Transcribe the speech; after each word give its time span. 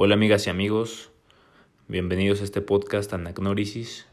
Hola 0.00 0.14
amigas 0.14 0.46
y 0.46 0.50
amigos, 0.50 1.10
bienvenidos 1.88 2.40
a 2.40 2.44
este 2.44 2.60
podcast 2.60 3.12
Anagnórisis. 3.12 4.06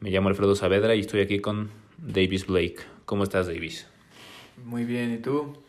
Me 0.00 0.08
llamo 0.08 0.30
Alfredo 0.30 0.54
Saavedra 0.54 0.94
y 0.94 1.00
estoy 1.00 1.20
aquí 1.20 1.40
con 1.40 1.70
Davis 1.98 2.46
Blake. 2.46 2.78
¿Cómo 3.04 3.22
estás, 3.22 3.46
Davis? 3.46 3.86
Muy 4.64 4.86
bien, 4.86 5.12
¿y 5.12 5.18
tú? 5.18 5.62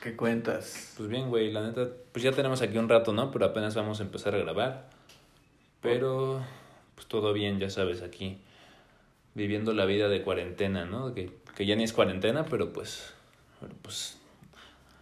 ¿Qué 0.00 0.14
cuentas? 0.14 0.94
Pues 0.96 1.08
bien, 1.08 1.28
güey, 1.28 1.50
la 1.50 1.66
neta, 1.66 1.88
pues 2.12 2.22
ya 2.22 2.30
tenemos 2.30 2.62
aquí 2.62 2.78
un 2.78 2.88
rato, 2.88 3.12
¿no? 3.12 3.32
Pero 3.32 3.46
apenas 3.46 3.74
vamos 3.74 3.98
a 3.98 4.04
empezar 4.04 4.36
a 4.36 4.38
grabar. 4.38 4.88
Pero, 5.80 6.40
pues 6.94 7.08
todo 7.08 7.32
bien, 7.32 7.58
ya 7.58 7.70
sabes, 7.70 8.02
aquí 8.02 8.38
viviendo 9.34 9.72
la 9.72 9.86
vida 9.86 10.08
de 10.08 10.22
cuarentena, 10.22 10.84
¿no? 10.84 11.14
Que, 11.14 11.32
que 11.56 11.66
ya 11.66 11.74
ni 11.74 11.82
es 11.82 11.92
cuarentena, 11.92 12.44
pero 12.44 12.72
pues, 12.72 13.12
pero 13.58 13.74
pues 13.82 14.20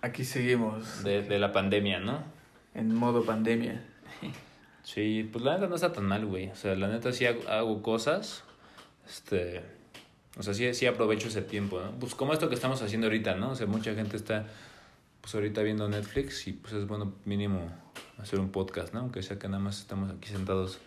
Aquí 0.00 0.24
seguimos. 0.24 1.04
de, 1.04 1.20
de 1.20 1.38
la 1.38 1.52
pandemia, 1.52 2.00
¿no? 2.00 2.35
En 2.76 2.94
modo 2.94 3.24
pandemia. 3.24 3.82
Sí, 4.84 5.28
pues 5.32 5.44
la 5.44 5.54
neta 5.54 5.66
no 5.66 5.74
está 5.74 5.92
tan 5.92 6.04
mal, 6.04 6.26
güey. 6.26 6.48
O 6.50 6.54
sea, 6.54 6.76
la 6.76 6.88
neta 6.88 7.10
sí 7.10 7.26
hago, 7.26 7.48
hago 7.48 7.82
cosas. 7.82 8.44
Este. 9.08 9.62
O 10.38 10.42
sea, 10.42 10.52
sí, 10.52 10.72
sí 10.74 10.86
aprovecho 10.86 11.28
ese 11.28 11.42
tiempo, 11.42 11.80
¿no? 11.80 11.90
Pues 11.92 12.14
como 12.14 12.34
esto 12.34 12.48
que 12.48 12.54
estamos 12.54 12.82
haciendo 12.82 13.06
ahorita, 13.06 13.34
¿no? 13.34 13.50
O 13.50 13.54
sea, 13.54 13.66
mucha 13.66 13.94
gente 13.94 14.16
está, 14.16 14.46
pues 15.22 15.34
ahorita 15.34 15.62
viendo 15.62 15.88
Netflix 15.88 16.46
y 16.46 16.52
pues 16.52 16.74
es 16.74 16.86
bueno 16.86 17.14
mínimo 17.24 17.72
hacer 18.18 18.38
un 18.38 18.50
podcast, 18.50 18.92
¿no? 18.92 19.00
Aunque 19.00 19.22
sea 19.22 19.38
que 19.38 19.48
nada 19.48 19.62
más 19.62 19.80
estamos 19.80 20.10
aquí 20.10 20.28
sentados 20.28 20.78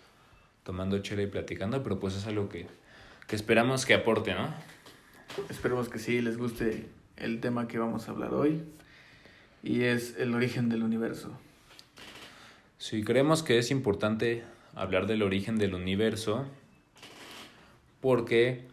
tomando 0.64 1.00
chela 1.00 1.24
y 1.24 1.28
platicando, 1.28 1.82
pero 1.82 2.00
pues 2.00 2.16
es 2.16 2.28
algo 2.28 2.48
que, 2.48 2.68
que 3.28 3.36
esperamos 3.36 3.88
que 3.88 3.96
aporte, 3.96 4.36
¿no? 4.36 4.54
Esperemos 5.50 5.90
que 5.90 5.98
sí 5.98 6.22
les 6.22 6.38
guste 6.38 6.88
el 7.18 7.42
tema 7.42 7.68
que 7.68 7.80
vamos 7.80 8.08
a 8.08 8.12
hablar 8.12 8.34
hoy. 8.34 8.64
Y 9.64 9.82
es 9.82 10.16
el 10.18 10.36
origen 10.36 10.70
del 10.70 10.84
universo. 10.84 11.38
Sí, 12.80 13.04
creemos 13.04 13.44
que 13.44 13.58
es 13.58 13.72
importante 13.72 14.42
hablar 14.74 15.06
del 15.06 15.22
origen 15.22 15.58
del 15.58 15.76
universo 15.76 16.46
porque, 18.00 18.70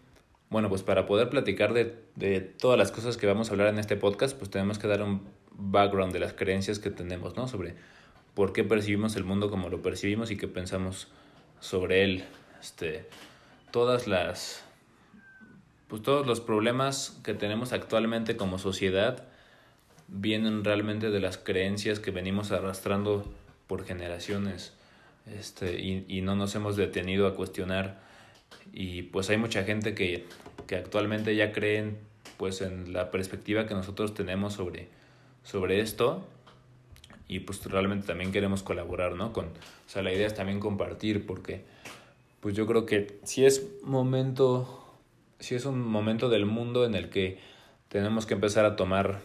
bueno, 0.48 0.69
pues 0.69 0.84
para 0.84 1.06
poder 1.06 1.28
platicar 1.28 1.75
de, 1.75 1.98
de 2.14 2.41
todas 2.41 2.78
las 2.78 2.92
cosas 2.92 3.16
que 3.16 3.27
vamos 3.27 3.48
a 3.48 3.50
hablar 3.50 3.66
en 3.66 3.81
este 3.81 3.97
podcast, 3.97 4.39
pues 4.39 4.48
tenemos 4.48 4.78
que 4.78 4.86
dar 4.86 5.03
un 5.03 5.22
background 5.50 6.12
de 6.12 6.20
las 6.20 6.34
creencias 6.34 6.78
que 6.78 6.91
tenemos, 6.91 7.36
¿no? 7.36 7.48
Sobre 7.48 7.75
por 8.34 8.53
qué 8.53 8.62
percibimos 8.62 9.16
el 9.16 9.25
mundo 9.25 9.50
como 9.50 9.70
lo 9.70 9.83
percibimos 9.83 10.31
y 10.31 10.36
qué 10.36 10.47
pensamos 10.47 11.09
sobre 11.59 12.05
él. 12.05 12.25
Este, 12.61 13.09
todas 13.72 14.06
las, 14.06 14.62
pues 15.88 16.00
todos 16.03 16.28
los 16.28 16.41
problemas 16.41 17.19
que 17.25 17.34
tenemos 17.34 17.72
actualmente 17.72 18.36
como 18.36 18.61
sociedad 18.61 19.25
vienen 20.06 20.62
realmente 20.62 21.11
de 21.11 21.19
las 21.19 21.38
creencias 21.38 21.98
que 21.98 22.12
venimos 22.12 22.53
arrastrando 22.53 23.25
por 23.67 23.84
generaciones 23.84 24.72
este, 25.27 25.81
y, 25.81 26.05
y 26.09 26.20
no 26.22 26.36
nos 26.36 26.55
hemos 26.55 26.77
detenido 26.77 27.27
a 27.27 27.34
cuestionar 27.34 28.00
y 28.72 29.03
pues 29.03 29.31
hay 29.31 29.36
mucha 29.36 29.64
gente 29.64 29.95
que, 29.95 30.27
que 30.67 30.77
actualmente 30.77 31.34
ya 31.34 31.53
creen 31.53 31.98
pues 32.37 32.61
en 32.61 32.92
la 32.92 33.11
perspectiva 33.11 33.67
que 33.67 33.75
nosotros 33.75 34.14
tenemos 34.14 34.55
sobre, 34.55 34.89
sobre 35.42 35.81
esto 35.81 36.27
y 37.28 37.41
pues 37.41 37.64
realmente 37.64 38.06
también 38.06 38.33
queremos 38.33 38.62
colaborar, 38.62 39.14
¿no? 39.14 39.33
Con, 39.33 39.47
o 39.47 39.89
sea, 39.89 40.03
la 40.03 40.12
idea 40.12 40.27
es 40.27 40.34
también 40.34 40.61
compartir 40.61 41.27
porque 41.27 41.62
pues 42.41 42.55
yo 42.55 42.67
creo 42.67 42.87
que 42.87 43.19
si 43.25 43.44
es 43.44 43.67
momento, 43.83 44.84
si 45.41 45.55
es 45.55 45.64
un 45.64 45.81
momento 45.81 46.28
del 46.28 46.47
mundo 46.47 46.84
en 46.84 46.94
el 46.94 47.09
que 47.09 47.39
tenemos 47.89 48.27
que 48.27 48.34
empezar 48.34 48.64
a 48.64 48.77
tomar 48.77 49.20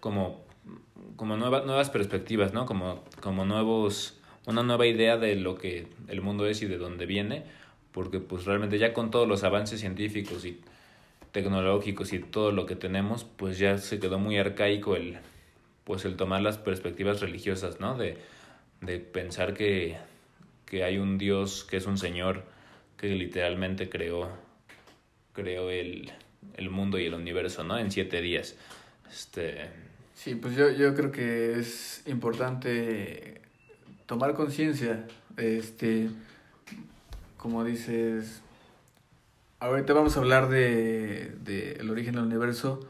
como, 0.00 0.44
como 1.16 1.36
nueva, 1.36 1.62
nuevas 1.62 1.90
perspectivas, 1.90 2.52
¿no? 2.52 2.66
Como, 2.66 3.04
como 3.20 3.44
nuevos, 3.44 4.18
una 4.46 4.62
nueva 4.62 4.86
idea 4.86 5.16
de 5.16 5.36
lo 5.36 5.56
que 5.56 5.88
el 6.08 6.20
mundo 6.20 6.46
es 6.46 6.62
y 6.62 6.66
de 6.66 6.78
dónde 6.78 7.06
viene, 7.06 7.44
porque 7.92 8.20
pues 8.20 8.44
realmente 8.44 8.78
ya 8.78 8.92
con 8.92 9.10
todos 9.10 9.26
los 9.26 9.44
avances 9.44 9.80
científicos 9.80 10.44
y 10.44 10.60
tecnológicos 11.32 12.12
y 12.12 12.18
todo 12.18 12.52
lo 12.52 12.66
que 12.66 12.76
tenemos, 12.76 13.24
pues 13.24 13.58
ya 13.58 13.78
se 13.78 13.98
quedó 13.98 14.18
muy 14.18 14.38
arcaico 14.38 14.96
el, 14.96 15.18
pues 15.84 16.04
el 16.04 16.16
tomar 16.16 16.42
las 16.42 16.58
perspectivas 16.58 17.20
religiosas, 17.20 17.80
¿no? 17.80 17.96
De, 17.96 18.18
de 18.80 18.98
pensar 18.98 19.54
que, 19.54 19.96
que 20.66 20.84
hay 20.84 20.98
un 20.98 21.18
Dios 21.18 21.64
que 21.64 21.78
es 21.78 21.86
un 21.86 21.98
Señor 21.98 22.44
que 22.96 23.08
literalmente 23.08 23.88
creó, 23.88 24.30
creó 25.32 25.70
el, 25.70 26.12
el 26.54 26.70
mundo 26.70 26.98
y 26.98 27.06
el 27.06 27.14
universo, 27.14 27.64
¿no? 27.64 27.78
En 27.78 27.90
siete 27.90 28.20
días. 28.20 28.56
Este, 29.10 29.70
Sí, 30.16 30.34
pues 30.34 30.56
yo, 30.56 30.70
yo 30.70 30.94
creo 30.94 31.12
que 31.12 31.58
es 31.60 32.02
importante 32.06 33.42
tomar 34.06 34.32
conciencia. 34.34 35.06
Este, 35.36 36.08
como 37.36 37.62
dices, 37.64 38.40
ahorita 39.60 39.92
vamos 39.92 40.16
a 40.16 40.20
hablar 40.20 40.48
de, 40.48 41.36
de 41.44 41.72
el 41.72 41.90
origen 41.90 42.14
del 42.14 42.24
universo, 42.24 42.80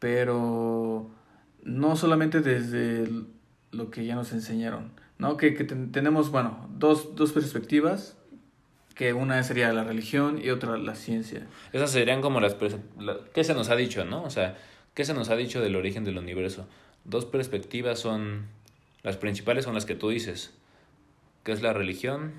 pero 0.00 1.08
no 1.62 1.96
solamente 1.96 2.40
desde 2.40 3.08
lo 3.70 3.90
que 3.90 4.04
ya 4.04 4.16
nos 4.16 4.32
enseñaron, 4.32 4.90
¿no? 5.18 5.36
Que, 5.36 5.54
que 5.54 5.64
ten- 5.64 5.92
tenemos, 5.92 6.30
bueno, 6.30 6.68
dos, 6.76 7.14
dos 7.14 7.32
perspectivas, 7.32 8.16
que 8.96 9.12
una 9.12 9.42
sería 9.44 9.72
la 9.72 9.84
religión 9.84 10.40
y 10.42 10.50
otra 10.50 10.76
la 10.78 10.94
ciencia. 10.96 11.46
Esas 11.72 11.90
serían 11.92 12.20
como 12.20 12.40
las... 12.40 12.56
la- 12.98 13.18
¿Qué 13.32 13.44
se 13.44 13.54
nos 13.54 13.70
ha 13.70 13.76
dicho, 13.76 14.04
no? 14.04 14.22
O 14.24 14.30
sea, 14.30 14.56
¿qué 14.94 15.04
se 15.04 15.14
nos 15.14 15.28
ha 15.30 15.36
dicho 15.36 15.60
del 15.60 15.76
origen 15.76 16.04
del 16.04 16.18
universo? 16.18 16.66
Dos 17.04 17.24
perspectivas 17.24 17.98
son... 17.98 18.46
Las 19.02 19.16
principales 19.18 19.64
son 19.66 19.74
las 19.74 19.84
que 19.84 19.94
tú 19.94 20.08
dices, 20.08 20.54
que 21.42 21.52
es 21.52 21.60
la 21.60 21.74
religión 21.74 22.32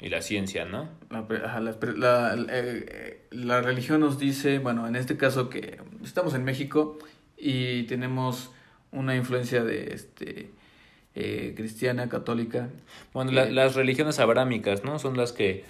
y 0.00 0.10
la 0.10 0.22
ciencia, 0.22 0.64
¿no? 0.64 0.88
La, 1.10 1.26
la, 1.28 2.36
la- 2.36 2.46
eh, 2.50 3.26
la 3.32 3.60
religión 3.62 4.00
nos 4.00 4.18
dice, 4.18 4.60
bueno, 4.60 4.86
en 4.86 4.94
este 4.94 5.16
caso 5.16 5.50
que 5.50 5.78
estamos 6.04 6.34
en 6.34 6.44
México 6.44 6.98
y 7.36 7.82
tenemos 7.84 8.52
una 8.92 9.16
influencia 9.16 9.64
de 9.64 9.92
este 9.92 10.50
eh, 11.16 11.54
cristiana, 11.56 12.08
católica. 12.08 12.68
Bueno, 13.12 13.32
la- 13.32 13.44
Eh, 13.48 13.52
las 13.52 13.74
religiones 13.74 14.20
abrámicas, 14.20 14.84
¿no? 14.84 15.00
Son 15.00 15.16
las 15.16 15.32
que 15.32 15.64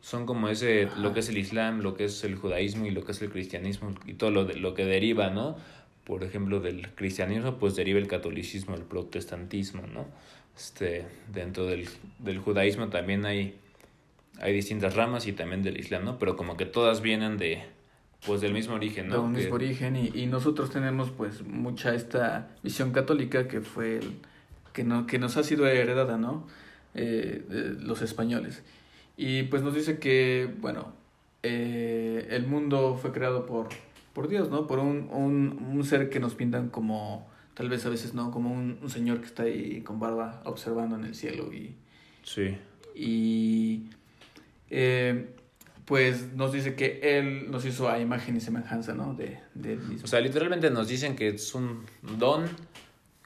son 0.00 0.24
como 0.24 0.48
ese, 0.48 0.88
lo 0.96 1.12
que 1.12 1.20
es 1.20 1.28
el 1.28 1.36
Islam, 1.36 1.80
lo 1.80 1.94
que 1.94 2.04
es 2.04 2.24
el 2.24 2.36
judaísmo 2.36 2.86
y 2.86 2.90
lo 2.90 3.04
que 3.04 3.12
es 3.12 3.20
el 3.20 3.28
cristianismo 3.30 3.94
y 4.06 4.14
todo 4.14 4.30
lo, 4.30 4.46
de, 4.46 4.54
lo 4.56 4.72
que 4.72 4.86
deriva, 4.86 5.28
¿no? 5.28 5.58
Por 6.04 6.24
ejemplo, 6.24 6.60
del 6.60 6.88
cristianismo, 6.94 7.56
pues 7.58 7.76
deriva 7.76 7.98
el 7.98 8.08
catolicismo, 8.08 8.74
el 8.74 8.82
protestantismo, 8.82 9.82
¿no? 9.86 10.06
Este, 10.56 11.06
dentro 11.32 11.66
del, 11.66 11.88
del 12.18 12.38
judaísmo 12.38 12.88
también 12.88 13.24
hay, 13.24 13.54
hay 14.40 14.52
distintas 14.52 14.96
ramas 14.96 15.26
y 15.26 15.32
también 15.32 15.62
del 15.62 15.78
Islam, 15.78 16.04
¿no? 16.04 16.18
Pero 16.18 16.36
como 16.36 16.56
que 16.56 16.66
todas 16.66 17.00
vienen 17.00 17.36
de, 17.38 17.62
pues 18.26 18.40
del 18.40 18.52
mismo 18.52 18.74
origen, 18.74 19.08
de 19.08 19.16
¿no? 19.16 19.22
un 19.22 19.34
Que- 19.34 19.40
mismo 19.42 19.54
origen 19.54 19.96
y, 19.96 20.10
y 20.14 20.26
nosotros 20.26 20.70
tenemos 20.70 21.10
pues 21.10 21.42
mucha 21.42 21.94
esta 21.94 22.48
visión 22.62 22.92
católica 22.92 23.46
que 23.46 23.60
fue 23.60 23.98
el, 23.98 24.12
que, 24.72 24.82
no, 24.84 25.06
que 25.06 25.18
nos 25.18 25.36
ha 25.36 25.42
sido 25.44 25.66
heredada, 25.66 26.18
¿no? 26.18 26.46
Eh, 26.94 27.44
de 27.48 27.84
los 27.84 28.02
españoles. 28.02 28.62
Y 29.16 29.44
pues 29.44 29.62
nos 29.62 29.74
dice 29.74 29.98
que, 29.98 30.52
bueno, 30.60 30.92
eh, 31.42 32.26
el 32.30 32.46
mundo 32.46 32.98
fue 33.00 33.12
creado 33.12 33.46
por, 33.46 33.68
por 34.12 34.28
Dios, 34.28 34.50
¿no? 34.50 34.66
Por 34.66 34.78
un, 34.78 35.08
un, 35.10 35.70
un 35.72 35.84
ser 35.84 36.10
que 36.10 36.20
nos 36.20 36.34
pintan 36.34 36.68
como, 36.68 37.28
tal 37.54 37.68
vez 37.68 37.84
a 37.86 37.88
veces 37.88 38.14
no, 38.14 38.30
como 38.30 38.52
un, 38.52 38.78
un 38.82 38.90
señor 38.90 39.20
que 39.20 39.26
está 39.26 39.44
ahí 39.44 39.80
con 39.82 40.00
barba 40.00 40.42
observando 40.44 40.96
en 40.96 41.04
el 41.04 41.14
cielo 41.14 41.52
y, 41.52 41.74
Sí. 42.22 42.56
y 42.94 43.84
eh, 44.70 45.26
pues 45.84 46.32
nos 46.34 46.52
dice 46.52 46.74
que 46.74 47.00
él 47.02 47.50
nos 47.50 47.64
hizo 47.64 47.88
a 47.88 47.98
imagen 47.98 48.36
y 48.36 48.40
semejanza, 48.40 48.94
¿no? 48.94 49.14
De, 49.14 49.38
de. 49.54 49.78
O 50.02 50.06
sea, 50.06 50.20
literalmente 50.20 50.70
nos 50.70 50.86
dicen 50.88 51.16
que 51.16 51.28
es 51.28 51.54
un 51.54 51.84
don 52.18 52.44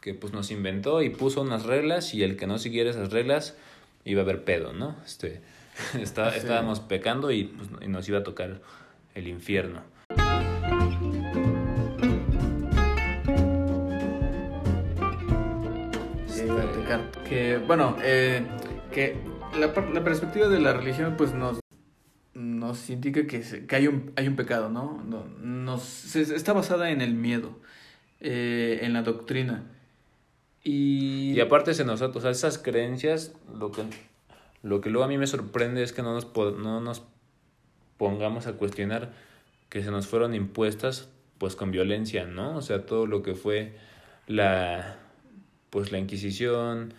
que 0.00 0.14
pues 0.14 0.32
nos 0.32 0.50
inventó 0.50 1.02
y 1.02 1.10
puso 1.10 1.40
unas 1.42 1.64
reglas 1.64 2.14
y 2.14 2.22
el 2.22 2.36
que 2.36 2.46
no 2.46 2.58
siguiera 2.58 2.90
esas 2.90 3.10
reglas 3.12 3.56
iba 4.04 4.20
a 4.20 4.24
haber 4.24 4.44
pedo, 4.44 4.72
¿no? 4.72 4.96
Este, 5.04 5.40
está, 5.98 6.30
Sí. 6.30 6.38
estábamos 6.38 6.80
pecando 6.80 7.30
y, 7.30 7.44
pues, 7.44 7.68
y 7.82 7.88
nos 7.88 8.08
iba 8.08 8.18
a 8.18 8.22
tocar 8.22 8.60
el 9.14 9.28
infierno. 9.28 9.82
Que 17.28 17.58
bueno, 17.58 17.96
eh, 18.02 18.46
que 18.92 19.16
la, 19.58 19.72
perspectiva 20.04 20.48
de 20.48 20.60
la 20.60 20.72
religión 20.72 21.14
pues 21.16 21.32
nos 21.34 21.60
nos 22.34 22.90
indica 22.90 23.26
que, 23.26 23.40
que 23.66 23.76
hay 23.76 23.86
un 23.86 24.12
hay 24.16 24.26
un 24.28 24.36
pecado, 24.36 24.68
¿no? 24.68 25.02
No- 25.06 25.24
Nos 25.38 26.16
está 26.16 26.52
basada 26.52 26.90
en 26.90 27.00
el 27.00 27.14
miedo, 27.14 27.58
eh, 28.20 28.80
en 28.82 28.92
la 28.92 29.02
doctrina. 29.02 29.64
Y, 30.62 31.32
Y 31.32 31.40
aparte 31.40 31.74
se 31.74 31.84
nos, 31.84 32.00
o 32.02 32.20
sea, 32.20 32.30
esas 32.30 32.58
creencias, 32.58 33.34
lo 33.58 33.70
que, 33.70 33.82
lo 34.62 34.80
que 34.80 34.90
luego 34.90 35.04
a 35.04 35.08
mí 35.08 35.18
me 35.18 35.26
sorprende 35.26 35.82
es 35.82 35.92
que 35.92 36.02
no 36.02 36.14
nos, 36.14 36.34
no 36.34 36.80
nos 36.80 37.02
pongamos 37.98 38.46
a 38.46 38.54
cuestionar 38.54 39.12
que 39.68 39.82
se 39.82 39.90
nos 39.90 40.06
fueron 40.06 40.34
impuestas 40.34 41.08
pues 41.38 41.54
con 41.56 41.70
violencia, 41.70 42.24
¿no? 42.26 42.56
O 42.56 42.62
sea, 42.62 42.86
todo 42.86 43.06
lo 43.06 43.22
que 43.22 43.34
fue 43.34 43.76
la 44.26 44.98
pues 45.74 45.90
la 45.90 45.98
Inquisición, 45.98 46.94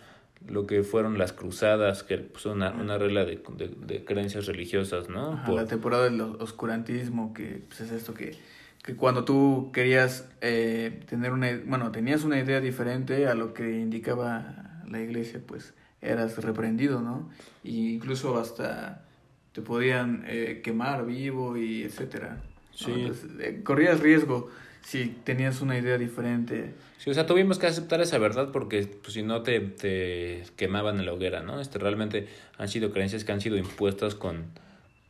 lo 0.46 0.66
que 0.66 0.82
fueron 0.82 1.16
las 1.16 1.32
cruzadas, 1.32 2.02
que 2.02 2.18
pues, 2.18 2.44
una, 2.44 2.72
una 2.72 2.98
regla 2.98 3.24
de, 3.24 3.42
de, 3.86 4.04
creencias 4.04 4.44
religiosas, 4.44 5.08
¿no? 5.08 5.42
Por... 5.46 5.54
La 5.54 5.64
temporada 5.64 6.04
del 6.04 6.20
oscurantismo, 6.20 7.32
que 7.32 7.62
pues, 7.66 7.80
es 7.80 7.90
esto 7.90 8.12
que, 8.12 8.36
que 8.82 8.94
cuando 8.94 9.24
tú 9.24 9.70
querías 9.72 10.28
eh, 10.42 11.00
tener 11.08 11.32
una, 11.32 11.58
bueno, 11.64 11.90
tenías 11.90 12.22
una 12.22 12.38
idea 12.38 12.60
diferente 12.60 13.26
a 13.26 13.34
lo 13.34 13.54
que 13.54 13.80
indicaba 13.80 14.82
la 14.86 15.00
iglesia, 15.00 15.40
pues 15.44 15.72
eras 16.02 16.36
reprendido, 16.44 17.00
¿no? 17.00 17.30
Y 17.64 17.94
incluso 17.94 18.38
hasta 18.38 19.06
te 19.52 19.62
podían 19.62 20.22
eh, 20.26 20.60
quemar 20.62 21.06
vivo 21.06 21.56
y 21.56 21.82
etcétera. 21.82 22.42
Sí. 22.74 23.10
Eh, 23.40 23.62
corrías 23.64 24.00
riesgo 24.00 24.50
si 24.86 25.08
tenías 25.24 25.62
una 25.62 25.76
idea 25.76 25.98
diferente. 25.98 26.74
Sí, 26.98 27.10
o 27.10 27.14
sea, 27.14 27.26
tuvimos 27.26 27.58
que 27.58 27.66
aceptar 27.66 28.00
esa 28.00 28.18
verdad 28.18 28.52
porque 28.52 28.86
pues, 29.02 29.14
si 29.14 29.24
no 29.24 29.42
te, 29.42 29.58
te 29.58 30.44
quemaban 30.54 31.00
en 31.00 31.06
la 31.06 31.12
hoguera, 31.12 31.42
¿no? 31.42 31.60
Este, 31.60 31.80
realmente 31.80 32.28
han 32.56 32.68
sido 32.68 32.92
creencias 32.92 33.24
que 33.24 33.32
han 33.32 33.40
sido 33.40 33.56
impuestas 33.56 34.14
con, 34.14 34.44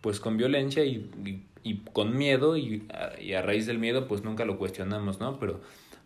pues, 0.01 0.19
con 0.19 0.39
violencia 0.39 0.83
y, 0.87 1.11
y, 1.27 1.43
y 1.63 1.81
con 1.93 2.17
miedo 2.17 2.57
y 2.57 2.87
a, 2.91 3.21
y 3.21 3.35
a 3.35 3.43
raíz 3.43 3.67
del 3.67 3.79
miedo 3.79 4.09
pues 4.09 4.25
nunca 4.25 4.47
lo 4.47 4.57
cuestionamos, 4.57 5.21
¿no? 5.21 5.39
Pero 5.39 5.61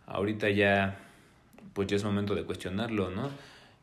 ahorita 0.07 0.51
ya, 0.51 0.99
pues 1.73 1.87
ya 1.87 1.95
es 1.95 2.03
momento 2.03 2.35
de 2.35 2.43
cuestionarlo, 2.43 3.11
¿no? 3.11 3.31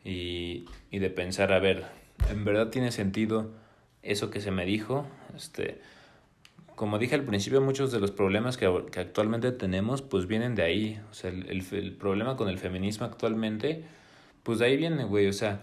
Y, 0.03 0.65
y 0.91 0.99
de 0.99 1.09
pensar, 1.09 1.53
a 1.53 1.59
ver, 1.59 1.85
¿en 2.29 2.43
verdad 2.43 2.71
tiene 2.71 2.91
sentido 2.91 3.51
eso 4.03 4.31
que 4.31 4.41
se 4.41 4.51
me 4.51 4.65
dijo? 4.65 5.07
Este 5.33 5.79
como 6.77 6.99
dije 6.99 7.15
al 7.15 7.23
principio, 7.23 7.59
muchos 7.59 7.91
de 7.91 7.99
los 7.99 8.11
problemas 8.11 8.55
que, 8.55 8.71
que 8.91 8.99
actualmente 8.99 9.51
tenemos, 9.51 10.03
pues 10.03 10.27
vienen 10.27 10.53
de 10.53 10.61
ahí. 10.61 11.01
O 11.09 11.13
sea, 11.15 11.31
el, 11.31 11.49
el, 11.49 11.93
problema 11.93 12.37
con 12.37 12.49
el 12.49 12.59
feminismo 12.59 13.07
actualmente, 13.07 13.83
pues 14.43 14.59
de 14.59 14.65
ahí 14.65 14.77
viene, 14.77 15.03
güey. 15.03 15.25
O 15.25 15.33
sea, 15.33 15.61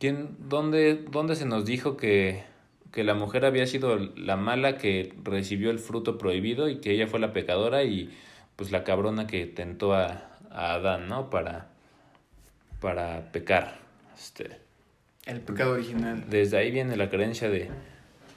¿quién, 0.00 0.36
dónde, 0.40 1.04
dónde 1.12 1.36
se 1.36 1.44
nos 1.44 1.64
dijo 1.64 1.96
que, 1.96 2.42
que 2.90 3.04
la 3.04 3.14
mujer 3.14 3.44
había 3.44 3.68
sido 3.68 3.96
la 4.16 4.36
mala 4.36 4.78
que 4.78 5.14
recibió 5.22 5.70
el 5.70 5.78
fruto 5.78 6.18
prohibido 6.18 6.68
y 6.68 6.78
que 6.80 6.90
ella 6.90 7.06
fue 7.06 7.20
la 7.20 7.32
pecadora 7.32 7.84
y 7.84 8.10
pues 8.56 8.72
la 8.72 8.82
cabrona 8.82 9.28
que 9.28 9.46
tentó 9.46 9.94
a, 9.94 10.28
a 10.50 10.74
Adán, 10.74 11.06
¿no? 11.06 11.30
Para, 11.30 11.68
para 12.80 13.30
pecar. 13.30 13.78
Este, 14.16 14.58
el 15.24 15.40
pecado 15.40 15.74
original. 15.74 16.24
Desde 16.28 16.58
ahí 16.58 16.72
viene 16.72 16.96
la 16.96 17.10
creencia 17.10 17.48
de 17.48 17.70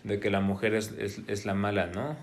de 0.04 0.20
que 0.20 0.30
la 0.30 0.42
mujer 0.42 0.74
es, 0.74 0.92
es, 0.98 1.22
es 1.28 1.46
la 1.46 1.54
mala, 1.54 1.88
¿no? 1.88 2.16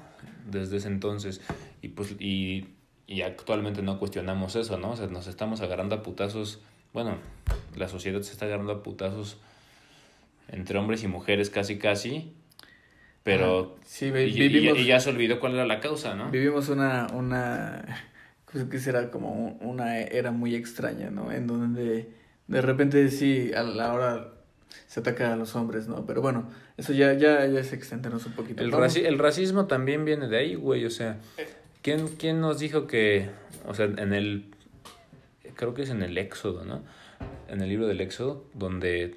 Desde 0.51 0.79
ese 0.79 0.89
entonces. 0.89 1.41
Y 1.83 1.89
pues, 1.89 2.17
y, 2.19 2.69
y 3.07 3.23
actualmente 3.23 3.83
no 3.83 3.99
cuestionamos 3.99 4.57
eso, 4.57 4.79
¿no? 4.79 4.93
O 4.93 4.97
sea, 4.97 5.07
nos 5.07 5.27
estamos 5.27 5.61
agarrando 5.61 5.95
a 5.95 6.03
putazos. 6.03 6.61
Bueno, 6.93 7.19
la 7.77 7.89
sociedad 7.89 8.21
se 8.23 8.33
está 8.33 8.47
agarrando 8.47 8.73
a 8.73 8.83
putazos 8.83 9.39
entre 10.49 10.79
hombres 10.79 11.03
y 11.03 11.09
mujeres 11.09 11.51
casi 11.51 11.79
casi. 11.79 12.33
Pero 13.23 13.77
sí, 13.85 14.11
vivimos, 14.13 14.79
y, 14.79 14.87
ya 14.87 15.01
se 15.01 15.11
olvidó 15.11 15.41
cuál 15.41 15.55
era 15.55 15.67
la 15.67 15.81
causa, 15.81 16.15
¿no? 16.15 16.31
Vivimos 16.31 16.69
una, 16.69 17.09
una, 17.13 17.85
pues, 18.51 18.65
que 18.65 18.79
será 18.79 19.11
como 19.11 19.59
una 19.61 19.99
era 19.99 20.31
muy 20.31 20.55
extraña, 20.55 21.11
¿no? 21.11 21.33
En 21.33 21.49
donde 21.49 22.09
de 22.47 22.63
repente 22.63 23.11
sí, 23.11 23.53
a 23.53 23.65
la 23.65 23.93
hora 23.93 24.36
se 24.87 25.01
ataca 25.01 25.33
a 25.33 25.37
los 25.37 25.57
hombres, 25.57 25.89
¿no? 25.89 26.07
Pero 26.07 26.23
bueno, 26.23 26.49
eso 26.77 26.93
ya, 26.93 27.13
ya, 27.15 27.47
ya 27.47 27.61
es 27.61 27.73
extendernos 27.73 28.27
un 28.27 28.33
poquito. 28.33 28.63
El, 28.63 28.73
el 28.73 29.19
racismo 29.19 29.67
también 29.67 30.05
viene 30.05 30.29
de 30.29 30.39
ahí, 30.39 30.55
güey, 30.55 30.85
o 30.85 30.91
sea, 30.91 31.19
¿quién, 31.83 32.09
¿quién 32.09 32.41
nos 32.41 32.59
dijo 32.59 32.87
que, 32.87 33.29
o 33.67 33.75
sea, 33.75 33.87
en 33.87 34.13
el, 34.13 34.47
creo 35.55 35.75
que 35.75 35.83
es 35.83 35.91
en 35.91 36.03
el 36.03 36.17
Éxodo, 36.19 36.65
¿no? 36.65 36.83
En 37.49 37.61
el 37.61 37.69
libro 37.69 37.87
del 37.87 38.01
Éxodo, 38.01 38.45
donde 38.55 39.17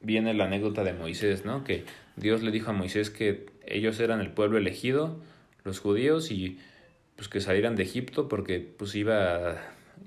viene 0.00 0.34
la 0.34 0.44
anécdota 0.44 0.84
de 0.84 0.92
Moisés, 0.92 1.44
¿no? 1.44 1.64
Que 1.64 1.84
Dios 2.16 2.42
le 2.42 2.50
dijo 2.50 2.70
a 2.70 2.74
Moisés 2.74 3.10
que 3.10 3.46
ellos 3.66 4.00
eran 4.00 4.20
el 4.20 4.30
pueblo 4.30 4.58
elegido, 4.58 5.20
los 5.64 5.78
judíos, 5.78 6.30
y 6.30 6.58
pues 7.16 7.28
que 7.28 7.40
salieran 7.40 7.76
de 7.76 7.84
Egipto 7.84 8.28
porque 8.28 8.58
pues 8.58 8.94
iba, 8.94 9.56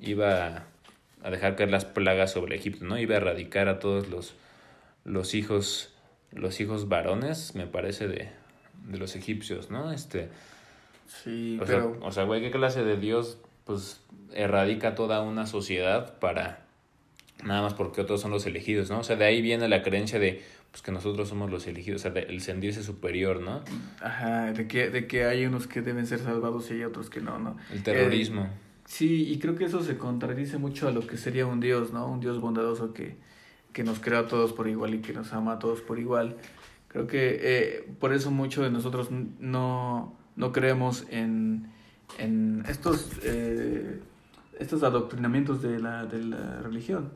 iba 0.01 0.65
a 1.23 1.29
dejar 1.29 1.55
caer 1.55 1.71
las 1.71 1.85
plagas 1.85 2.31
sobre 2.31 2.55
Egipto, 2.55 2.85
¿no? 2.85 2.97
Iba 2.99 3.15
a 3.15 3.17
erradicar 3.17 3.69
a 3.69 3.79
todos 3.79 4.09
los 4.09 4.35
los 5.05 5.33
hijos, 5.33 5.93
los 6.31 6.59
hijos 6.59 6.89
varones, 6.89 7.55
me 7.55 7.67
parece, 7.67 8.07
de, 8.07 8.29
de 8.89 8.97
los 8.97 9.15
egipcios, 9.15 9.71
¿no? 9.71 9.91
Este, 9.91 10.29
sí, 11.07 11.57
o 11.61 11.65
pero... 11.65 11.95
Sea, 11.95 12.07
o 12.07 12.11
sea, 12.11 12.23
güey, 12.23 12.41
¿qué 12.41 12.51
clase 12.51 12.83
de 12.83 12.97
Dios, 12.97 13.37
pues, 13.63 14.01
erradica 14.33 14.95
toda 14.95 15.21
una 15.21 15.45
sociedad 15.45 16.19
para... 16.19 16.65
Nada 17.43 17.61
más 17.61 17.73
porque 17.73 18.01
otros 18.01 18.21
son 18.21 18.31
los 18.31 18.45
elegidos, 18.45 18.89
¿no? 18.89 18.99
O 18.99 19.03
sea, 19.03 19.17
de 19.17 19.25
ahí 19.25 19.41
viene 19.41 19.67
la 19.67 19.83
creencia 19.83 20.19
de 20.19 20.41
pues 20.75 20.81
que 20.81 20.91
nosotros 20.91 21.29
somos 21.29 21.49
los 21.49 21.67
elegidos, 21.67 22.05
o 22.05 22.11
sea, 22.11 22.21
el 22.21 22.41
sentirse 22.41 22.83
superior, 22.83 23.39
¿no? 23.39 23.61
Ajá, 24.01 24.51
de 24.51 24.67
que, 24.67 24.89
de 24.89 25.07
que 25.07 25.23
hay 25.23 25.45
unos 25.45 25.67
que 25.67 25.81
deben 25.81 26.05
ser 26.05 26.19
salvados 26.19 26.69
y 26.69 26.73
hay 26.73 26.83
otros 26.83 27.09
que 27.09 27.21
no, 27.21 27.39
¿no? 27.39 27.55
El 27.71 27.81
terrorismo. 27.81 28.41
Eh, 28.41 28.49
sí, 28.83 29.31
y 29.31 29.39
creo 29.39 29.55
que 29.55 29.63
eso 29.63 29.81
se 29.81 29.97
contradice 29.97 30.57
mucho 30.57 30.89
a 30.89 30.91
lo 30.91 31.07
que 31.07 31.15
sería 31.15 31.45
un 31.45 31.61
Dios, 31.61 31.93
¿no? 31.93 32.05
Un 32.07 32.19
Dios 32.19 32.41
bondadoso 32.41 32.93
que, 32.93 33.15
que 33.75 33.83
nos 33.83 33.99
crea 33.99 34.19
a 34.19 34.27
todos 34.27 34.53
por 34.53 34.69
igual 34.69 34.93
y 34.93 34.99
que 35.01 35.11
nos 35.11 35.33
ama 35.33 35.51
a 35.51 35.59
todos 35.59 35.81
por 35.81 35.99
igual. 35.99 36.37
Creo 36.87 37.07
que 37.07 37.39
eh, 37.41 37.93
por 37.99 38.13
eso 38.13 38.31
muchos 38.31 38.63
de 38.63 38.71
nosotros 38.71 39.09
no, 39.11 40.15
no 40.37 40.51
creemos 40.53 41.05
en, 41.09 41.69
en 42.17 42.63
estos, 42.69 43.11
eh, 43.23 43.99
estos 44.57 44.81
adoctrinamientos 44.83 45.61
de 45.61 45.77
la, 45.79 46.05
de 46.05 46.23
la 46.23 46.61
religión, 46.61 47.11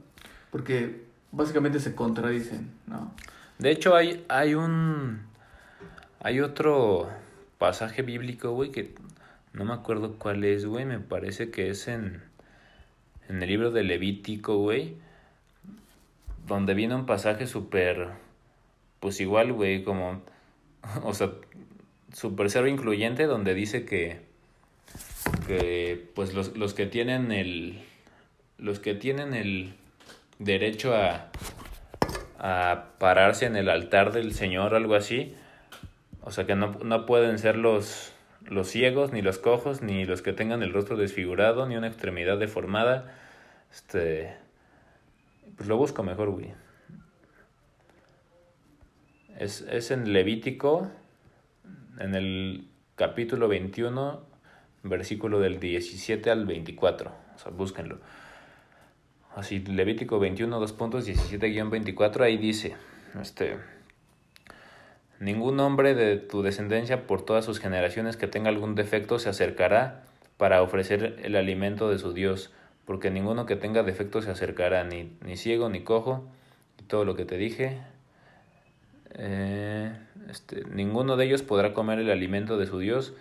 porque 0.51 1.05
básicamente 1.31 1.79
se 1.79 1.95
contradicen, 1.95 2.69
¿no? 2.87 3.13
De 3.57 3.71
hecho, 3.71 3.95
hay, 3.95 4.25
hay 4.27 4.53
un... 4.53 5.21
Hay 6.21 6.41
otro 6.41 7.09
pasaje 7.57 8.01
bíblico, 8.01 8.51
güey, 8.51 8.71
que 8.71 8.93
no 9.53 9.63
me 9.63 9.71
acuerdo 9.71 10.17
cuál 10.17 10.43
es, 10.43 10.65
güey, 10.65 10.83
me 10.83 10.99
parece 10.99 11.51
que 11.51 11.69
es 11.69 11.87
en, 11.87 12.21
en 13.29 13.41
el 13.41 13.47
libro 13.47 13.71
de 13.71 13.83
Levítico, 13.83 14.57
güey, 14.57 14.97
donde 16.47 16.73
viene 16.73 16.95
un 16.95 17.05
pasaje 17.05 17.47
súper, 17.47 18.09
pues 18.99 19.19
igual, 19.21 19.53
güey, 19.53 19.83
como, 19.83 20.21
o 21.03 21.13
sea, 21.13 21.31
súper 22.13 22.49
cero 22.49 22.67
incluyente, 22.67 23.25
donde 23.25 23.53
dice 23.53 23.85
que, 23.85 24.21
que 25.47 26.09
pues 26.15 26.33
los, 26.33 26.57
los 26.57 26.73
que 26.73 26.85
tienen 26.85 27.31
el, 27.31 27.81
los 28.57 28.79
que 28.79 28.95
tienen 28.95 29.33
el 29.33 29.73
derecho 30.39 30.95
a, 30.95 31.29
a 32.39 32.85
pararse 32.97 33.45
en 33.45 33.55
el 33.55 33.69
altar 33.69 34.11
del 34.11 34.33
Señor, 34.33 34.73
algo 34.75 34.95
así, 34.95 35.35
o 36.21 36.31
sea, 36.31 36.45
que 36.45 36.55
no, 36.55 36.77
no 36.83 37.05
pueden 37.05 37.39
ser 37.39 37.57
los, 37.57 38.13
los 38.45 38.67
ciegos, 38.67 39.11
ni 39.11 39.21
los 39.21 39.37
cojos, 39.37 39.81
ni 39.81 40.05
los 40.05 40.21
que 40.21 40.33
tengan 40.33 40.63
el 40.63 40.73
rostro 40.73 40.97
desfigurado, 40.97 41.67
ni 41.67 41.75
una 41.75 41.87
extremidad 41.87 42.37
deformada, 42.37 43.13
este 43.71 44.35
pues 45.55 45.67
lo 45.67 45.77
busco 45.77 46.03
mejor, 46.03 46.29
güey. 46.31 46.53
Es, 49.37 49.61
es 49.61 49.91
en 49.91 50.11
Levítico, 50.11 50.89
en 51.99 52.15
el 52.15 52.67
capítulo 52.95 53.47
21, 53.47 54.21
versículo 54.83 55.39
del 55.39 55.59
17 55.59 56.29
al 56.29 56.45
24. 56.45 57.11
O 57.35 57.39
sea, 57.39 57.51
búsquenlo. 57.51 57.99
Así, 59.35 59.59
Levítico 59.59 60.19
21, 60.19 60.59
dos 60.59 60.73
puntos, 60.73 61.07
17-24, 61.07 62.21
ahí 62.21 62.37
dice, 62.37 62.75
este, 63.21 63.57
ningún 65.19 65.59
hombre 65.59 65.93
de 65.93 66.17
tu 66.17 66.41
descendencia 66.41 67.05
por 67.05 67.23
todas 67.23 67.45
sus 67.45 67.59
generaciones 67.59 68.17
que 68.17 68.27
tenga 68.27 68.49
algún 68.49 68.75
defecto 68.75 69.19
se 69.19 69.29
acercará 69.29 70.03
para 70.37 70.61
ofrecer 70.61 71.19
el 71.23 71.35
alimento 71.35 71.89
de 71.89 71.99
su 71.99 72.11
Dios 72.11 72.51
porque 72.89 73.11
ninguno 73.11 73.45
que 73.45 73.55
tenga 73.55 73.83
defecto 73.83 74.23
se 74.23 74.31
acercará, 74.31 74.83
ni, 74.83 75.15
ni 75.23 75.37
ciego, 75.37 75.69
ni 75.69 75.81
cojo, 75.83 76.27
y 76.79 76.85
todo 76.85 77.05
lo 77.05 77.15
que 77.15 77.23
te 77.23 77.37
dije. 77.37 77.77
Eh, 79.11 79.95
este, 80.27 80.63
ninguno 80.65 81.15
de 81.15 81.25
ellos 81.25 81.43
podrá 81.43 81.75
comer 81.75 81.99
el 81.99 82.09
alimento 82.09 82.57
de 82.57 82.65
su 82.65 82.79
Dios. 82.79 83.13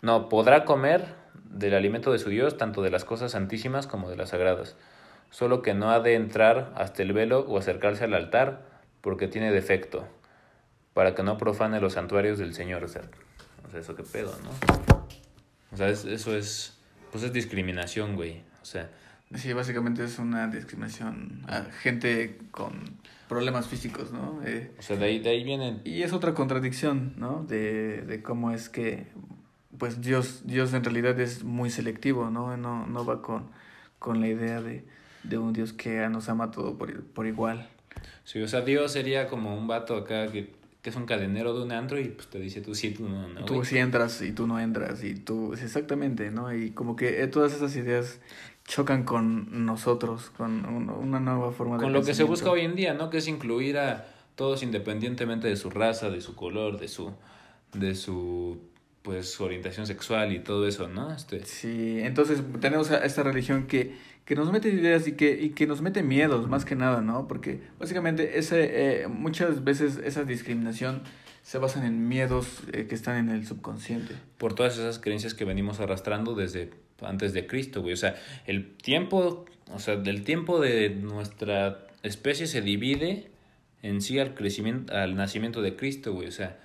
No, 0.00 0.28
podrá 0.28 0.64
comer 0.64 1.06
del 1.50 1.74
alimento 1.74 2.12
de 2.12 2.20
su 2.20 2.30
Dios, 2.30 2.56
tanto 2.56 2.80
de 2.82 2.90
las 2.90 3.04
cosas 3.04 3.32
santísimas 3.32 3.88
como 3.88 4.08
de 4.10 4.16
las 4.16 4.28
sagradas. 4.28 4.76
Solo 5.28 5.60
que 5.60 5.74
no 5.74 5.90
ha 5.90 5.98
de 5.98 6.14
entrar 6.14 6.72
hasta 6.76 7.02
el 7.02 7.12
velo 7.12 7.40
o 7.48 7.58
acercarse 7.58 8.04
al 8.04 8.14
altar, 8.14 8.62
porque 9.00 9.26
tiene 9.26 9.50
defecto, 9.50 10.06
para 10.94 11.16
que 11.16 11.24
no 11.24 11.36
profane 11.36 11.80
los 11.80 11.94
santuarios 11.94 12.38
del 12.38 12.54
Señor. 12.54 12.84
O 12.84 12.88
sea, 12.88 13.02
eso 13.76 13.96
qué 13.96 14.04
pedo, 14.04 14.32
¿no? 14.44 15.00
O 15.72 15.76
sea, 15.76 15.88
eso 15.88 16.36
es, 16.36 16.78
pues 17.10 17.24
es 17.24 17.32
discriminación, 17.32 18.14
güey. 18.14 18.46
Sea, 18.70 18.90
sí, 19.34 19.52
básicamente 19.52 20.04
es 20.04 20.18
una 20.18 20.48
discriminación 20.48 21.42
a 21.48 21.64
gente 21.64 22.38
con 22.50 22.98
problemas 23.28 23.66
físicos, 23.66 24.12
¿no? 24.12 24.40
Eh, 24.44 24.72
o 24.78 24.82
sea, 24.82 24.96
de 24.96 25.06
ahí, 25.06 25.18
de 25.20 25.30
ahí 25.30 25.44
vienen. 25.44 25.80
Y 25.84 26.02
es 26.02 26.12
otra 26.12 26.34
contradicción, 26.34 27.14
¿no? 27.16 27.44
De, 27.44 28.02
de 28.02 28.22
cómo 28.22 28.50
es 28.50 28.68
que, 28.68 29.06
pues 29.78 30.00
Dios, 30.00 30.42
Dios 30.44 30.72
en 30.74 30.84
realidad 30.84 31.18
es 31.20 31.44
muy 31.44 31.70
selectivo, 31.70 32.30
¿no? 32.30 32.56
No, 32.56 32.86
no 32.86 33.04
va 33.04 33.22
con, 33.22 33.50
con 33.98 34.20
la 34.20 34.28
idea 34.28 34.60
de, 34.60 34.84
de 35.24 35.38
un 35.38 35.52
Dios 35.52 35.72
que 35.72 36.08
nos 36.08 36.28
ama 36.28 36.50
todo 36.50 36.76
por, 36.76 37.02
por 37.04 37.26
igual. 37.26 37.68
Sí, 38.24 38.40
o 38.42 38.48
sea, 38.48 38.60
Dios 38.60 38.92
sería 38.92 39.28
como 39.28 39.56
un 39.56 39.66
vato 39.66 39.96
acá 39.96 40.30
que, 40.30 40.52
que 40.82 40.90
es 40.90 40.96
un 40.96 41.06
cadenero 41.06 41.54
de 41.54 41.62
un 41.62 41.72
antro 41.72 41.98
y 41.98 42.08
pues 42.08 42.28
te 42.28 42.38
dice 42.38 42.60
tú 42.60 42.74
sí, 42.74 42.90
tú 42.90 43.08
no. 43.08 43.28
no 43.28 43.44
tú 43.44 43.64
sí 43.64 43.78
entras 43.78 44.22
y 44.22 44.32
tú 44.32 44.46
no 44.46 44.60
entras 44.60 45.02
y 45.02 45.14
tú, 45.14 45.52
exactamente, 45.54 46.30
¿no? 46.30 46.54
Y 46.54 46.70
como 46.70 46.96
que 46.96 47.22
eh, 47.22 47.26
todas 47.26 47.52
esas 47.54 47.74
ideas 47.76 48.20
chocan 48.68 49.02
con 49.02 49.64
nosotros, 49.64 50.30
con 50.36 50.64
una 50.90 51.18
nueva 51.18 51.50
forma 51.52 51.78
de 51.78 51.82
Con 51.82 51.92
lo 51.92 52.04
que 52.04 52.14
se 52.14 52.22
busca 52.22 52.50
hoy 52.50 52.60
en 52.60 52.76
día, 52.76 52.94
¿no? 52.94 53.08
Que 53.08 53.18
es 53.18 53.26
incluir 53.26 53.78
a 53.78 54.06
todos 54.36 54.62
independientemente 54.62 55.48
de 55.48 55.56
su 55.56 55.70
raza, 55.70 56.10
de 56.10 56.20
su 56.20 56.36
color, 56.36 56.78
de 56.78 56.86
su 56.86 57.12
de 57.72 57.94
su 57.94 58.60
pues 59.02 59.32
su 59.32 59.44
orientación 59.44 59.86
sexual 59.86 60.34
y 60.34 60.40
todo 60.40 60.68
eso, 60.68 60.86
¿no? 60.86 61.12
Este... 61.14 61.44
Sí, 61.46 61.98
entonces 62.00 62.42
tenemos 62.60 62.90
a 62.90 63.06
esta 63.06 63.22
religión 63.22 63.66
que, 63.66 63.96
que 64.26 64.34
nos 64.34 64.52
mete 64.52 64.68
ideas 64.68 65.08
y 65.08 65.12
que, 65.12 65.40
y 65.40 65.50
que 65.50 65.66
nos 65.66 65.80
mete 65.80 66.02
miedos, 66.02 66.46
más 66.46 66.66
que 66.66 66.76
nada, 66.76 67.00
¿no? 67.00 67.26
Porque 67.26 67.62
básicamente 67.78 68.38
ese, 68.38 69.04
eh, 69.04 69.08
muchas 69.08 69.64
veces 69.64 69.98
esa 70.04 70.24
discriminación 70.24 71.02
se 71.42 71.56
basa 71.56 71.86
en 71.86 72.06
miedos 72.06 72.60
eh, 72.72 72.86
que 72.86 72.94
están 72.94 73.16
en 73.16 73.30
el 73.30 73.46
subconsciente. 73.46 74.14
Por 74.36 74.52
todas 74.52 74.76
esas 74.76 74.98
creencias 74.98 75.32
que 75.32 75.46
venimos 75.46 75.80
arrastrando 75.80 76.34
desde 76.34 76.70
antes 77.02 77.32
de 77.32 77.46
Cristo, 77.46 77.82
güey. 77.82 77.94
O 77.94 77.96
sea, 77.96 78.16
el 78.46 78.74
tiempo, 78.76 79.44
o 79.72 79.78
sea, 79.78 79.96
del 79.96 80.24
tiempo 80.24 80.60
de 80.60 80.90
nuestra 80.90 81.86
especie 82.02 82.46
se 82.46 82.62
divide 82.62 83.28
en 83.82 84.00
sí 84.00 84.18
al 84.18 84.34
crecimiento, 84.34 84.94
al 84.94 85.14
nacimiento 85.14 85.62
de 85.62 85.76
Cristo, 85.76 86.12
güey. 86.12 86.28
O 86.28 86.32
sea, 86.32 86.58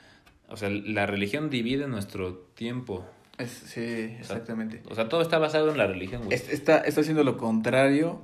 o 0.47 0.57
sea, 0.57 0.69
la 0.69 1.05
religión 1.05 1.49
divide 1.49 1.87
nuestro 1.87 2.35
tiempo. 2.55 3.05
Es, 3.37 3.49
sí, 3.49 3.81
exactamente. 4.19 4.81
O 4.89 4.95
sea, 4.95 5.09
todo 5.09 5.21
está 5.21 5.39
basado 5.39 5.71
en 5.71 5.77
la 5.77 5.87
religión, 5.87 6.25
güey. 6.25 6.35
Está, 6.35 6.79
está 6.79 7.01
haciendo 7.01 7.23
lo 7.23 7.37
contrario 7.37 8.23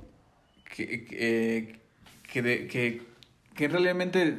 que, 0.76 1.04
que, 1.04 1.80
que, 2.32 2.66
que, 2.68 3.02
que 3.54 3.68
realmente 3.68 4.36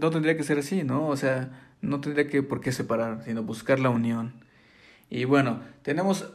no 0.00 0.10
tendría 0.10 0.36
que 0.36 0.42
ser 0.42 0.58
así, 0.58 0.82
¿no? 0.82 1.06
O 1.06 1.16
sea, 1.16 1.50
no 1.80 2.00
tendría 2.00 2.26
que 2.26 2.42
por 2.42 2.60
qué 2.60 2.72
separar, 2.72 3.22
sino 3.24 3.42
buscar 3.42 3.78
la 3.78 3.90
unión. 3.90 4.34
Y 5.08 5.24
bueno, 5.24 5.60
tenemos 5.82 6.32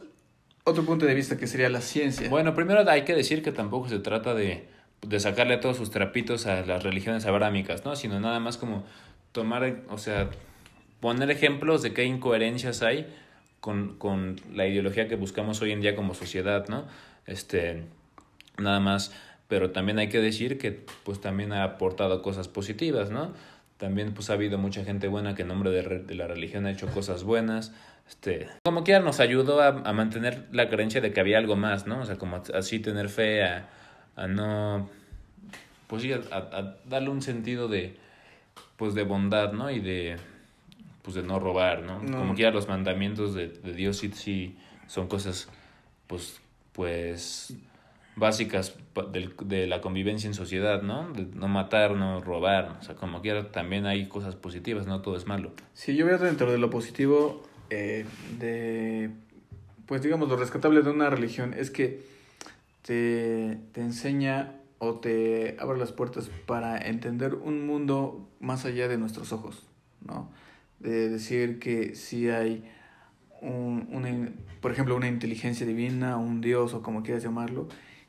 otro 0.66 0.84
punto 0.84 1.06
de 1.06 1.14
vista 1.14 1.36
que 1.36 1.46
sería 1.46 1.68
la 1.70 1.80
ciencia. 1.80 2.28
Bueno, 2.28 2.52
primero 2.54 2.88
hay 2.90 3.04
que 3.04 3.14
decir 3.14 3.42
que 3.42 3.52
tampoco 3.52 3.88
se 3.88 4.00
trata 4.00 4.34
de, 4.34 4.66
de 5.00 5.20
sacarle 5.20 5.58
todos 5.58 5.76
sus 5.76 5.92
trapitos 5.92 6.46
a 6.46 6.66
las 6.66 6.82
religiones 6.82 7.24
abrámicas, 7.24 7.84
¿no? 7.84 7.94
Sino 7.94 8.18
nada 8.18 8.40
más 8.40 8.56
como 8.56 8.84
tomar, 9.30 9.84
o 9.88 9.96
sea, 9.98 10.28
poner 10.98 11.30
ejemplos 11.30 11.82
de 11.82 11.94
qué 11.94 12.04
incoherencias 12.04 12.82
hay 12.82 13.06
con, 13.60 13.96
con 13.96 14.40
la 14.52 14.66
ideología 14.66 15.06
que 15.06 15.14
buscamos 15.14 15.62
hoy 15.62 15.70
en 15.70 15.80
día 15.80 15.94
como 15.94 16.14
sociedad, 16.14 16.66
¿no? 16.68 16.88
Este, 17.26 17.84
nada 18.58 18.80
más, 18.80 19.14
pero 19.46 19.70
también 19.70 20.00
hay 20.00 20.08
que 20.08 20.20
decir 20.20 20.58
que 20.58 20.84
pues 21.04 21.20
también 21.20 21.52
ha 21.52 21.62
aportado 21.62 22.22
cosas 22.22 22.48
positivas, 22.48 23.10
¿no? 23.10 23.34
También 23.76 24.14
pues 24.14 24.30
ha 24.30 24.32
habido 24.32 24.58
mucha 24.58 24.84
gente 24.84 25.06
buena 25.06 25.36
que 25.36 25.42
en 25.42 25.48
nombre 25.48 25.70
de, 25.70 26.00
de 26.00 26.14
la 26.16 26.26
religión 26.26 26.66
ha 26.66 26.72
hecho 26.72 26.88
cosas 26.88 27.22
buenas, 27.22 27.72
este, 28.08 28.48
como 28.64 28.84
quiera 28.84 29.00
nos 29.00 29.20
ayudó 29.20 29.60
a, 29.60 29.68
a, 29.68 29.92
mantener 29.92 30.46
la 30.52 30.68
creencia 30.68 31.00
de 31.00 31.12
que 31.12 31.20
había 31.20 31.38
algo 31.38 31.56
más, 31.56 31.86
¿no? 31.86 32.00
O 32.00 32.06
sea, 32.06 32.16
como 32.16 32.42
así 32.54 32.78
tener 32.78 33.08
fe 33.08 33.42
a, 33.42 33.68
a 34.14 34.28
no, 34.28 34.88
pues 35.88 36.02
sí, 36.02 36.12
a, 36.12 36.20
a, 36.30 36.76
darle 36.84 37.10
un 37.10 37.20
sentido 37.20 37.68
de, 37.68 37.96
pues 38.76 38.94
de 38.94 39.02
bondad, 39.02 39.52
¿no? 39.52 39.70
Y 39.70 39.80
de, 39.80 40.16
pues 41.02 41.16
de 41.16 41.22
no 41.22 41.40
robar, 41.40 41.82
¿no? 41.82 41.98
Como 42.16 42.34
quiera 42.34 42.52
los 42.52 42.68
mandamientos 42.68 43.34
de, 43.34 43.48
de 43.48 43.72
Dios 43.72 43.98
sí, 43.98 44.10
sí 44.14 44.56
son 44.86 45.08
cosas, 45.08 45.48
pues, 46.06 46.40
pues 46.72 47.54
básicas 48.14 48.74
de, 49.12 49.30
de, 49.44 49.66
la 49.66 49.80
convivencia 49.80 50.28
en 50.28 50.34
sociedad, 50.34 50.82
¿no? 50.82 51.12
De 51.12 51.26
no 51.26 51.48
matar, 51.48 51.92
no 51.96 52.20
robar, 52.20 52.76
o 52.80 52.82
sea, 52.82 52.94
como 52.94 53.20
quiera 53.20 53.50
también 53.50 53.84
hay 53.84 54.06
cosas 54.06 54.36
positivas, 54.36 54.86
no 54.86 55.02
todo 55.02 55.16
es 55.16 55.26
malo. 55.26 55.52
Sí, 55.74 55.96
yo 55.96 56.06
veo 56.06 56.18
dentro 56.18 56.50
de 56.50 56.58
lo 56.58 56.70
positivo 56.70 57.42
eh, 57.70 58.04
de, 58.38 59.10
pues 59.86 60.02
digamos, 60.02 60.28
lo 60.28 60.36
rescatable 60.36 60.82
de 60.82 60.90
una 60.90 61.10
religión 61.10 61.54
es 61.54 61.70
que 61.70 62.04
te, 62.82 63.58
te 63.72 63.80
enseña 63.80 64.54
o 64.78 64.96
te 64.96 65.56
abre 65.58 65.78
las 65.78 65.92
puertas 65.92 66.30
para 66.46 66.78
entender 66.78 67.34
un 67.34 67.66
mundo 67.66 68.28
más 68.40 68.64
allá 68.64 68.88
de 68.88 68.98
nuestros 68.98 69.32
ojos, 69.32 69.66
¿no? 70.06 70.30
De 70.80 71.08
decir 71.08 71.58
que 71.58 71.94
si 71.94 72.28
hay 72.28 72.64
un, 73.40 73.88
una, 73.90 74.30
por 74.60 74.72
ejemplo, 74.72 74.96
una 74.96 75.08
inteligencia 75.08 75.66
divina, 75.66 76.16
un 76.16 76.40
Dios 76.40 76.74
o 76.74 76.82
como 76.82 77.02
quieras 77.02 77.22
llamarlo, 77.22 77.68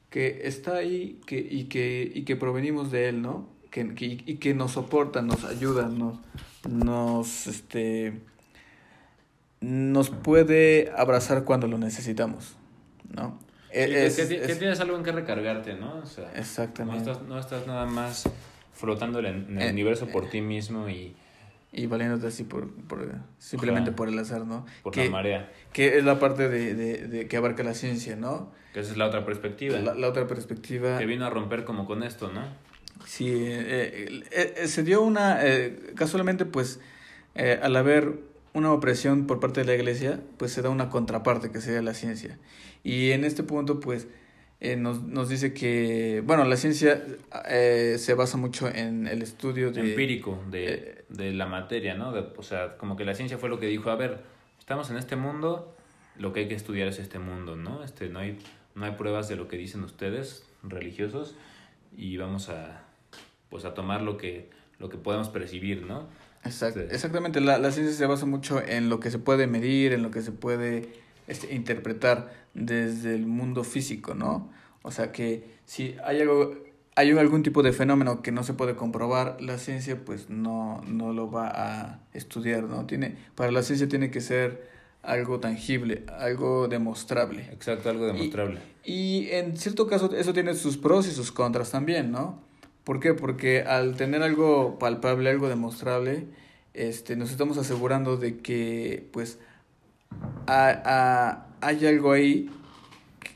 que 0.09 0.41
está 0.43 0.75
ahí 0.75 1.19
que, 1.25 1.37
y, 1.39 1.65
que, 1.65 2.11
y 2.13 2.23
que 2.23 2.35
provenimos 2.35 2.91
de 2.91 3.09
Él, 3.09 3.21
¿no? 3.21 3.47
Que, 3.71 3.93
que, 3.93 4.05
y 4.25 4.35
que 4.35 4.53
nos 4.53 4.71
soporta, 4.71 5.21
nos 5.21 5.43
ayuda, 5.45 5.87
nos, 5.87 6.19
nos, 6.67 7.47
este, 7.47 8.13
nos 9.61 10.09
puede 10.09 10.91
abrazar 10.95 11.43
cuando 11.43 11.67
lo 11.67 11.77
necesitamos, 11.77 12.55
¿no? 13.13 13.39
E-, 13.71 14.11
que, 14.15 14.55
tienes 14.55 14.79
algo 14.79 14.97
en 14.97 15.03
que 15.03 15.11
recargarte, 15.11 15.75
¿no? 15.75 15.97
O 15.97 16.05
sea, 16.05 16.31
Exactamente. 16.35 17.05
No 17.05 17.11
estás, 17.11 17.27
no 17.27 17.39
estás 17.39 17.67
nada 17.67 17.85
más 17.85 18.29
flotando 18.73 19.19
en, 19.19 19.25
el 19.25 19.61
eh, 19.61 19.71
universo 19.71 20.07
por 20.07 20.29
ti 20.29 20.41
mismo 20.41 20.89
y... 20.89 21.15
Y 21.73 21.85
valiéndote 21.85 22.27
así 22.27 22.43
por, 22.43 22.71
por 22.85 23.11
simplemente 23.39 23.91
por 23.91 24.07
el 24.07 24.17
azar, 24.17 24.45
¿no? 24.45 24.65
Por 24.83 24.95
la 24.95 25.09
marea. 25.09 25.51
Que 25.73 25.97
es 25.97 26.03
la 26.03 26.17
parte 26.17 26.47
de, 26.47 26.73
de, 26.73 27.07
de, 27.07 27.27
que 27.27 27.37
abarca 27.37 27.61
la 27.61 27.73
ciencia, 27.73 28.15
¿no? 28.15 28.51
Que 28.73 28.79
esa 28.79 28.91
es 28.93 28.97
la 28.97 29.05
otra 29.05 29.25
perspectiva. 29.25 29.77
La, 29.77 29.93
la 29.93 30.07
otra 30.07 30.27
perspectiva. 30.27 30.97
Que 30.97 31.05
vino 31.05 31.25
a 31.25 31.29
romper 31.29 31.65
como 31.65 31.85
con 31.85 32.03
esto, 32.03 32.31
¿no? 32.31 32.41
Sí, 33.05 33.29
eh, 33.29 34.23
eh, 34.31 34.67
se 34.67 34.83
dio 34.83 35.01
una, 35.01 35.39
casualmente 35.95 36.45
pues, 36.45 36.79
al 37.35 37.75
haber 37.75 38.13
una 38.57 38.73
opresión 38.73 39.27
por 39.27 39.39
parte 39.39 39.61
de 39.61 39.67
la 39.67 39.75
iglesia, 39.75 40.19
pues 40.37 40.51
se 40.51 40.61
da 40.61 40.69
una 40.69 40.89
contraparte 40.89 41.51
que 41.51 41.61
sería 41.61 41.81
la 41.81 41.93
ciencia. 41.93 42.37
Y 42.83 43.11
en 43.11 43.23
este 43.23 43.43
punto, 43.43 43.79
pues, 43.79 44.07
eh, 44.59 44.75
nos, 44.75 45.03
nos 45.03 45.29
dice 45.29 45.53
que, 45.53 46.23
bueno, 46.25 46.43
la 46.43 46.57
ciencia 46.57 47.03
eh, 47.47 47.95
se 47.99 48.13
basa 48.15 48.37
mucho 48.37 48.67
en 48.67 49.07
el 49.07 49.21
estudio 49.21 49.71
de... 49.71 49.91
Empírico 49.91 50.43
de, 50.49 50.73
eh, 50.73 51.05
de 51.09 51.33
la 51.33 51.45
materia, 51.45 51.93
¿no? 51.93 52.09
o 52.09 52.43
sea, 52.43 52.77
como 52.77 52.95
que 52.97 53.05
la 53.05 53.13
ciencia 53.13 53.37
fue 53.37 53.49
lo 53.49 53.59
que 53.59 53.67
dijo, 53.67 53.91
a 53.91 53.95
ver, 53.95 54.21
estamos 54.59 54.89
en 54.89 54.97
este 54.97 55.15
mundo, 55.15 55.75
lo 56.17 56.33
que 56.33 56.41
hay 56.41 56.47
que 56.47 56.55
estudiar 56.55 56.87
es 56.87 56.97
este 56.97 57.19
mundo, 57.19 57.55
¿no? 57.55 57.83
Este, 57.83 58.09
no, 58.09 58.19
hay, 58.19 58.39
no 58.73 58.85
hay 58.85 58.93
pruebas 58.93 59.29
de 59.29 59.35
lo 59.35 59.47
que 59.47 59.57
dicen 59.57 59.83
ustedes, 59.83 60.43
religiosos, 60.63 61.35
y 61.95 62.17
vamos 62.17 62.49
a, 62.49 62.83
pues, 63.49 63.65
a 63.65 63.75
tomar 63.75 64.01
lo 64.01 64.17
que, 64.17 64.49
lo 64.79 64.89
que 64.89 64.97
podemos 64.97 65.29
percibir, 65.29 65.83
¿no? 65.83 66.07
Exactamente, 66.43 67.41
la, 67.41 67.57
la, 67.57 67.71
ciencia 67.71 67.95
se 67.95 68.05
basa 68.05 68.25
mucho 68.25 68.61
en 68.61 68.89
lo 68.89 68.99
que 68.99 69.11
se 69.11 69.19
puede 69.19 69.47
medir, 69.47 69.93
en 69.93 70.01
lo 70.01 70.11
que 70.11 70.21
se 70.21 70.31
puede 70.31 70.89
este, 71.27 71.53
interpretar 71.53 72.31
desde 72.53 73.13
el 73.13 73.25
mundo 73.25 73.63
físico, 73.63 74.15
¿no? 74.15 74.49
O 74.81 74.91
sea 74.91 75.11
que 75.11 75.57
si 75.65 75.95
hay 76.05 76.21
algo, 76.21 76.55
hay 76.95 77.11
algún 77.11 77.43
tipo 77.43 77.63
de 77.63 77.73
fenómeno 77.73 78.21
que 78.21 78.31
no 78.31 78.43
se 78.43 78.53
puede 78.53 78.75
comprobar, 78.75 79.41
la 79.41 79.57
ciencia 79.57 80.03
pues 80.03 80.29
no, 80.29 80.81
no 80.87 81.13
lo 81.13 81.29
va 81.29 81.49
a 81.49 81.99
estudiar, 82.13 82.63
¿no? 82.63 82.85
Tiene, 82.85 83.17
para 83.35 83.51
la 83.51 83.61
ciencia 83.61 83.89
tiene 83.89 84.09
que 84.09 84.21
ser 84.21 84.69
algo 85.03 85.39
tangible, 85.39 86.05
algo 86.17 86.67
demostrable. 86.67 87.49
Exacto, 87.51 87.89
algo 87.89 88.05
demostrable. 88.05 88.59
Y, 88.83 89.27
y 89.27 89.31
en 89.31 89.57
cierto 89.57 89.87
caso 89.87 90.15
eso 90.15 90.33
tiene 90.33 90.53
sus 90.53 90.77
pros 90.77 91.07
y 91.07 91.11
sus 91.11 91.31
contras 91.31 91.71
también, 91.71 92.11
¿no? 92.11 92.46
¿Por 92.87 93.01
qué? 93.01 93.13
Porque 93.13 93.63
al 93.63 93.97
tener 93.97 94.23
algo 94.23 94.79
palpable, 94.79 95.29
algo 95.29 95.49
demostrable, 95.49 96.23
este, 96.73 97.17
nos 97.17 97.31
estamos 97.31 97.57
asegurando 97.57 98.15
de 98.15 98.37
que 98.37 99.09
pues 99.11 99.39
hay 100.45 101.85
algo 101.85 102.13
ahí 102.13 102.49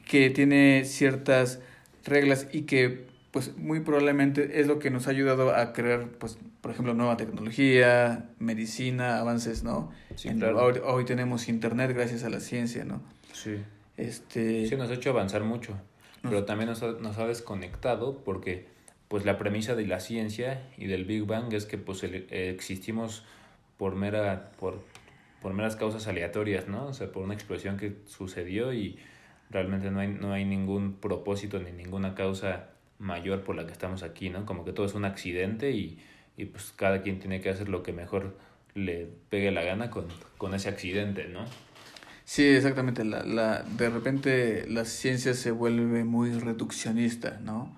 que 0.08 0.30
tiene 0.30 0.86
ciertas 0.86 1.60
reglas 2.06 2.48
y 2.54 2.62
que 2.62 3.08
pues 3.32 3.58
muy 3.58 3.82
probablemente 3.82 4.62
es 4.62 4.68
lo 4.68 4.80
que 4.80 4.90
nos 4.90 5.08
ha 5.08 5.10
ayudado 5.10 5.54
a 5.54 5.74
crear 5.74 6.08
pues 6.12 6.38
por 6.62 6.72
ejemplo 6.72 6.94
nueva 6.94 7.18
tecnología, 7.18 8.30
medicina, 8.40 9.20
avances, 9.20 9.66
¿no? 9.66 9.92
Sí, 10.16 10.30
hoy, 10.30 10.80
hoy, 10.82 11.04
tenemos 11.04 11.50
internet 11.50 11.92
gracias 11.94 12.24
a 12.24 12.30
la 12.30 12.40
ciencia, 12.40 12.86
¿no? 12.86 13.02
Sí. 13.34 13.58
Este 13.98 14.66
Sí, 14.66 14.78
nos 14.78 14.90
ha 14.90 14.94
hecho 14.94 15.10
avanzar 15.10 15.44
mucho, 15.44 15.78
pero 16.22 16.46
también 16.46 16.70
nos 16.70 16.82
nos 17.02 17.18
ha 17.18 17.28
desconectado 17.28 18.20
porque 18.24 18.72
pues 19.12 19.26
la 19.26 19.38
premisa 19.38 19.76
de 19.76 19.86
la 19.86 20.00
ciencia 20.00 20.64
y 20.78 20.86
del 20.86 21.04
Big 21.04 21.26
Bang 21.26 21.52
es 21.52 21.66
que 21.66 21.78
pues 21.78 22.02
existimos 22.02 23.26
por 23.76 23.94
mera 23.94 24.54
por, 24.58 24.82
por 25.42 25.52
meras 25.54 25.76
causas 25.76 26.08
aleatorias, 26.08 26.70
¿no? 26.70 26.86
O 26.86 26.94
sea, 26.94 27.12
por 27.12 27.22
una 27.22 27.34
explosión 27.34 27.76
que 27.76 27.98
sucedió 28.06 28.72
y 28.72 28.98
realmente 29.50 29.92
no 29.92 30.00
hay, 30.00 30.08
no 30.08 30.32
hay 30.32 30.46
ningún 30.46 30.94
propósito 30.94 31.60
ni 31.60 31.74
ninguna 31.74 32.16
causa 32.16 32.70
mayor 33.00 33.44
por 33.44 33.58
la 33.58 33.66
que 33.66 33.74
estamos 33.74 34.02
aquí, 34.02 34.30
¿no? 34.30 34.46
Como 34.46 34.64
que 34.64 34.72
todo 34.72 34.86
es 34.86 34.94
un 34.94 35.04
accidente 35.04 35.72
y, 35.72 36.00
y 36.38 36.46
pues 36.46 36.72
cada 36.74 37.02
quien 37.02 37.20
tiene 37.20 37.42
que 37.42 37.50
hacer 37.50 37.68
lo 37.68 37.84
que 37.84 37.92
mejor 37.92 38.38
le 38.76 39.10
pegue 39.30 39.52
la 39.52 39.64
gana 39.64 39.90
con, 39.90 40.06
con 40.38 40.54
ese 40.54 40.70
accidente, 40.70 41.28
¿no? 41.28 41.44
Sí, 42.24 42.46
exactamente. 42.46 43.04
La, 43.04 43.26
la, 43.26 43.64
de 43.64 43.90
repente 43.90 44.66
la 44.70 44.86
ciencia 44.86 45.34
se 45.34 45.52
vuelve 45.52 46.06
muy 46.06 46.32
reduccionista, 46.32 47.42
¿no? 47.44 47.76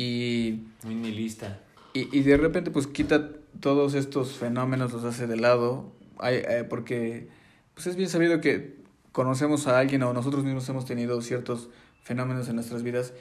Y... 0.00 0.62
Muy 0.84 0.94
nihilista. 0.94 1.60
Y, 1.92 2.16
y 2.16 2.22
de 2.22 2.36
repente 2.36 2.70
pues 2.70 2.86
quita 2.86 3.30
todos 3.60 3.94
estos 3.94 4.32
fenómenos, 4.32 4.92
los 4.92 5.04
hace 5.04 5.26
de 5.26 5.36
lado, 5.36 5.92
hay, 6.18 6.36
eh, 6.36 6.64
porque 6.68 7.28
pues 7.74 7.86
es 7.86 7.96
bien 7.96 8.08
sabido 8.08 8.40
que 8.40 8.76
conocemos 9.12 9.66
a 9.66 9.78
alguien 9.78 10.02
o 10.02 10.12
nosotros 10.12 10.44
mismos 10.44 10.68
hemos 10.68 10.84
tenido 10.84 11.20
ciertos 11.20 11.68
fenómenos 12.02 12.48
en 12.48 12.56
nuestras 12.56 12.82
vidas 12.82 13.12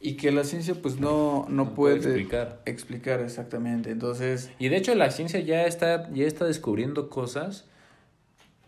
y 0.00 0.14
que 0.14 0.32
la 0.32 0.44
ciencia 0.44 0.74
pues 0.74 0.98
no, 0.98 1.46
no, 1.48 1.64
No 1.64 1.74
puede, 1.74 1.96
puede 1.96 2.10
explicar. 2.10 2.62
explicar 2.66 3.20
exactamente. 3.20 3.90
Entonces, 3.90 4.50
Y 4.58 4.68
de 4.68 4.76
hecho 4.76 4.94
la 4.94 5.10
ciencia 5.10 5.40
ya 5.40 5.66
está, 5.66 6.10
ya 6.12 6.26
está 6.26 6.44
descubriendo 6.44 7.10
cosas 7.10 7.66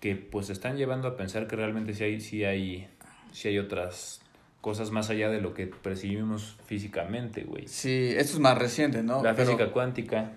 que 0.01 0.17
pues 0.17 0.51
están 0.51 0.77
llevando 0.77 1.09
a 1.09 1.17
pensar 1.17 1.47
que 1.47 1.57
realmente 1.57 1.95
sí 1.95 2.05
hay, 2.05 2.21
sí 2.21 2.45
hay, 2.45 2.89
sí 3.33 3.49
hay 3.49 3.59
otras 3.59 4.21
cosas 4.67 4.91
más 4.91 5.11
allá 5.11 5.31
de 5.31 5.41
lo 5.41 5.55
que 5.55 5.69
percibimos 5.69 6.57
físicamente, 6.67 7.45
güey. 7.45 7.69
sí, 7.69 8.09
esto 8.17 8.33
es 8.33 8.41
más 8.41 8.59
reciente, 8.59 9.05
¿no? 9.05 9.23
La 9.23 9.33
Pero- 9.37 9.53
física 9.53 9.71
cuántica. 9.71 10.33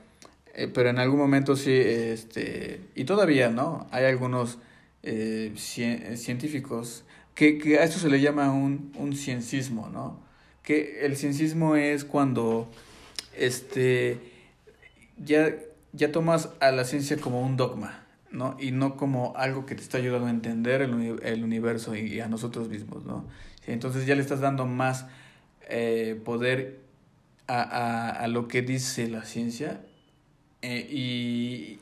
Eh, 0.54 0.68
pero 0.72 0.92
en 0.92 1.00
algún 1.00 1.18
momento 1.18 1.56
sí, 1.56 1.74
este, 1.74 2.80
y 2.94 3.06
todavía, 3.06 3.50
¿no? 3.50 3.88
Hay 3.90 4.06
algunos 4.06 4.60
eh, 5.02 5.52
cien- 5.56 6.04
eh, 6.12 6.16
científicos 6.16 7.06
que, 7.34 7.58
que 7.58 7.80
a 7.80 7.84
esto 7.84 7.98
se 7.98 8.08
le 8.08 8.22
llama 8.22 8.52
un, 8.54 8.92
un 9.00 9.16
ciencismo, 9.16 9.90
¿no? 9.90 10.20
Que 10.62 11.04
el 11.08 11.18
ciencismo 11.18 11.76
es 11.76 12.06
cuando 12.06 12.70
este, 13.36 14.20
ya, 15.18 15.56
ya 15.94 16.12
tomas 16.12 16.50
a 16.60 16.72
la 16.72 16.84
ciencia 16.84 17.18
como 17.18 17.42
un 17.42 17.58
dogma, 17.58 18.04
¿no? 18.30 18.56
Y 18.60 18.70
no 18.70 18.96
como 18.96 19.34
algo 19.38 19.66
que 19.66 19.74
te 19.74 19.82
está 19.82 19.98
ayudando 19.98 20.28
a 20.28 20.30
entender 20.30 20.84
el 20.84 21.44
universo 21.44 21.96
y, 21.96 22.20
a 22.20 22.28
nosotros 22.28 22.70
mismos, 22.70 23.06
¿no? 23.06 23.26
Entonces 23.74 24.06
ya 24.06 24.16
le 24.16 24.22
estás 24.22 24.42
dando 24.42 24.66
más 24.66 25.06
eh, 25.70 26.20
poder 26.26 26.80
a, 27.48 27.62
a, 27.64 28.10
a 28.12 28.28
lo 28.28 28.48
que 28.48 28.62
dice 28.62 29.08
la 29.10 29.26
ciencia 29.26 29.82
eh, 30.62 30.88
y 30.92 31.80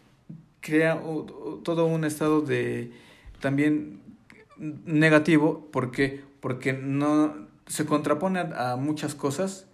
crea 0.62 0.96
o- 0.96 1.62
todo 1.64 1.86
un 1.86 2.06
estado 2.06 2.42
de 2.42 2.92
también 3.42 4.02
negativo. 4.58 5.68
Porque 5.72 6.22
porque 6.42 6.74
no 6.74 7.48
se 7.68 7.86
contrapone 7.86 8.40
a 8.40 8.76
muchas 8.78 9.16
cosas 9.16 9.66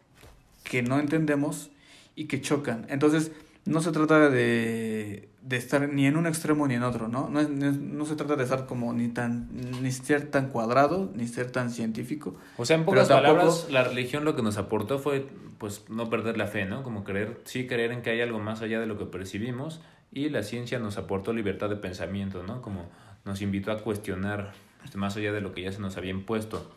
que 0.63 0.81
no 0.83 0.99
entendemos 0.99 1.71
y 2.15 2.25
que 2.25 2.41
chocan. 2.41 2.85
Entonces 2.89 3.31
no 3.65 3.81
se 3.81 3.91
trata 3.91 4.29
de, 4.29 5.29
de 5.43 5.57
estar 5.57 5.87
ni 5.89 6.05
en 6.07 6.15
un 6.17 6.25
extremo 6.25 6.65
ni 6.67 6.75
en 6.75 6.83
otro 6.83 7.07
no 7.09 7.27
no, 7.29 7.41
es- 7.41 7.49
no, 7.49 7.69
es- 7.69 7.77
no 7.77 8.05
se 8.05 8.15
trata 8.15 8.35
de 8.37 8.43
estar 8.43 8.65
como 8.65 8.93
ni 8.93 9.09
tan 9.09 9.49
ni 9.81 9.91
ser 9.91 10.31
tan 10.31 10.47
cuadrado 10.49 11.11
ni 11.15 11.27
ser 11.27 11.51
tan 11.51 11.69
científico 11.69 12.35
O 12.57 12.65
sea, 12.65 12.77
en 12.77 12.85
pocas 12.85 13.09
tampoco- 13.09 13.33
palabras, 13.35 13.67
la 13.69 13.83
religión 13.83 14.23
lo 14.25 14.35
que 14.35 14.41
nos 14.41 14.57
aportó 14.57 14.99
fue 14.99 15.27
pues 15.57 15.83
no 15.89 16.09
perder 16.09 16.37
la 16.37 16.47
fe, 16.47 16.65
¿no? 16.65 16.83
Como 16.83 17.03
creer, 17.03 17.39
sí 17.45 17.67
creer 17.67 17.91
en 17.91 18.01
que 18.01 18.09
hay 18.09 18.21
algo 18.21 18.39
más 18.39 18.61
allá 18.61 18.79
de 18.79 18.85
lo 18.85 18.97
que 18.97 19.05
percibimos 19.05 19.81
y 20.11 20.29
la 20.29 20.43
ciencia 20.43 20.77
nos 20.79 20.97
aportó 20.97 21.31
libertad 21.33 21.69
de 21.69 21.75
pensamiento, 21.77 22.43
¿no? 22.43 22.61
Como 22.61 22.89
nos 23.25 23.41
invitó 23.41 23.71
a 23.71 23.77
cuestionar 23.79 24.53
este, 24.83 24.97
más 24.97 25.15
allá 25.15 25.31
de 25.31 25.39
lo 25.41 25.53
que 25.53 25.61
ya 25.61 25.71
se 25.71 25.79
nos 25.79 25.95
había 25.97 26.11
impuesto. 26.11 26.69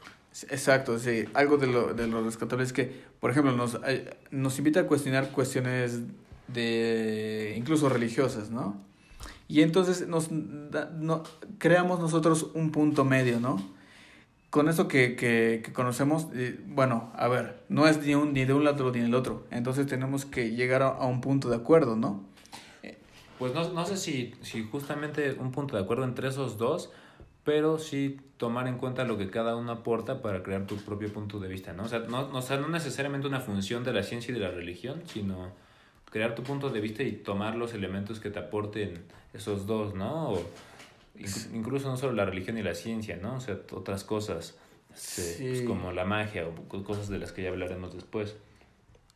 Exacto, 0.50 0.98
sí. 0.98 1.24
Algo 1.34 1.56
de 1.56 1.66
lo, 1.66 1.94
de 1.94 2.06
lo 2.06 2.22
rescatable 2.22 2.64
es 2.64 2.72
que, 2.72 2.92
por 3.20 3.30
ejemplo, 3.30 3.52
nos, 3.52 3.76
ay- 3.82 4.08
nos 4.30 4.58
invita 4.58 4.80
a 4.80 4.84
cuestionar 4.86 5.30
cuestiones 5.30 6.02
de 6.48 7.54
incluso 7.56 7.88
religiosas, 7.88 8.50
¿no? 8.50 8.80
Y 9.48 9.62
entonces 9.62 10.08
nos 10.08 10.28
da- 10.30 10.90
no, 10.98 11.22
creamos 11.58 12.00
nosotros 12.00 12.48
un 12.54 12.72
punto 12.72 13.04
medio, 13.04 13.40
¿no? 13.40 13.62
Con 14.50 14.68
eso 14.68 14.88
que, 14.88 15.16
que, 15.16 15.60
que 15.64 15.72
conocemos, 15.72 16.28
eh, 16.34 16.58
bueno, 16.66 17.12
a 17.14 17.28
ver, 17.28 17.62
no 17.68 17.86
es 17.86 18.02
ni, 18.04 18.14
un, 18.14 18.32
ni 18.32 18.44
de 18.44 18.54
un 18.54 18.64
lado 18.64 18.90
ni 18.90 19.00
del 19.00 19.14
otro. 19.14 19.46
Entonces 19.50 19.86
tenemos 19.86 20.24
que 20.24 20.50
llegar 20.52 20.82
a, 20.82 21.04
un 21.06 21.20
punto 21.20 21.48
de 21.50 21.56
acuerdo, 21.56 21.96
¿no? 21.96 22.24
Pues 23.38 23.52
no, 23.52 23.70
no 23.72 23.84
sé 23.84 23.98
si, 23.98 24.34
si 24.40 24.64
justamente 24.64 25.36
un 25.38 25.52
punto 25.52 25.76
de 25.76 25.82
acuerdo 25.82 26.04
entre 26.04 26.28
esos 26.28 26.56
dos, 26.56 26.90
pero 27.44 27.78
sí 27.78 28.18
tomar 28.38 28.66
en 28.66 28.78
cuenta 28.78 29.04
lo 29.04 29.18
que 29.18 29.28
cada 29.30 29.56
uno 29.56 29.72
aporta 29.72 30.22
para 30.22 30.42
crear 30.42 30.66
tu 30.66 30.76
propio 30.76 31.12
punto 31.12 31.38
de 31.38 31.48
vista, 31.48 31.72
¿no? 31.74 31.84
O 31.84 31.88
sea, 31.88 32.00
no, 32.00 32.28
no, 32.28 32.38
o 32.38 32.42
sea, 32.42 32.56
no 32.56 32.68
necesariamente 32.68 33.26
una 33.28 33.40
función 33.40 33.84
de 33.84 33.92
la 33.92 34.02
ciencia 34.02 34.32
y 34.32 34.34
de 34.34 34.40
la 34.40 34.50
religión, 34.50 35.02
sino 35.06 35.52
crear 36.16 36.34
tu 36.34 36.42
punto 36.42 36.70
de 36.70 36.80
vista 36.80 37.02
y 37.02 37.12
tomar 37.12 37.56
los 37.56 37.74
elementos 37.74 38.20
que 38.20 38.30
te 38.30 38.38
aporten 38.38 39.02
esos 39.34 39.66
dos, 39.66 39.94
¿no? 39.94 40.30
O 40.30 40.42
incluso 41.52 41.90
no 41.90 41.98
solo 41.98 42.14
la 42.14 42.24
religión 42.24 42.56
y 42.56 42.62
la 42.62 42.74
ciencia, 42.74 43.18
¿no? 43.20 43.36
O 43.36 43.40
sea, 43.40 43.58
otras 43.72 44.02
cosas, 44.02 44.54
este, 44.94 45.36
pues, 45.44 45.58
Sí. 45.58 45.64
como 45.66 45.92
la 45.92 46.06
magia 46.06 46.46
o 46.48 46.54
co- 46.68 46.82
cosas 46.84 47.10
de 47.10 47.18
las 47.18 47.32
que 47.32 47.42
ya 47.42 47.50
hablaremos 47.50 47.92
después. 47.94 48.34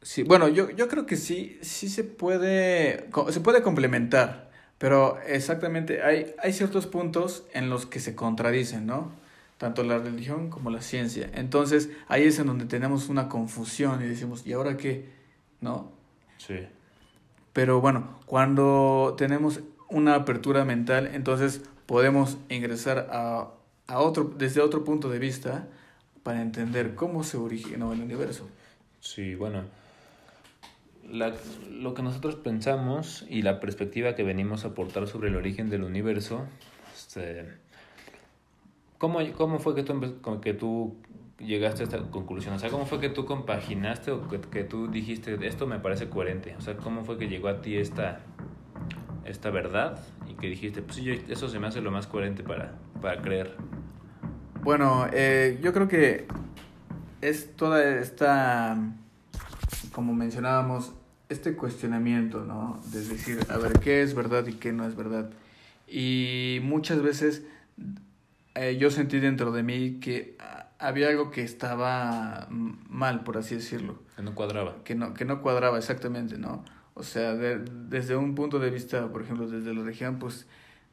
Sí, 0.02 0.24
bueno, 0.24 0.48
yo, 0.48 0.68
yo 0.70 0.88
creo 0.88 1.06
que 1.06 1.16
sí, 1.16 1.58
sí 1.62 1.88
se 1.88 2.04
puede, 2.04 3.08
se 3.30 3.40
puede 3.40 3.62
complementar, 3.62 4.50
pero 4.76 5.18
exactamente 5.26 6.02
hay, 6.02 6.34
hay 6.42 6.52
ciertos 6.52 6.86
puntos 6.86 7.44
en 7.54 7.70
los 7.70 7.86
que 7.86 7.98
se 7.98 8.14
contradicen, 8.14 8.84
¿no? 8.84 9.10
Tanto 9.56 9.84
la 9.84 9.96
religión 9.96 10.50
como 10.50 10.68
la 10.68 10.82
ciencia. 10.82 11.30
Entonces, 11.32 11.88
ahí 12.08 12.24
es 12.24 12.38
en 12.38 12.46
donde 12.46 12.66
tenemos 12.66 13.08
una 13.08 13.30
confusión 13.30 14.02
y 14.04 14.06
decimos, 14.06 14.46
¿y 14.46 14.52
ahora 14.52 14.76
qué? 14.76 15.06
¿No? 15.62 15.92
Sí. 16.38 16.60
Pero 17.52 17.80
bueno, 17.80 18.18
cuando 18.26 19.14
tenemos 19.18 19.60
una 19.88 20.14
apertura 20.14 20.64
mental, 20.64 21.10
entonces 21.14 21.62
podemos 21.86 22.38
ingresar 22.48 23.08
a, 23.10 23.48
a 23.88 23.98
otro, 23.98 24.32
desde 24.36 24.60
otro 24.60 24.84
punto 24.84 25.10
de 25.10 25.18
vista 25.18 25.66
para 26.22 26.42
entender 26.42 26.94
cómo 26.94 27.24
se 27.24 27.36
originó 27.36 27.92
el 27.92 28.00
universo. 28.00 28.48
Sí, 29.00 29.34
bueno. 29.34 29.64
La, 31.10 31.34
lo 31.68 31.94
que 31.94 32.02
nosotros 32.02 32.36
pensamos 32.36 33.26
y 33.28 33.42
la 33.42 33.58
perspectiva 33.58 34.14
que 34.14 34.22
venimos 34.22 34.64
a 34.64 34.68
aportar 34.68 35.08
sobre 35.08 35.28
el 35.28 35.34
origen 35.34 35.68
del 35.68 35.82
universo, 35.82 36.46
este, 36.94 37.48
¿cómo, 38.98 39.18
cómo 39.36 39.58
fue 39.58 39.74
que 39.74 39.82
tú, 39.82 40.20
que 40.40 40.54
tú 40.54 40.94
llegaste 41.40 41.82
a 41.82 41.84
esta 41.84 41.98
conclusión? 42.10 42.54
O 42.54 42.58
sea, 42.58 42.70
¿cómo 42.70 42.86
fue 42.86 43.00
que 43.00 43.08
tú 43.08 43.24
compaginaste 43.24 44.10
o 44.10 44.28
que, 44.28 44.40
que 44.40 44.64
tú 44.64 44.88
dijiste, 44.88 45.38
esto 45.46 45.66
me 45.66 45.78
parece 45.78 46.08
coherente? 46.08 46.54
O 46.58 46.60
sea, 46.60 46.76
¿cómo 46.76 47.04
fue 47.04 47.18
que 47.18 47.28
llegó 47.28 47.48
a 47.48 47.60
ti 47.60 47.76
esta, 47.76 48.20
esta 49.24 49.50
verdad 49.50 50.00
y 50.28 50.34
que 50.34 50.48
dijiste, 50.48 50.82
pues 50.82 50.96
sí, 50.96 51.22
eso 51.28 51.48
se 51.48 51.58
me 51.58 51.66
hace 51.66 51.80
lo 51.80 51.90
más 51.90 52.06
coherente 52.06 52.42
para, 52.42 52.78
para 53.00 53.20
creer? 53.22 53.56
Bueno, 54.62 55.06
eh, 55.12 55.58
yo 55.62 55.72
creo 55.72 55.88
que 55.88 56.26
es 57.20 57.56
toda 57.56 57.82
esta, 57.98 58.76
como 59.92 60.12
mencionábamos, 60.14 60.92
este 61.28 61.54
cuestionamiento, 61.54 62.44
¿no? 62.44 62.80
De 62.92 63.04
decir, 63.04 63.38
a 63.48 63.56
ver, 63.56 63.78
¿qué 63.78 64.02
es 64.02 64.14
verdad 64.14 64.46
y 64.46 64.54
qué 64.54 64.72
no 64.72 64.84
es 64.84 64.96
verdad? 64.96 65.30
Y 65.86 66.58
muchas 66.62 67.02
veces 67.02 67.44
eh, 68.54 68.76
yo 68.78 68.90
sentí 68.90 69.20
dentro 69.20 69.52
de 69.52 69.62
mí 69.62 69.98
que 70.00 70.36
ah, 70.40 70.69
había 70.80 71.08
algo 71.08 71.30
que 71.30 71.42
estaba 71.42 72.46
mal, 72.50 73.22
por 73.22 73.36
así 73.38 73.54
decirlo 73.54 73.98
Que 74.16 74.22
no 74.22 74.34
cuadraba. 74.34 74.76
que 74.84 74.94
no, 74.94 75.14
que 75.14 75.24
no 75.24 75.42
cuadraba 75.42 75.78
exactamente, 75.78 76.38
¿no? 76.38 76.64
O 76.94 77.02
sea, 77.02 77.34
de- 77.34 77.58
desde 77.88 78.16
un 78.16 78.34
punto 78.34 78.58
de 78.58 78.70
vista, 78.70 79.08
por 79.08 79.22
ejemplo, 79.22 79.48
desde 79.48 79.72
la 79.74 79.82
región, 79.84 80.18
pues 80.18 80.46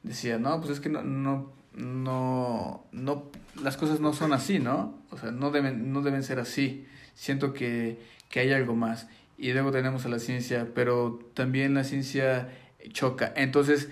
decía, 0.03 0.37
no, 0.37 0.59
pues 0.59 0.71
es 0.73 0.79
que 0.79 0.89
no, 0.89 1.01
no, 1.01 1.51
no, 1.73 2.85
no, 2.91 3.23
las 3.61 3.77
cosas 3.77 3.99
no 3.99 4.13
son 4.13 4.33
así, 4.33 4.59
¿no? 4.59 4.95
O 5.09 5.17
sea, 5.17 5.31
no 5.31 5.51
deben, 5.51 5.91
no 5.91 6.01
deben 6.01 6.23
ser 6.23 6.39
así. 6.39 6.85
Siento 7.13 7.53
que, 7.53 7.99
que 8.29 8.39
hay 8.41 8.51
algo 8.53 8.75
más. 8.75 9.07
Y 9.37 9.53
luego 9.53 9.71
tenemos 9.71 10.05
a 10.05 10.09
la 10.09 10.19
ciencia, 10.19 10.67
pero 10.73 11.19
también 11.33 11.73
la 11.73 11.83
ciencia 11.83 12.49
choca. 12.91 13.33
Entonces, 13.35 13.89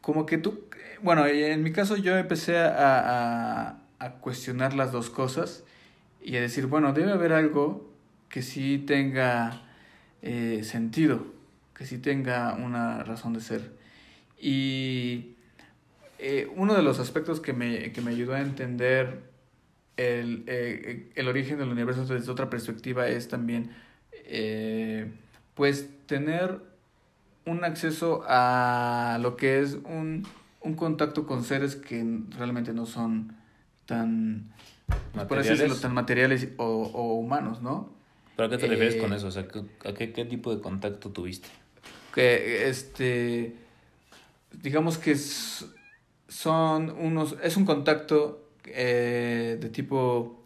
como 0.00 0.26
que 0.26 0.38
tú, 0.38 0.64
bueno, 1.02 1.26
en 1.26 1.62
mi 1.62 1.72
caso 1.72 1.96
yo 1.96 2.16
empecé 2.16 2.58
a, 2.58 2.72
a, 3.68 3.78
a 3.98 4.12
cuestionar 4.12 4.74
las 4.74 4.92
dos 4.92 5.10
cosas 5.10 5.64
y 6.22 6.36
a 6.36 6.40
decir, 6.40 6.66
bueno, 6.66 6.92
debe 6.92 7.12
haber 7.12 7.32
algo 7.32 7.90
que 8.28 8.42
sí 8.42 8.82
tenga 8.86 9.62
eh, 10.22 10.62
sentido, 10.64 11.26
que 11.74 11.86
sí 11.86 11.98
tenga 11.98 12.54
una 12.54 13.04
razón 13.04 13.34
de 13.34 13.40
ser. 13.40 13.72
Y 14.40 15.36
eh, 16.18 16.50
uno 16.56 16.74
de 16.74 16.82
los 16.82 16.98
aspectos 16.98 17.40
que 17.40 17.52
me, 17.52 17.92
que 17.92 18.00
me 18.00 18.10
ayudó 18.10 18.34
a 18.34 18.40
entender 18.40 19.22
el, 19.96 20.44
eh, 20.46 21.10
el 21.14 21.28
origen 21.28 21.58
del 21.58 21.68
universo 21.68 22.04
desde 22.06 22.30
otra 22.30 22.50
perspectiva 22.50 23.06
es 23.06 23.28
también, 23.28 23.70
pues, 25.54 25.88
tener 26.06 26.60
un 27.46 27.64
acceso 27.64 28.24
a 28.26 29.18
lo 29.20 29.36
que 29.36 29.60
es 29.60 29.74
un, 29.84 30.26
un 30.62 30.74
contacto 30.74 31.26
con 31.26 31.44
seres 31.44 31.76
que 31.76 32.04
realmente 32.36 32.72
no 32.72 32.86
son 32.86 33.43
tan, 33.86 34.52
pues, 35.12 35.26
por 35.26 35.38
así 35.38 35.48
decirlo, 35.50 35.74
¿Materiales? 35.74 35.80
tan 35.80 35.94
materiales 35.94 36.48
o, 36.58 36.64
o 36.64 37.14
humanos, 37.14 37.60
¿no? 37.62 37.92
¿Pero 38.36 38.46
a 38.46 38.50
qué 38.50 38.58
te 38.58 38.66
refieres 38.66 38.94
Eh, 38.96 38.98
con 38.98 39.12
eso? 39.12 39.28
O 39.28 39.30
sea, 39.30 39.46
¿qué- 39.46 39.64
¿a 39.88 39.92
qué, 39.94 40.12
qué 40.12 40.24
tipo 40.24 40.54
de 40.54 40.60
contacto 40.60 41.10
tuviste? 41.10 41.48
que 42.12 42.68
este 42.68 43.56
digamos 44.62 44.98
que 44.98 45.16
son 46.28 46.90
unos, 46.90 47.36
es 47.42 47.56
un 47.56 47.64
contacto 47.64 48.50
eh, 48.66 49.58
de 49.60 49.68
tipo 49.68 50.44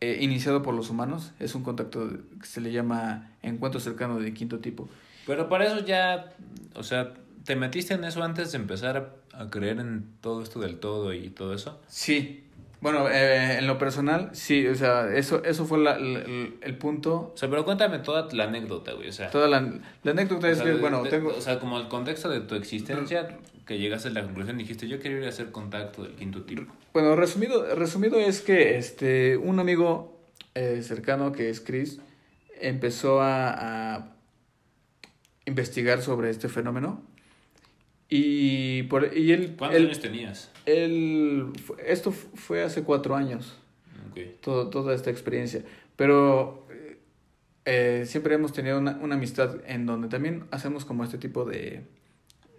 eh, 0.00 0.18
iniciado 0.20 0.62
por 0.62 0.74
los 0.74 0.90
humanos, 0.90 1.32
es 1.40 1.54
un 1.54 1.62
contacto 1.62 2.08
que 2.40 2.46
se 2.46 2.60
le 2.60 2.72
llama 2.72 3.30
encuentro 3.42 3.80
cercano 3.80 4.18
de 4.18 4.32
quinto 4.34 4.58
tipo. 4.60 4.88
Pero 5.26 5.48
para 5.48 5.66
eso 5.66 5.84
ya, 5.84 6.32
o 6.74 6.82
sea, 6.82 7.14
¿te 7.44 7.54
metiste 7.56 7.94
en 7.94 8.04
eso 8.04 8.22
antes 8.22 8.50
de 8.52 8.58
empezar 8.58 9.16
a, 9.32 9.50
creer 9.50 9.78
en 9.80 10.06
todo 10.20 10.42
esto 10.42 10.60
del 10.60 10.78
todo 10.78 11.12
y 11.12 11.30
todo 11.30 11.54
eso? 11.54 11.80
Sí, 11.88 12.44
bueno, 12.80 13.08
eh, 13.08 13.58
en 13.58 13.66
lo 13.68 13.78
personal, 13.78 14.30
sí, 14.32 14.66
o 14.66 14.74
sea, 14.74 15.14
eso, 15.14 15.44
eso 15.44 15.64
fue 15.66 15.78
la, 15.78 15.98
la- 15.98 16.18
el, 16.20 16.54
el 16.60 16.76
punto. 16.78 17.32
O 17.32 17.36
sea, 17.36 17.48
pero 17.48 17.64
cuéntame 17.64 18.00
toda 18.00 18.26
la 18.32 18.44
anécdota, 18.44 18.92
güey, 18.92 19.08
o 19.08 19.12
sea... 19.12 19.30
Toda 19.30 19.46
la, 19.46 19.60
la 20.02 20.10
anécdota 20.10 20.50
es 20.50 20.56
sea, 20.58 20.66
que, 20.66 20.72
de- 20.72 20.80
bueno, 20.80 21.04
de- 21.04 21.10
tengo... 21.10 21.28
O 21.36 21.40
sea, 21.40 21.60
como 21.60 21.78
el 21.78 21.86
contexto 21.88 22.28
de 22.28 22.40
tu 22.40 22.56
existencia, 22.56 23.38
que 23.66 23.78
llegaste 23.78 24.08
a 24.08 24.10
la 24.10 24.24
conclusión, 24.24 24.58
dijiste, 24.58 24.88
yo 24.88 24.98
quiero 24.98 25.18
ir 25.18 25.24
a 25.26 25.28
hacer 25.28 25.52
contacto 25.52 26.02
del 26.02 26.14
quinto 26.16 26.42
tipo. 26.42 26.72
Bueno, 26.92 27.14
resumido, 27.14 27.72
resumido 27.76 28.18
es 28.18 28.40
que 28.40 28.76
este, 28.76 29.36
un 29.36 29.60
amigo 29.60 30.20
eh, 30.56 30.82
cercano 30.82 31.30
que 31.30 31.50
es 31.50 31.60
Chris 31.60 32.00
empezó 32.60 33.20
a, 33.22 33.94
a 33.94 34.08
investigar 35.46 36.02
sobre 36.02 36.30
este 36.30 36.48
fenómeno 36.48 37.00
y, 38.14 38.82
por, 38.84 39.16
y 39.16 39.32
él, 39.32 39.54
¿Cuántos 39.56 39.78
él, 39.80 39.86
años 39.86 40.00
tenías? 40.00 40.50
él- 40.66 41.46
esto 41.86 42.12
fu- 42.12 42.36
fue 42.36 42.62
hace 42.62 42.82
cuatro 42.82 43.14
años, 43.16 43.58
todo, 44.42 44.68
toda 44.68 44.94
esta 44.94 45.10
experiencia, 45.10 45.62
pero 45.96 46.66
eh, 47.64 48.04
siempre 48.06 48.34
hemos 48.34 48.52
tenido 48.52 48.78
una, 48.78 48.98
una 49.00 49.14
amistad 49.14 49.56
en 49.66 49.86
donde 49.86 50.08
también 50.08 50.44
hacemos 50.50 50.84
como 50.84 51.04
este 51.04 51.16
tipo 51.18 51.44
de, 51.44 51.84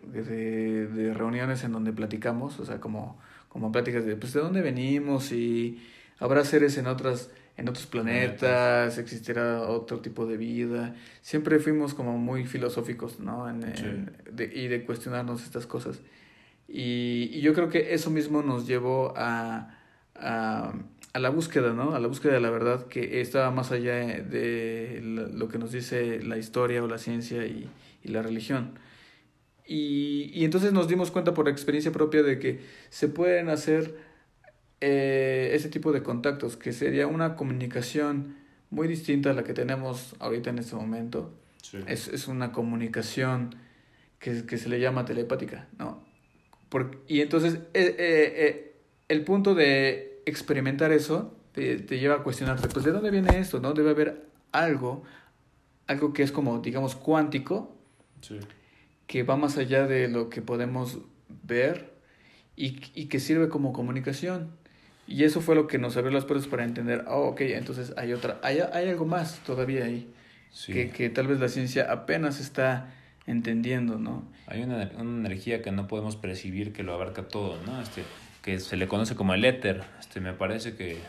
de, 0.02 0.24
de- 0.24 0.88
de 0.88 1.14
reuniones 1.14 1.64
en 1.64 1.72
donde 1.74 1.94
platicamos, 1.94 2.60
o 2.60 2.66
sea, 2.66 2.80
como, 2.80 3.20
como 3.50 3.72
pláticas 3.72 4.06
de, 4.06 4.16
pues, 4.16 4.34
de 4.34 4.40
dónde 4.40 4.62
venimos 4.62 5.32
y 5.32 5.82
habrá 6.20 6.44
seres 6.46 6.78
en 6.78 6.88
otras 6.88 7.30
en 7.58 7.70
otros 7.70 7.86
planetas, 7.86 8.98
existirá 8.98 9.62
otro 9.62 10.00
tipo 10.00 10.26
de 10.26 10.38
vida. 10.38 10.96
Siempre 11.22 11.60
fuimos 11.60 11.94
como 11.94 12.18
muy 12.18 12.46
filosóficos, 12.46 13.20
¿no? 13.20 13.48
En, 13.50 13.62
de- 14.32 14.52
y 14.54 14.68
de 14.68 14.84
cuestionarnos 14.86 15.44
estas 15.44 15.68
cosas. 15.68 16.02
Y, 16.68 17.30
y 17.32 17.42
yo 17.42 17.54
creo 17.54 17.70
que 17.70 17.94
eso 17.94 18.10
mismo 18.10 18.42
nos 18.42 18.66
llevó 18.66 19.14
a, 19.16 19.78
a, 20.16 20.74
a 21.14 21.20
la 21.20 21.30
búsqueda, 21.30 21.74
¿no? 21.74 21.94
A 21.94 22.00
la 22.00 22.08
búsqueda 22.08 22.34
de 22.34 22.40
la 22.40 22.50
verdad 22.50 22.88
que 22.88 23.22
estaba 23.22 23.52
más 23.52 23.72
allá 23.72 23.98
de 23.98 25.00
lo 25.04 25.48
que 25.50 25.60
nos 25.60 25.72
dice 25.72 26.24
la 26.24 26.38
historia 26.38 26.84
o 26.84 26.88
la 26.88 26.98
ciencia 26.98 27.46
y, 27.46 27.70
y 28.04 28.08
la 28.08 28.24
religión. 28.24 28.80
Y, 29.66 30.32
y 30.34 30.44
entonces 30.44 30.74
nos 30.74 30.88
dimos 30.88 31.12
cuenta 31.12 31.34
por 31.34 31.48
experiencia 31.48 31.92
propia 31.92 32.24
de 32.24 32.40
que 32.40 32.62
se 32.90 33.08
pueden 33.08 33.50
hacer 33.50 33.96
eh, 34.86 35.52
ese 35.54 35.70
tipo 35.70 35.92
de 35.94 36.04
contactos, 36.04 36.58
que 36.58 36.74
sería 36.74 37.08
una 37.08 37.36
comunicación 37.38 38.36
muy 38.70 38.88
distinta 38.88 39.30
a 39.30 39.34
la 39.34 39.44
que 39.44 39.54
tenemos 39.54 40.16
ahorita 40.20 40.50
en 40.50 40.60
este 40.60 40.76
momento. 40.76 41.32
Sí. 41.62 41.78
Es, 41.88 42.10
es 42.10 42.28
una 42.28 42.52
comunicación 42.52 43.56
que, 44.20 44.46
que 44.46 44.58
se 44.58 44.68
le 44.68 44.80
llama 44.82 45.06
telepática, 45.06 45.68
¿no? 45.80 46.04
Por- 46.70 47.02
y 47.08 47.22
entonces 47.22 47.54
eh, 47.74 47.96
eh, 47.98 48.34
eh, 48.36 48.76
el 49.08 49.24
punto 49.24 49.56
de 49.56 50.22
experimentar 50.26 50.92
eso 50.92 51.38
te, 51.54 51.78
te 51.80 52.00
lleva 52.00 52.16
a 52.16 52.24
cuestionarte, 52.24 52.68
pues 52.68 52.84
¿de 52.84 52.92
dónde 52.92 53.12
viene 53.12 53.38
esto? 53.40 53.60
¿No? 53.62 53.74
Debe 53.74 53.92
haber 53.92 54.26
algo, 54.52 55.04
algo 55.88 56.12
que 56.14 56.24
es 56.24 56.32
como, 56.32 56.60
digamos, 56.60 56.96
cuántico, 56.96 57.78
Sí. 58.22 58.40
que 59.08 59.24
va 59.24 59.36
más 59.38 59.58
allá 59.58 59.86
de 59.88 60.08
lo 60.08 60.30
que 60.30 60.42
podemos 60.42 61.00
ver 61.44 61.94
y, 62.56 62.82
y 62.96 63.06
que 63.06 63.20
sirve 63.20 63.50
como 63.50 63.72
comunicación. 63.74 64.50
Y 65.08 65.24
eso 65.26 65.42
fue 65.42 65.56
lo 65.56 65.68
que 65.68 65.78
nos 65.78 65.98
abrió 65.98 66.12
las 66.12 66.26
puertas 66.26 66.48
para 66.48 66.64
entender, 66.64 67.04
oh, 67.08 67.28
ok, 67.30 67.42
entonces 67.42 67.94
hay 67.98 68.14
otra, 68.14 68.40
hay, 68.42 68.60
hay 68.72 68.88
algo 68.90 69.06
más 69.06 69.40
todavía 69.46 69.86
ahí, 69.86 70.10
Sí. 70.50 70.72
que, 70.72 70.90
que 70.92 71.10
tal 71.10 71.28
vez 71.28 71.40
la 71.40 71.50
ciencia 71.50 71.92
apenas 71.92 72.40
está 72.40 72.94
entendiendo, 73.28 73.98
¿no? 73.98 74.24
Hay 74.48 74.62
una, 74.62 74.92
una 74.98 75.28
energía 75.28 75.62
que 75.62 75.72
no 75.72 75.88
podemos 75.88 76.16
percibir 76.16 76.74
que 76.74 76.84
lo 76.84 76.94
abarca 76.94 77.28
todo, 77.28 77.58
¿no? 77.66 77.82
Este, 77.82 78.04
que 78.44 78.60
se 78.60 78.78
le 78.78 78.88
conoce 78.88 79.16
como 79.16 79.34
el 79.34 79.44
éter. 79.46 79.84
Este, 80.00 80.20
me 80.22 80.34
parece 80.34 80.76
que 80.76 81.00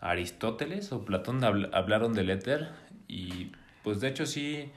Aristóteles 0.00 0.92
o 0.92 1.04
Platón 1.04 1.40
habl- 1.42 1.70
hablaron 1.72 2.12
del 2.14 2.30
éter 2.30 2.68
y 3.08 3.52
pues 3.82 4.00
de 4.00 4.08
hecho 4.08 4.26
sí, 4.26 4.70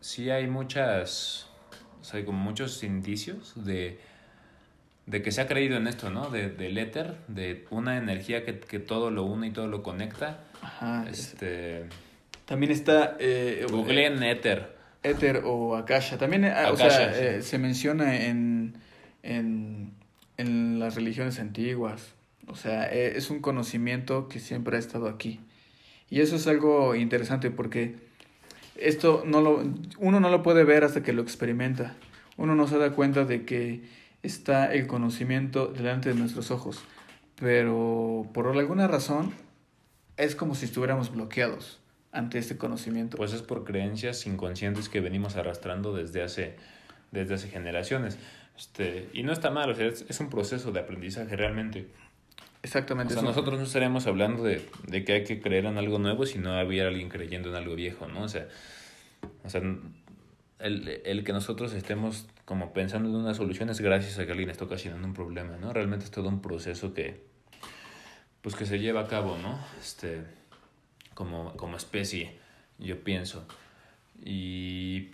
sí 0.00 0.30
hay 0.30 0.46
muchas, 0.48 1.46
o 2.00 2.04
sea, 2.04 2.24
como 2.24 2.38
muchos 2.38 2.82
indicios 2.82 3.52
de, 3.64 3.98
de 5.06 5.22
que 5.22 5.30
se 5.32 5.40
ha 5.40 5.46
creído 5.46 5.76
en 5.76 5.86
esto, 5.86 6.10
¿no? 6.10 6.30
De, 6.30 6.50
del 6.50 6.76
éter, 6.78 7.14
de 7.28 7.64
una 7.70 7.96
energía 7.96 8.44
que, 8.44 8.58
que 8.58 8.78
todo 8.78 9.10
lo 9.10 9.24
une 9.24 9.46
y 9.48 9.50
todo 9.50 9.68
lo 9.68 9.82
conecta. 9.82 10.40
Ajá. 10.62 11.06
es- 11.08 11.32
Este, 11.32 11.84
También 12.44 12.72
está... 12.72 13.16
Eh, 13.20 13.64
googleen 13.70 14.22
éter. 14.22 14.74
Éter 15.02 15.42
o 15.44 15.76
Akasha. 15.76 16.18
También 16.18 16.44
eh, 16.44 16.52
o 16.70 16.76
sea, 16.76 16.90
sí. 17.14 17.20
eh, 17.22 17.42
se 17.42 17.58
menciona 17.58 18.26
en, 18.26 18.74
en, 19.22 19.92
en 20.36 20.78
las 20.80 20.96
religiones 20.96 21.38
antiguas. 21.38 22.12
O 22.48 22.56
sea, 22.56 22.92
eh, 22.92 23.12
es 23.16 23.30
un 23.30 23.40
conocimiento 23.40 24.28
que 24.28 24.40
siempre 24.40 24.76
ha 24.76 24.80
estado 24.80 25.08
aquí. 25.08 25.40
Y 26.10 26.20
eso 26.20 26.36
es 26.36 26.46
algo 26.48 26.94
interesante 26.96 27.50
porque 27.50 27.94
esto 28.76 29.22
no 29.26 29.40
lo, 29.40 29.62
uno 29.98 30.20
no 30.20 30.30
lo 30.30 30.42
puede 30.42 30.64
ver 30.64 30.82
hasta 30.84 31.02
que 31.02 31.12
lo 31.12 31.22
experimenta. 31.22 31.94
Uno 32.36 32.54
no 32.54 32.66
se 32.68 32.78
da 32.78 32.90
cuenta 32.90 33.24
de 33.24 33.44
que 33.44 33.82
está 34.26 34.72
el 34.72 34.86
conocimiento 34.86 35.68
delante 35.68 36.10
de 36.10 36.14
nuestros 36.14 36.50
ojos. 36.50 36.82
Pero 37.36 38.26
por 38.32 38.46
alguna 38.48 38.88
razón 38.88 39.32
es 40.16 40.34
como 40.34 40.54
si 40.54 40.64
estuviéramos 40.64 41.12
bloqueados 41.12 41.78
ante 42.12 42.38
este 42.38 42.56
conocimiento. 42.56 43.16
Pues 43.16 43.32
es 43.32 43.42
por 43.42 43.64
creencias 43.64 44.26
inconscientes 44.26 44.88
que 44.88 45.00
venimos 45.00 45.36
arrastrando 45.36 45.94
desde 45.94 46.22
hace, 46.22 46.56
desde 47.12 47.34
hace 47.34 47.48
generaciones. 47.48 48.18
Este, 48.56 49.10
y 49.12 49.22
no 49.22 49.32
está 49.32 49.50
mal, 49.50 49.70
o 49.70 49.74
sea, 49.74 49.86
es, 49.86 50.06
es 50.08 50.18
un 50.20 50.30
proceso 50.30 50.72
de 50.72 50.80
aprendizaje 50.80 51.36
realmente. 51.36 51.88
O 52.38 52.42
Exactamente. 52.62 53.12
sea, 53.12 53.20
eso. 53.20 53.28
nosotros 53.28 53.58
no 53.58 53.66
estaríamos 53.66 54.06
hablando 54.06 54.42
de, 54.42 54.66
de 54.88 55.04
que 55.04 55.12
hay 55.12 55.24
que 55.24 55.40
creer 55.40 55.66
en 55.66 55.76
algo 55.76 55.98
nuevo 55.98 56.24
si 56.24 56.38
no 56.38 56.58
hubiera 56.64 56.88
alguien 56.88 57.10
creyendo 57.10 57.50
en 57.50 57.56
algo 57.56 57.74
viejo, 57.74 58.08
¿no? 58.08 58.22
O 58.22 58.28
sea, 58.28 58.48
o 59.44 59.50
sea 59.50 59.60
el, 60.58 61.02
el 61.04 61.24
que 61.24 61.32
nosotros 61.34 61.74
estemos 61.74 62.26
como 62.46 62.72
pensando 62.72 63.08
en 63.10 63.14
una 63.16 63.34
solución 63.34 63.68
es 63.68 63.80
gracias 63.80 64.18
a 64.18 64.24
que 64.24 64.32
alguien 64.32 64.48
está 64.50 64.64
ocasionando 64.64 65.06
un 65.06 65.12
problema, 65.14 65.56
¿no? 65.58 65.72
Realmente 65.74 66.04
es 66.06 66.10
todo 66.10 66.28
un 66.30 66.40
proceso 66.40 66.94
que, 66.94 67.22
pues 68.40 68.54
que 68.54 68.64
se 68.64 68.78
lleva 68.78 69.00
a 69.02 69.06
cabo, 69.08 69.36
¿no? 69.36 69.58
Este, 69.80 70.22
como, 71.14 71.52
como 71.56 71.76
especie, 71.76 72.38
yo 72.78 72.98
pienso. 73.02 73.44
Y, 74.24 75.10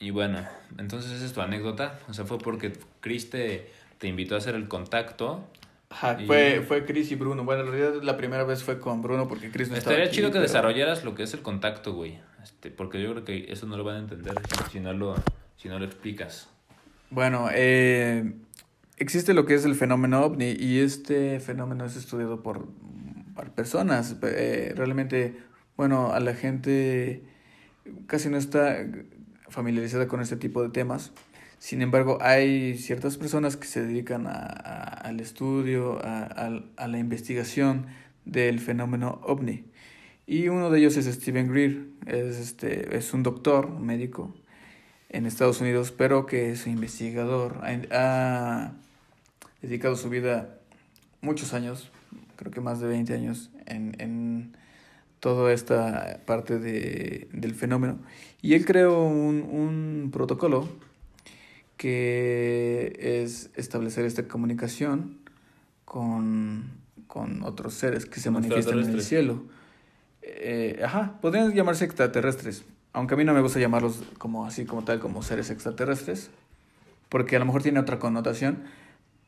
y 0.00 0.10
bueno, 0.10 0.44
entonces 0.78 1.12
esa 1.12 1.24
es 1.26 1.32
tu 1.32 1.40
anécdota. 1.42 1.98
O 2.08 2.14
sea, 2.14 2.24
fue 2.24 2.38
porque 2.38 2.72
Chris 3.00 3.30
te, 3.30 3.70
te 3.98 4.08
invitó 4.08 4.34
a 4.34 4.38
hacer 4.38 4.54
el 4.54 4.66
contacto. 4.66 5.46
Ajá, 5.90 6.20
Y- 6.20 6.26
fue, 6.26 6.62
fue 6.66 6.84
Chris 6.86 7.12
y 7.12 7.14
Bruno. 7.16 7.44
Bueno, 7.44 7.62
en 7.64 7.70
realidad 7.70 8.02
la 8.02 8.16
primera 8.16 8.44
vez 8.44 8.62
fue 8.64 8.80
con 8.80 9.02
Bruno 9.02 9.28
porque 9.28 9.50
Chris 9.50 9.68
no 9.68 9.76
estaba 9.76 9.94
Estaría 9.96 10.10
chido 10.12 10.28
que 10.28 10.32
pero- 10.34 10.42
desarrollaras 10.44 11.04
lo 11.04 11.14
que 11.14 11.22
es 11.24 11.34
el 11.34 11.42
contacto, 11.42 11.92
güey. 11.92 12.18
Este, 12.42 12.70
porque 12.70 13.00
yo 13.02 13.12
creo 13.12 13.24
que 13.24 13.52
eso 13.52 13.66
no 13.66 13.76
lo 13.76 13.84
van 13.84 13.96
a 13.96 13.98
entender 14.00 14.34
si 14.72 14.80
no 14.80 14.92
lo, 14.92 15.14
si 15.64 15.70
no 15.70 15.78
lo 15.78 15.86
explicas. 15.86 16.50
Bueno, 17.08 17.48
eh, 17.50 18.34
existe 18.98 19.32
lo 19.32 19.46
que 19.46 19.54
es 19.54 19.64
el 19.64 19.74
fenómeno 19.74 20.22
ovni 20.22 20.50
y 20.58 20.80
este 20.80 21.40
fenómeno 21.40 21.86
es 21.86 21.96
estudiado 21.96 22.42
por, 22.42 22.68
por 23.34 23.50
personas. 23.52 24.14
Eh, 24.24 24.74
realmente, 24.76 25.38
bueno, 25.78 26.12
a 26.12 26.20
la 26.20 26.34
gente 26.34 27.22
casi 28.06 28.28
no 28.28 28.36
está 28.36 28.86
familiarizada 29.48 30.06
con 30.06 30.20
este 30.20 30.36
tipo 30.36 30.62
de 30.62 30.68
temas. 30.68 31.12
Sin 31.58 31.80
embargo, 31.80 32.18
hay 32.20 32.76
ciertas 32.76 33.16
personas 33.16 33.56
que 33.56 33.66
se 33.66 33.82
dedican 33.86 34.26
a, 34.26 34.34
al 34.42 35.18
estudio, 35.18 35.98
a, 36.04 36.24
a- 36.76 36.88
la 36.88 36.98
investigación 36.98 37.86
del 38.26 38.60
fenómeno 38.60 39.18
ovni. 39.24 39.64
Y 40.26 40.48
uno 40.48 40.68
de 40.68 40.80
ellos 40.80 40.98
es 40.98 41.06
Stephen 41.06 41.50
Greer, 41.50 41.86
es, 42.04 42.38
este, 42.38 42.94
es 42.98 43.14
un 43.14 43.22
doctor, 43.22 43.64
un 43.64 43.86
médico 43.86 44.34
en 45.14 45.26
Estados 45.26 45.60
Unidos, 45.60 45.92
pero 45.96 46.26
que 46.26 46.50
es 46.50 46.66
investigador. 46.66 47.60
Ha, 47.92 48.72
dedicado 49.62 49.96
su 49.96 50.10
vida 50.10 50.58
muchos 51.22 51.54
años, 51.54 51.90
creo 52.36 52.52
que 52.52 52.60
más 52.60 52.80
de 52.80 52.88
20 52.88 53.14
años, 53.14 53.50
en, 53.64 53.96
en 53.98 54.56
toda 55.20 55.52
esta 55.52 56.20
parte 56.26 56.58
de, 56.58 57.28
del 57.32 57.54
fenómeno. 57.54 57.98
Y 58.42 58.54
él 58.54 58.66
creó 58.66 59.04
un, 59.04 59.42
un 59.42 60.10
protocolo 60.12 60.68
que 61.76 63.22
es 63.22 63.50
establecer 63.54 64.04
esta 64.04 64.28
comunicación 64.28 65.18
con, 65.84 66.72
con 67.06 67.42
otros 67.42 67.74
seres 67.74 68.04
que 68.04 68.20
se 68.20 68.30
manifiestan 68.30 68.80
en 68.80 68.90
el 68.90 69.02
cielo. 69.02 69.44
Eh, 70.22 70.80
ajá, 70.84 71.18
podrían 71.20 71.52
llamarse 71.52 71.84
extraterrestres, 71.84 72.64
aunque 72.94 73.14
a 73.14 73.16
mí 73.16 73.24
no 73.24 73.34
me 73.34 73.42
gusta 73.42 73.58
llamarlos 73.58 74.02
como 74.18 74.46
así 74.46 74.64
como 74.64 74.84
tal, 74.84 75.00
como 75.00 75.22
seres 75.22 75.50
extraterrestres, 75.50 76.30
porque 77.10 77.36
a 77.36 77.40
lo 77.40 77.44
mejor 77.44 77.62
tiene 77.62 77.80
otra 77.80 77.98
connotación, 77.98 78.62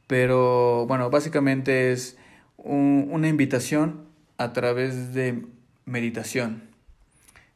pero 0.07 0.87
bueno, 0.87 1.11
básicamente 1.11 1.93
es 1.93 2.17
una 2.57 3.29
invitación 3.29 4.07
a 4.39 4.53
través 4.53 5.13
de 5.13 5.45
meditación. 5.85 6.63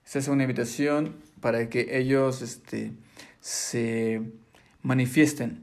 Se 0.04 0.18
hace 0.18 0.30
una 0.32 0.42
invitación 0.42 1.14
para 1.40 1.68
que 1.68 1.96
ellos 1.98 2.42
este, 2.42 2.92
se 3.40 4.20
manifiesten 4.82 5.62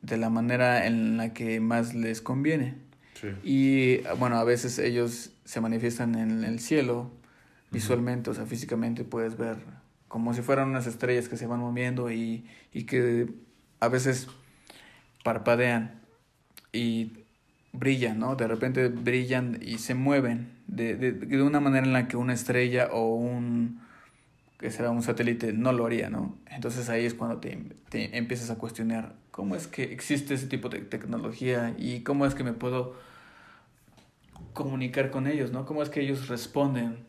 de 0.00 0.16
la 0.16 0.30
manera 0.30 0.86
en 0.86 1.16
la 1.16 1.32
que 1.32 1.58
más 1.58 1.92
les 1.92 2.22
conviene. 2.22 2.74
Y 3.42 3.98
bueno, 4.18 4.36
a 4.36 4.44
veces 4.44 4.78
ellos 4.78 5.32
se 5.44 5.60
manifiestan 5.60 6.14
en 6.14 6.44
el 6.44 6.60
cielo, 6.60 7.10
visualmente, 7.70 8.30
o 8.30 8.34
sea, 8.34 8.46
físicamente 8.46 9.04
puedes 9.04 9.36
ver 9.36 9.56
como 10.08 10.34
si 10.34 10.42
fueran 10.42 10.68
unas 10.68 10.86
estrellas 10.86 11.28
que 11.28 11.36
se 11.36 11.46
van 11.46 11.60
moviendo 11.60 12.10
y, 12.10 12.46
y 12.72 12.84
que 12.84 13.28
a 13.80 13.88
veces 13.88 14.28
parpadean 15.24 16.00
y 16.72 17.24
brillan, 17.72 18.18
¿no? 18.18 18.36
De 18.36 18.46
repente 18.46 18.88
brillan 18.88 19.58
y 19.60 19.78
se 19.78 19.94
mueven 19.94 20.52
de, 20.66 20.96
de, 20.96 21.12
de 21.12 21.42
una 21.42 21.60
manera 21.60 21.86
en 21.86 21.92
la 21.92 22.08
que 22.08 22.16
una 22.16 22.32
estrella 22.32 22.88
o 22.92 23.14
un 23.14 23.80
que 24.58 24.68
un 24.88 25.02
satélite 25.02 25.52
no 25.52 25.72
lo 25.72 25.84
haría, 25.84 26.08
¿no? 26.08 26.38
Entonces 26.46 26.88
ahí 26.88 27.04
es 27.04 27.14
cuando 27.14 27.38
te, 27.38 27.58
te 27.90 28.16
empiezas 28.16 28.50
a 28.50 28.56
cuestionar 28.56 29.14
cómo 29.30 29.54
es 29.54 29.66
que 29.66 29.82
existe 29.84 30.34
ese 30.34 30.46
tipo 30.46 30.68
de 30.70 30.80
tecnología 30.80 31.74
y 31.76 32.00
cómo 32.00 32.24
es 32.24 32.34
que 32.34 32.42
me 32.42 32.54
puedo 32.54 32.96
comunicar 34.54 35.10
con 35.10 35.26
ellos, 35.26 35.52
¿no? 35.52 35.66
Cómo 35.66 35.82
es 35.82 35.90
que 35.90 36.00
ellos 36.00 36.28
responden. 36.28 37.04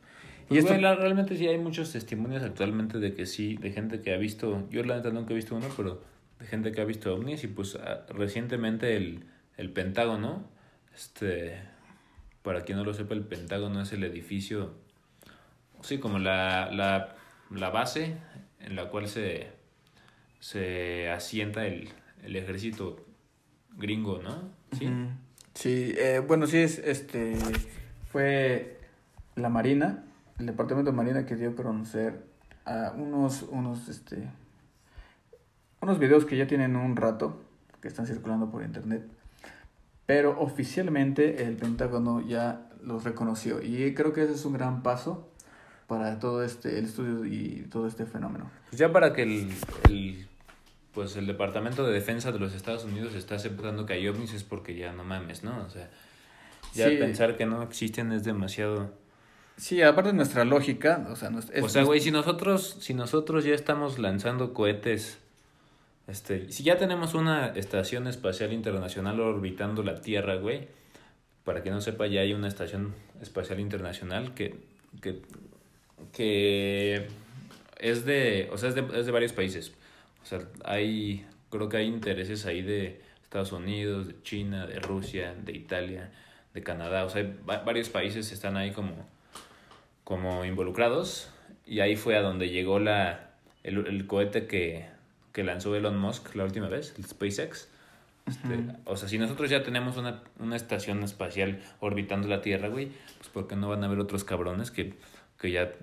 Y 0.49 0.57
esto... 0.57 0.73
realmente 0.73 1.35
sí 1.37 1.47
hay 1.47 1.57
muchos 1.57 1.91
testimonios 1.91 2.43
actualmente 2.43 2.99
de 2.99 3.13
que 3.13 3.25
sí, 3.25 3.57
de 3.57 3.71
gente 3.71 4.01
que 4.01 4.13
ha 4.13 4.17
visto, 4.17 4.67
yo 4.69 4.83
la 4.83 4.97
neta 4.97 5.09
nunca 5.09 5.33
he 5.33 5.35
visto 5.35 5.55
uno, 5.55 5.67
pero 5.75 6.01
de 6.39 6.45
gente 6.45 6.71
que 6.71 6.81
ha 6.81 6.85
visto 6.85 7.13
ovnis 7.13 7.43
y 7.43 7.47
pues 7.47 7.75
ah, 7.75 8.05
recientemente 8.09 8.95
el, 8.95 9.25
el 9.57 9.71
Pentágono, 9.71 10.47
este, 10.95 11.59
para 12.41 12.61
quien 12.61 12.77
no 12.77 12.83
lo 12.83 12.93
sepa, 12.93 13.13
el 13.13 13.23
Pentágono 13.23 13.81
es 13.81 13.91
el 13.93 14.03
edificio, 14.03 14.75
sí, 15.81 15.97
como 15.97 16.19
la, 16.19 16.69
la, 16.71 17.15
la 17.51 17.69
base 17.69 18.17
en 18.59 18.75
la 18.75 18.89
cual 18.89 19.07
se, 19.07 19.47
se 20.39 21.09
asienta 21.09 21.65
el, 21.67 21.89
el 22.23 22.35
ejército 22.35 23.05
gringo, 23.75 24.21
¿no? 24.21 24.49
Sí. 24.77 24.87
Sí, 25.53 25.95
eh, 25.97 26.19
bueno, 26.19 26.45
sí 26.45 26.59
es, 26.59 26.77
este, 26.77 27.35
fue 28.11 28.79
la 29.35 29.49
Marina, 29.49 30.03
el 30.39 30.45
Departamento 30.45 30.91
de 30.91 30.97
Marina 30.97 31.25
que 31.25 31.35
dio 31.35 31.49
a 31.49 31.55
conocer 31.55 32.23
a 32.65 32.93
unos, 32.95 33.43
unos, 33.43 33.87
este, 33.89 34.29
unos 35.81 35.99
videos 35.99 36.25
que 36.25 36.37
ya 36.37 36.47
tienen 36.47 36.75
un 36.75 36.95
rato, 36.95 37.41
que 37.81 37.87
están 37.87 38.07
circulando 38.07 38.49
por 38.49 38.63
internet, 38.63 39.03
pero 40.05 40.39
oficialmente 40.39 41.43
el 41.43 41.55
Pentágono 41.55 42.21
ya 42.21 42.69
los 42.83 43.03
reconoció 43.03 43.61
y 43.61 43.93
creo 43.93 44.13
que 44.13 44.23
ese 44.23 44.33
es 44.33 44.45
un 44.45 44.53
gran 44.53 44.83
paso 44.83 45.29
para 45.87 46.19
todo 46.19 46.43
este, 46.43 46.77
el 46.77 46.85
estudio 46.85 47.25
y 47.25 47.67
todo 47.71 47.87
este 47.87 48.05
fenómeno. 48.05 48.49
Pues 48.69 48.79
ya 48.79 48.91
para 48.91 49.13
que 49.13 49.23
el, 49.23 49.51
el 49.89 50.27
pues 50.93 51.15
el 51.15 51.27
Departamento 51.27 51.85
de 51.85 51.93
Defensa 51.93 52.31
de 52.31 52.39
los 52.39 52.55
Estados 52.55 52.83
Unidos 52.83 53.13
está 53.13 53.35
aceptando 53.35 53.85
que 53.85 53.93
hay 53.93 54.07
ovnis 54.07 54.33
es 54.33 54.43
porque 54.43 54.75
ya 54.75 54.93
no 54.93 55.03
mames, 55.03 55.43
¿no? 55.43 55.63
O 55.63 55.69
sea, 55.69 55.89
ya 56.73 56.87
pensar 56.87 57.37
que 57.37 57.45
no 57.45 57.61
existen 57.61 58.11
es 58.11 58.23
demasiado... 58.23 58.97
Sí, 59.57 59.81
aparte 59.81 60.11
de 60.11 60.15
nuestra 60.15 60.45
lógica, 60.45 61.07
o 61.09 61.15
sea... 61.15 61.31
o 61.61 61.69
sea, 61.69 61.83
güey, 61.83 61.99
si 61.99 62.11
nosotros, 62.11 62.77
si 62.79 62.93
nosotros 62.93 63.43
ya 63.43 63.55
estamos 63.55 63.97
lanzando 63.97 64.53
cohetes, 64.53 65.17
este, 66.07 66.51
si 66.51 66.63
ya 66.63 66.77
tenemos 66.77 67.15
una 67.15 67.47
estación 67.47 68.07
espacial 68.07 68.53
internacional 68.53 69.19
orbitando 69.19 69.81
la 69.81 69.99
Tierra, 69.99 70.35
güey, 70.35 70.67
para 71.43 71.63
que 71.63 71.71
no 71.71 71.81
sepa, 71.81 72.05
ya 72.05 72.21
hay 72.21 72.33
una 72.33 72.47
estación 72.47 72.93
espacial 73.19 73.59
internacional 73.59 74.35
que, 74.35 74.59
que, 75.01 75.21
que 76.13 77.07
es 77.79 78.05
de, 78.05 78.49
o 78.51 78.57
sea, 78.57 78.69
es 78.69 78.75
de, 78.75 78.85
es 78.93 79.05
de 79.07 79.11
varios 79.11 79.33
países. 79.33 79.73
O 80.21 80.25
sea, 80.25 80.41
hay, 80.65 81.25
creo 81.49 81.67
que 81.67 81.77
hay 81.77 81.87
intereses 81.87 82.45
ahí 82.45 82.61
de 82.61 83.01
Estados 83.23 83.51
Unidos, 83.53 84.07
de 84.07 84.21
China, 84.21 84.67
de 84.67 84.79
Rusia, 84.79 85.33
de 85.43 85.53
Italia, 85.53 86.11
de 86.53 86.61
Canadá. 86.63 87.05
O 87.05 87.09
sea, 87.09 87.25
varios 87.43 87.89
países 87.89 88.31
están 88.31 88.55
ahí 88.55 88.71
como, 88.71 88.93
como 90.07 90.45
involucrados. 90.45 91.29
Y 91.65 91.81
ahí 91.81 91.97
fue 91.97 92.15
a 92.15 92.21
donde 92.21 92.49
llegó 92.49 92.79
la, 92.79 93.31
el, 93.63 93.85
el 93.87 94.07
cohete 94.07 94.47
que, 94.47 94.85
que 95.33 95.43
lanzó 95.43 95.75
Elon 95.75 95.99
Musk 95.99 96.33
la 96.33 96.45
última 96.45 96.69
vez, 96.69 96.93
el 96.97 97.03
SpaceX. 97.03 97.67
Este, 98.25 98.57
O 98.85 98.95
sea, 98.95 99.09
si 99.09 99.17
nosotros 99.17 99.49
ya 99.49 99.63
tenemos 99.63 99.97
una, 99.97 100.23
una 100.39 100.55
estación 100.55 101.03
espacial 101.03 101.61
orbitando 101.81 102.29
la 102.29 102.41
Tierra, 102.41 102.69
güey, 102.69 102.93
pues 103.17 103.27
¿por 103.27 103.47
qué 103.47 103.57
no 103.57 103.67
van 103.67 103.83
a 103.83 103.87
haber 103.87 103.99
otros 103.99 104.23
cabrones 104.23 104.71
que, 104.71 104.93
que 105.41 105.51
ya 105.51 105.73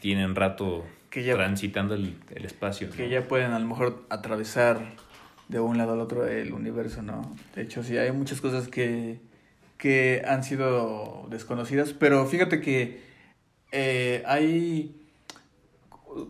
tienen 0.00 0.34
rato 0.34 0.86
transitando 1.10 1.94
el, 1.94 2.16
el 2.34 2.46
espacio. 2.46 2.88
Que 2.88 3.10
ya 3.10 3.28
pueden 3.28 3.52
a 3.52 3.58
lo 3.58 3.66
mejor 3.66 4.04
atravesar 4.08 4.80
de 5.48 5.60
un 5.60 5.76
lado 5.76 5.92
al 5.92 6.00
otro 6.00 6.26
el 6.26 6.54
universo, 6.54 7.02
¿no? 7.02 7.36
De 7.54 7.60
hecho, 7.60 7.82
sí, 7.82 7.98
hay 7.98 8.10
muchas 8.10 8.40
cosas 8.40 8.68
que, 8.68 9.20
que 9.76 10.22
han 10.26 10.44
sido 10.44 11.26
desconocidas, 11.28 11.92
pero 11.92 12.24
fíjate 12.26 12.62
que 12.62 13.05
eh, 13.72 14.22
hay 14.26 14.94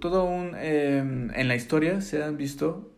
todo 0.01 0.25
un... 0.25 0.55
Em, 0.57 1.31
en 1.35 1.49
la 1.49 1.57
historia 1.57 2.01
se 2.01 2.23
han 2.23 2.37
visto 2.37 2.91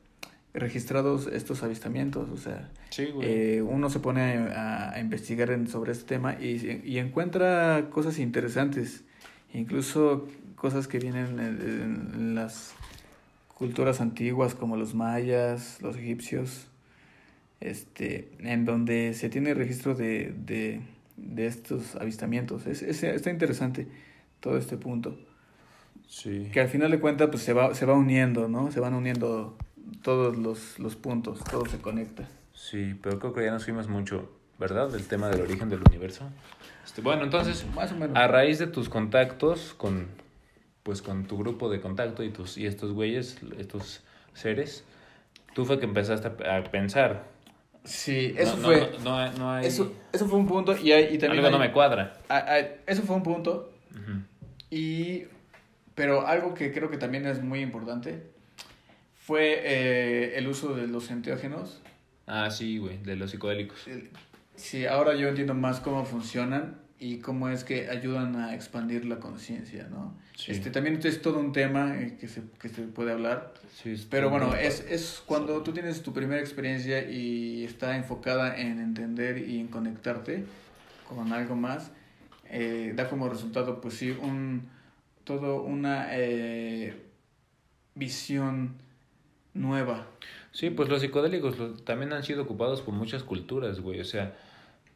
registrados 0.54 1.26
estos 1.26 1.62
avistamientos, 1.62 2.30
o 2.30 2.36
sea, 2.36 2.70
eh, 2.96 3.62
uno 3.64 3.90
se 3.90 4.00
pone 4.00 4.22
a, 4.22 4.92
a, 4.94 5.00
investigar 5.00 5.50
sobre 5.68 5.92
este 5.92 6.04
tema 6.04 6.36
y, 6.40 6.82
y 6.84 6.98
encuentra 6.98 7.88
cosas 7.90 8.18
interesantes, 8.18 9.04
incluso 9.52 10.26
cosas 10.56 10.88
que 10.88 10.98
vienen 10.98 11.38
en, 11.38 12.34
las 12.34 12.74
culturas 13.56 14.00
antiguas 14.00 14.54
como 14.54 14.76
los 14.76 14.94
mayas, 14.94 15.80
los 15.82 15.96
egipcios, 15.96 16.66
este, 17.60 18.28
en 18.40 18.64
donde 18.64 19.14
se 19.14 19.28
tiene 19.28 19.54
registro 19.54 19.94
de, 19.94 20.34
de, 20.44 20.80
de 21.16 21.46
estos 21.46 21.96
avistamientos. 21.96 22.66
Es, 22.66 22.82
es, 22.82 23.02
está 23.02 23.30
interesante 23.30 23.86
todo 24.40 24.56
este 24.56 24.76
punto. 24.76 25.16
Sí. 26.08 26.48
Que 26.52 26.60
al 26.60 26.68
final 26.68 26.90
de 26.90 27.00
cuentas 27.00 27.28
pues, 27.30 27.42
se, 27.42 27.52
va, 27.52 27.74
se 27.74 27.86
va 27.86 27.94
uniendo, 27.94 28.48
¿no? 28.48 28.70
Se 28.70 28.80
van 28.80 28.94
uniendo 28.94 29.56
todos 30.02 30.36
los, 30.36 30.78
los 30.78 30.96
puntos, 30.96 31.42
todo 31.44 31.66
se 31.66 31.78
conecta. 31.78 32.28
Sí, 32.52 32.94
pero 33.02 33.18
creo 33.18 33.32
que 33.32 33.44
ya 33.44 33.50
nos 33.50 33.64
fuimos 33.64 33.88
mucho, 33.88 34.30
¿verdad? 34.58 34.90
Del 34.90 35.06
tema 35.06 35.28
del 35.28 35.42
origen 35.42 35.68
del 35.68 35.80
universo. 35.88 36.28
Este, 36.84 37.02
bueno, 37.02 37.24
entonces, 37.24 37.66
Más 37.74 37.92
o 37.92 37.96
menos. 37.96 38.16
a 38.16 38.26
raíz 38.26 38.58
de 38.58 38.66
tus 38.66 38.88
contactos 38.88 39.74
con, 39.74 40.08
pues 40.82 41.02
con 41.02 41.26
tu 41.26 41.38
grupo 41.38 41.68
de 41.70 41.80
contacto 41.80 42.22
y 42.22 42.30
tus 42.30 42.58
y 42.58 42.66
estos 42.66 42.92
güeyes, 42.92 43.38
estos 43.58 44.02
seres, 44.34 44.84
tú 45.54 45.64
fue 45.64 45.78
que 45.78 45.84
empezaste 45.84 46.28
a 46.48 46.64
pensar. 46.64 47.26
Sí, 47.84 48.34
eso 48.36 48.56
fue. 48.56 48.90
No, 49.04 49.32
no, 49.32 49.52
hay... 49.52 49.66
eso, 49.66 49.92
eso 50.12 50.26
fue 50.26 50.38
un 50.38 50.46
punto 50.46 50.76
y, 50.76 50.92
hay, 50.92 51.14
y 51.14 51.18
también. 51.18 51.44
Algo 51.44 51.58
no 51.58 51.64
me 51.64 51.72
cuadra. 51.72 52.18
eso 52.86 53.02
fue 53.02 53.16
un 53.16 53.22
punto. 53.22 53.72
Y. 54.70 55.24
Pero 55.94 56.26
algo 56.26 56.54
que 56.54 56.72
creo 56.72 56.90
que 56.90 56.96
también 56.96 57.26
es 57.26 57.42
muy 57.42 57.60
importante 57.60 58.22
fue 59.28 59.60
eh, 59.64 60.38
el 60.38 60.46
uso 60.46 60.74
de 60.74 60.86
los 60.86 61.10
enteógenos. 61.10 61.82
Ah, 62.26 62.50
sí, 62.50 62.78
güey, 62.78 62.98
de 62.98 63.16
los 63.16 63.30
psicodélicos. 63.30 63.86
Sí, 64.54 64.86
ahora 64.86 65.14
yo 65.16 65.28
entiendo 65.28 65.54
más 65.54 65.80
cómo 65.80 66.04
funcionan 66.04 66.78
y 66.98 67.18
cómo 67.18 67.48
es 67.48 67.62
que 67.62 67.88
ayudan 67.90 68.36
a 68.36 68.54
expandir 68.54 69.04
la 69.04 69.18
conciencia, 69.20 69.86
¿no? 69.90 70.16
Este, 70.46 70.70
también 70.70 71.00
es 71.02 71.20
todo 71.20 71.38
un 71.40 71.52
tema 71.52 71.98
eh, 71.98 72.16
que 72.18 72.28
se, 72.28 72.42
que 72.60 72.68
se 72.68 72.82
puede 72.82 73.12
hablar, 73.12 73.54
pero 74.08 74.30
bueno, 74.30 74.54
es, 74.54 74.80
es 74.88 75.22
cuando 75.26 75.62
tú 75.62 75.72
tienes 75.72 76.02
tu 76.02 76.12
primera 76.12 76.40
experiencia 76.40 77.08
y 77.08 77.64
está 77.64 77.96
enfocada 77.96 78.56
en 78.56 78.80
entender 78.80 79.38
y 79.38 79.60
en 79.60 79.68
conectarte 79.68 80.44
con 81.08 81.32
algo 81.32 81.54
más, 81.54 81.90
eh, 82.50 82.92
da 82.94 83.08
como 83.08 83.28
resultado, 83.28 83.80
pues 83.80 83.94
sí, 83.94 84.10
un, 84.10 84.68
todo 85.24 85.62
una 85.62 86.08
eh, 86.12 86.94
visión 87.94 88.74
nueva. 89.54 90.06
Sí, 90.52 90.70
pues 90.70 90.88
los 90.88 91.00
psicodélicos 91.00 91.84
también 91.84 92.12
han 92.12 92.24
sido 92.24 92.42
ocupados 92.42 92.82
por 92.82 92.94
muchas 92.94 93.22
culturas, 93.22 93.80
güey, 93.80 94.00
o 94.00 94.04
sea, 94.04 94.36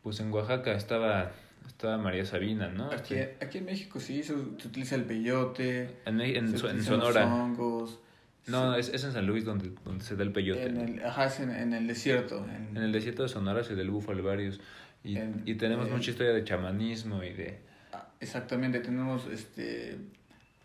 pues 0.02 0.20
en 0.20 0.32
Oaxaca 0.32 0.72
estaba 0.72 1.32
estaba 1.66 1.98
María 1.98 2.24
Sabina, 2.24 2.68
¿no? 2.68 2.90
Aquí, 2.90 3.16
aquí 3.40 3.58
en 3.58 3.64
México 3.64 4.00
sí, 4.00 4.22
se, 4.22 4.34
utiliza 4.34 4.94
el 4.94 5.04
peyote. 5.04 5.96
En, 6.04 6.20
en, 6.20 6.58
Sonora. 6.58 7.24
Los 7.24 7.32
hongos. 7.32 7.98
No, 8.46 8.74
es, 8.74 8.88
es 8.88 9.04
en 9.04 9.12
San 9.12 9.26
Luis 9.26 9.44
donde, 9.44 9.72
donde 9.84 10.04
se 10.04 10.16
da 10.16 10.24
el 10.24 10.32
peyote. 10.32 10.64
En 10.64 10.76
el, 10.76 11.04
ajá, 11.04 11.26
es 11.26 11.40
en, 11.40 11.50
en 11.50 11.72
el 11.72 11.86
desierto. 11.86 12.44
En, 12.44 12.76
el 12.76 12.92
desierto 12.92 13.22
de 13.22 13.28
Sonora 13.28 13.62
se 13.62 13.74
da 13.76 13.82
el 13.82 13.90
búfalo 13.90 14.22
varios. 14.22 14.60
Y, 15.04 15.18
y 15.44 15.54
tenemos 15.56 15.90
mucha 15.90 16.10
historia 16.10 16.32
de 16.32 16.44
chamanismo 16.44 17.22
y 17.22 17.32
de... 17.32 17.58
Ah, 17.92 18.08
exactamente, 18.20 18.80
tenemos 18.80 19.26
este 19.26 19.98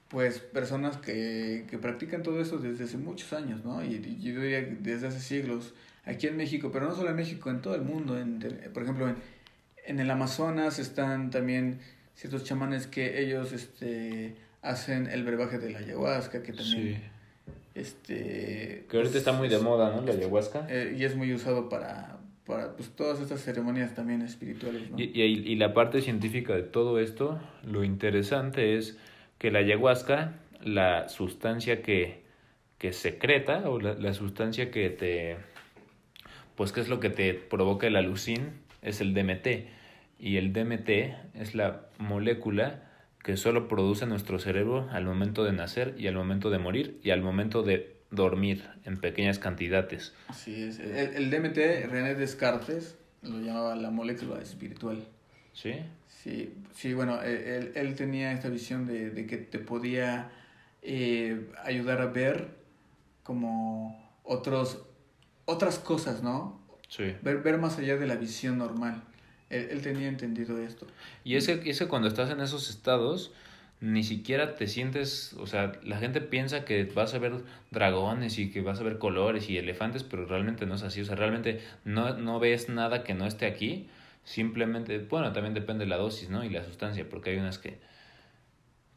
pues 0.09 0.39
personas 0.39 0.95
que, 0.97 1.65
que 1.69 1.77
practican 1.77 2.23
todo 2.23 2.39
eso 2.39 2.59
desde 2.59 2.85
hace 2.85 2.97
muchos 2.97 3.33
años, 3.33 3.65
¿no? 3.65 3.83
Y, 3.83 3.95
y 3.95 4.33
yo 4.33 4.39
diría 4.39 4.61
desde 4.79 5.07
hace 5.07 5.19
siglos, 5.19 5.73
aquí 6.05 6.27
en 6.27 6.37
México, 6.37 6.69
pero 6.71 6.87
no 6.87 6.95
solo 6.95 7.09
en 7.09 7.15
México, 7.17 7.49
en 7.49 7.61
todo 7.61 7.75
el 7.75 7.81
mundo. 7.81 8.17
En, 8.17 8.39
por 8.73 8.83
ejemplo, 8.83 9.09
en, 9.09 9.15
en 9.85 9.99
el 9.99 10.09
Amazonas 10.09 10.79
están 10.79 11.29
también 11.29 11.79
ciertos 12.15 12.45
chamanes 12.45 12.87
que 12.87 13.21
ellos 13.21 13.51
este, 13.51 14.35
hacen 14.61 15.07
el 15.07 15.23
brebaje 15.23 15.59
de 15.59 15.71
la 15.71 15.79
ayahuasca, 15.79 16.41
que 16.41 16.53
también... 16.53 17.01
Este, 17.75 18.85
que 18.89 18.97
ahorita 18.97 19.17
está 19.19 19.33
muy 19.33 19.49
de 19.49 19.59
moda, 19.59 19.95
¿no? 19.95 20.01
La 20.01 20.13
ayahuasca. 20.13 20.65
Eh, 20.69 20.95
y 20.97 21.03
es 21.03 21.15
muy 21.15 21.31
usado 21.33 21.69
para, 21.69 22.16
para 22.47 22.75
pues, 22.75 22.89
todas 22.95 23.19
estas 23.19 23.41
ceremonias 23.41 23.93
también 23.93 24.21
espirituales. 24.21 24.89
¿no? 24.89 24.97
Y, 24.97 25.11
y, 25.13 25.21
y, 25.21 25.55
la 25.57 25.73
parte 25.73 26.01
científica 26.01 26.55
de 26.55 26.63
todo 26.63 26.99
esto, 26.99 27.39
lo 27.63 27.83
interesante 27.83 28.77
es 28.77 28.97
que 29.37 29.51
la 29.51 29.59
ayahuasca, 29.59 30.35
la 30.63 31.09
sustancia 31.09 31.81
que, 31.81 32.23
que 32.77 32.93
secreta 32.93 33.69
o 33.69 33.79
la, 33.79 33.93
la 33.95 34.13
sustancia 34.13 34.71
que 34.71 34.89
te, 34.89 35.37
pues 36.55 36.71
qué 36.71 36.79
es 36.79 36.87
lo 36.87 36.99
que 36.99 37.09
te 37.09 37.33
provoca 37.33 37.85
el 37.85 37.97
alucin, 37.97 38.51
es 38.81 39.01
el 39.01 39.13
DMT. 39.13 39.47
Y 40.19 40.37
el 40.37 40.53
DMT 40.53 40.89
es 41.35 41.53
la 41.53 41.81
molécula 41.99 42.83
que 43.23 43.35
solo 43.35 43.67
produce 43.67 44.05
nuestro 44.05 44.39
cerebro 44.39 44.87
al 44.91 45.03
momento 45.03 45.43
de 45.43 45.51
nacer 45.51 45.95
y 45.97 46.07
al 46.07 46.15
momento 46.15 46.49
de 46.49 46.59
morir 46.59 46.99
y 47.03 47.11
al 47.11 47.21
momento 47.21 47.61
de 47.61 47.96
dormir 48.11 48.69
en 48.85 48.97
pequeñas 48.97 49.39
cantidades. 49.39 50.13
Así 50.27 50.63
es. 50.63 50.79
El, 50.79 51.15
el 51.15 51.29
DMT, 51.29 51.89
René 51.89 52.15
Descartes 52.15 52.95
lo 53.21 53.39
llamaba 53.39 53.75
la 53.75 53.89
molécula 53.89 54.41
espiritual. 54.41 55.05
¿Sí? 55.53 55.73
Sí, 56.07 56.53
sí 56.73 56.93
bueno, 56.93 57.21
él, 57.21 57.71
él 57.75 57.95
tenía 57.95 58.31
esta 58.31 58.49
visión 58.49 58.85
de, 58.85 59.09
de 59.09 59.25
que 59.25 59.37
te 59.37 59.59
podía 59.59 60.31
eh, 60.81 61.49
ayudar 61.63 62.01
a 62.01 62.05
ver 62.07 62.49
como 63.23 64.11
otros, 64.23 64.83
otras 65.45 65.79
cosas, 65.79 66.23
¿no? 66.23 66.61
Sí. 66.87 67.15
Ver, 67.21 67.41
ver 67.41 67.57
más 67.57 67.77
allá 67.77 67.97
de 67.97 68.07
la 68.07 68.15
visión 68.15 68.57
normal. 68.57 69.03
Él, 69.49 69.67
él 69.71 69.81
tenía 69.81 70.07
entendido 70.07 70.57
esto. 70.59 70.87
Y 71.23 71.35
ese, 71.35 71.61
ese 71.69 71.87
cuando 71.87 72.07
estás 72.07 72.29
en 72.29 72.39
esos 72.39 72.69
estados, 72.69 73.33
ni 73.79 74.03
siquiera 74.03 74.55
te 74.55 74.67
sientes, 74.67 75.33
o 75.33 75.45
sea, 75.45 75.73
la 75.83 75.97
gente 75.97 76.19
piensa 76.19 76.65
que 76.65 76.83
vas 76.85 77.13
a 77.13 77.19
ver 77.19 77.43
dragones 77.69 78.39
y 78.39 78.49
que 78.49 78.61
vas 78.61 78.79
a 78.79 78.83
ver 78.83 78.97
colores 78.97 79.49
y 79.49 79.57
elefantes, 79.57 80.03
pero 80.03 80.25
realmente 80.25 80.65
no 80.65 80.75
es 80.75 80.83
así, 80.83 81.01
o 81.01 81.05
sea, 81.05 81.15
realmente 81.15 81.61
no, 81.85 82.17
no 82.17 82.39
ves 82.39 82.69
nada 82.69 83.03
que 83.03 83.13
no 83.13 83.27
esté 83.27 83.45
aquí, 83.45 83.87
simplemente, 84.23 84.99
bueno, 84.99 85.31
también 85.31 85.53
depende 85.53 85.85
de 85.85 85.89
la 85.89 85.97
dosis, 85.97 86.29
¿no? 86.29 86.43
Y 86.43 86.49
la 86.49 86.63
sustancia, 86.63 87.07
porque 87.09 87.31
hay 87.31 87.37
unas 87.37 87.59
que... 87.59 87.79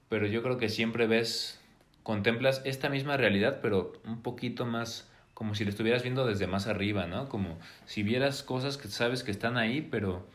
Pero 0.09 0.27
yo 0.27 0.43
creo 0.43 0.57
que 0.57 0.69
siempre 0.69 1.07
ves, 1.07 1.61
contemplas 2.03 2.63
esta 2.65 2.89
misma 2.89 3.17
realidad, 3.17 3.61
pero 3.63 3.93
un 4.05 4.23
poquito 4.23 4.67
más 4.67 5.09
como 5.35 5.55
si 5.55 5.65
lo 5.65 5.71
estuvieras 5.71 6.03
viendo 6.03 6.27
desde 6.27 6.47
más 6.47 6.67
arriba, 6.67 7.07
¿no? 7.07 7.29
Como 7.29 7.59
si 7.87 8.03
vieras 8.03 8.43
cosas 8.43 8.77
que 8.77 8.89
sabes 8.89 9.23
que 9.23 9.31
están 9.31 9.57
ahí, 9.57 9.81
pero 9.81 10.27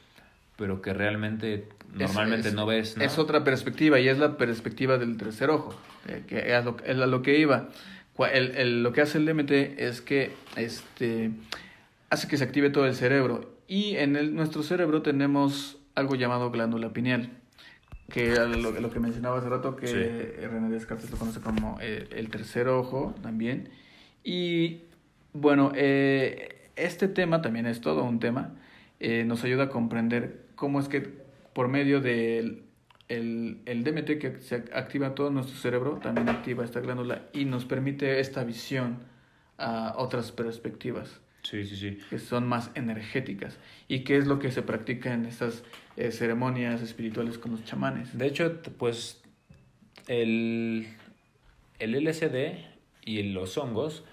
pero 0.58 0.82
que 0.82 0.94
realmente 0.94 1.68
normalmente 1.94 2.42
es, 2.42 2.46
es, 2.48 2.54
no 2.54 2.66
ves. 2.66 2.98
¿no? 2.98 3.04
Es 3.04 3.18
otra 3.18 3.44
perspectiva 3.44 4.00
y 4.00 4.08
es 4.08 4.18
la 4.18 4.38
perspectiva 4.38 4.98
del 4.98 5.18
tercer 5.18 5.50
ojo, 5.50 5.76
eh, 6.08 6.24
que 6.28 6.56
es 6.56 6.66
lo, 6.66 6.78
es 6.84 6.98
a 6.98 7.06
lo 7.06 7.22
que 7.22 7.40
iba. 7.40 7.70
El, 8.32 8.56
el, 8.56 8.84
lo 8.84 8.94
que 8.94 9.02
hace 9.02 9.18
el 9.18 9.26
DMT 9.26 9.52
es 9.52 10.02
que 10.02 10.32
este, 10.56 11.32
hace 12.10 12.28
que 12.28 12.38
se 12.38 12.46
active 12.46 12.70
todo 12.70 12.86
el 12.86 12.96
cerebro 12.96 13.56
y 13.68 13.98
en 13.98 14.16
el, 14.16 14.36
nuestro 14.36 14.64
cerebro 14.64 15.02
tenemos 15.02 15.78
algo 15.96 16.16
llamado 16.16 16.52
glándula 16.52 16.94
pineal, 16.94 17.30
que 18.10 18.36
lo, 18.36 18.72
lo 18.72 18.92
que 18.92 19.00
mencionaba 19.00 19.40
hace 19.40 19.50
rato, 19.50 19.76
que 19.76 19.88
sí. 19.88 20.48
René 20.48 20.70
Descartes 20.70 21.10
lo 21.12 21.18
conoce 21.18 21.42
como 21.42 21.80
el, 21.82 22.08
el 22.12 22.30
tercer 22.30 22.68
ojo 22.68 23.16
también. 23.22 23.70
Y 24.24 24.82
bueno, 25.34 25.72
eh, 25.76 26.70
este 26.76 27.08
tema 27.08 27.42
también 27.42 27.66
es 27.66 27.82
todo 27.82 28.04
un 28.04 28.20
tema. 28.20 28.54
Eh, 29.00 29.24
nos 29.26 29.44
ayuda 29.44 29.66
a 29.66 29.70
comprender 29.70 30.45
cómo 30.56 30.80
es 30.80 30.88
que 30.88 31.02
por 31.54 31.68
medio 31.68 32.02
del 32.02 32.64
el, 33.08 33.60
el 33.66 33.84
DMT 33.84 34.20
que 34.20 34.40
se 34.40 34.56
activa 34.56 35.14
todo 35.14 35.30
nuestro 35.30 35.56
cerebro, 35.58 36.00
también 36.02 36.30
activa 36.30 36.64
esta 36.64 36.80
glándula 36.80 37.24
y 37.34 37.46
nos 37.46 37.66
permite 37.66 38.20
esta 38.20 38.44
visión 38.44 39.00
a 39.58 39.94
otras 39.98 40.32
perspectivas. 40.32 41.22
Sí, 41.44 41.64
sí, 41.64 41.76
sí. 41.76 42.00
Que 42.10 42.18
son 42.18 42.48
más 42.48 42.72
energéticas. 42.74 43.60
¿Y 43.88 44.00
qué 44.00 44.18
es 44.18 44.26
lo 44.26 44.40
que 44.40 44.52
se 44.52 44.64
practica 44.64 45.14
en 45.14 45.26
estas 45.26 45.64
eh, 45.96 46.12
ceremonias 46.12 46.82
espirituales 46.82 47.38
con 47.38 47.52
los 47.52 47.64
chamanes? 47.64 48.18
De 48.18 48.26
hecho, 48.26 48.62
pues 48.80 49.22
el, 50.08 50.88
el 51.78 52.04
LSD 52.04 52.58
y 53.06 53.22
los 53.32 53.58
hongos 53.60 54.04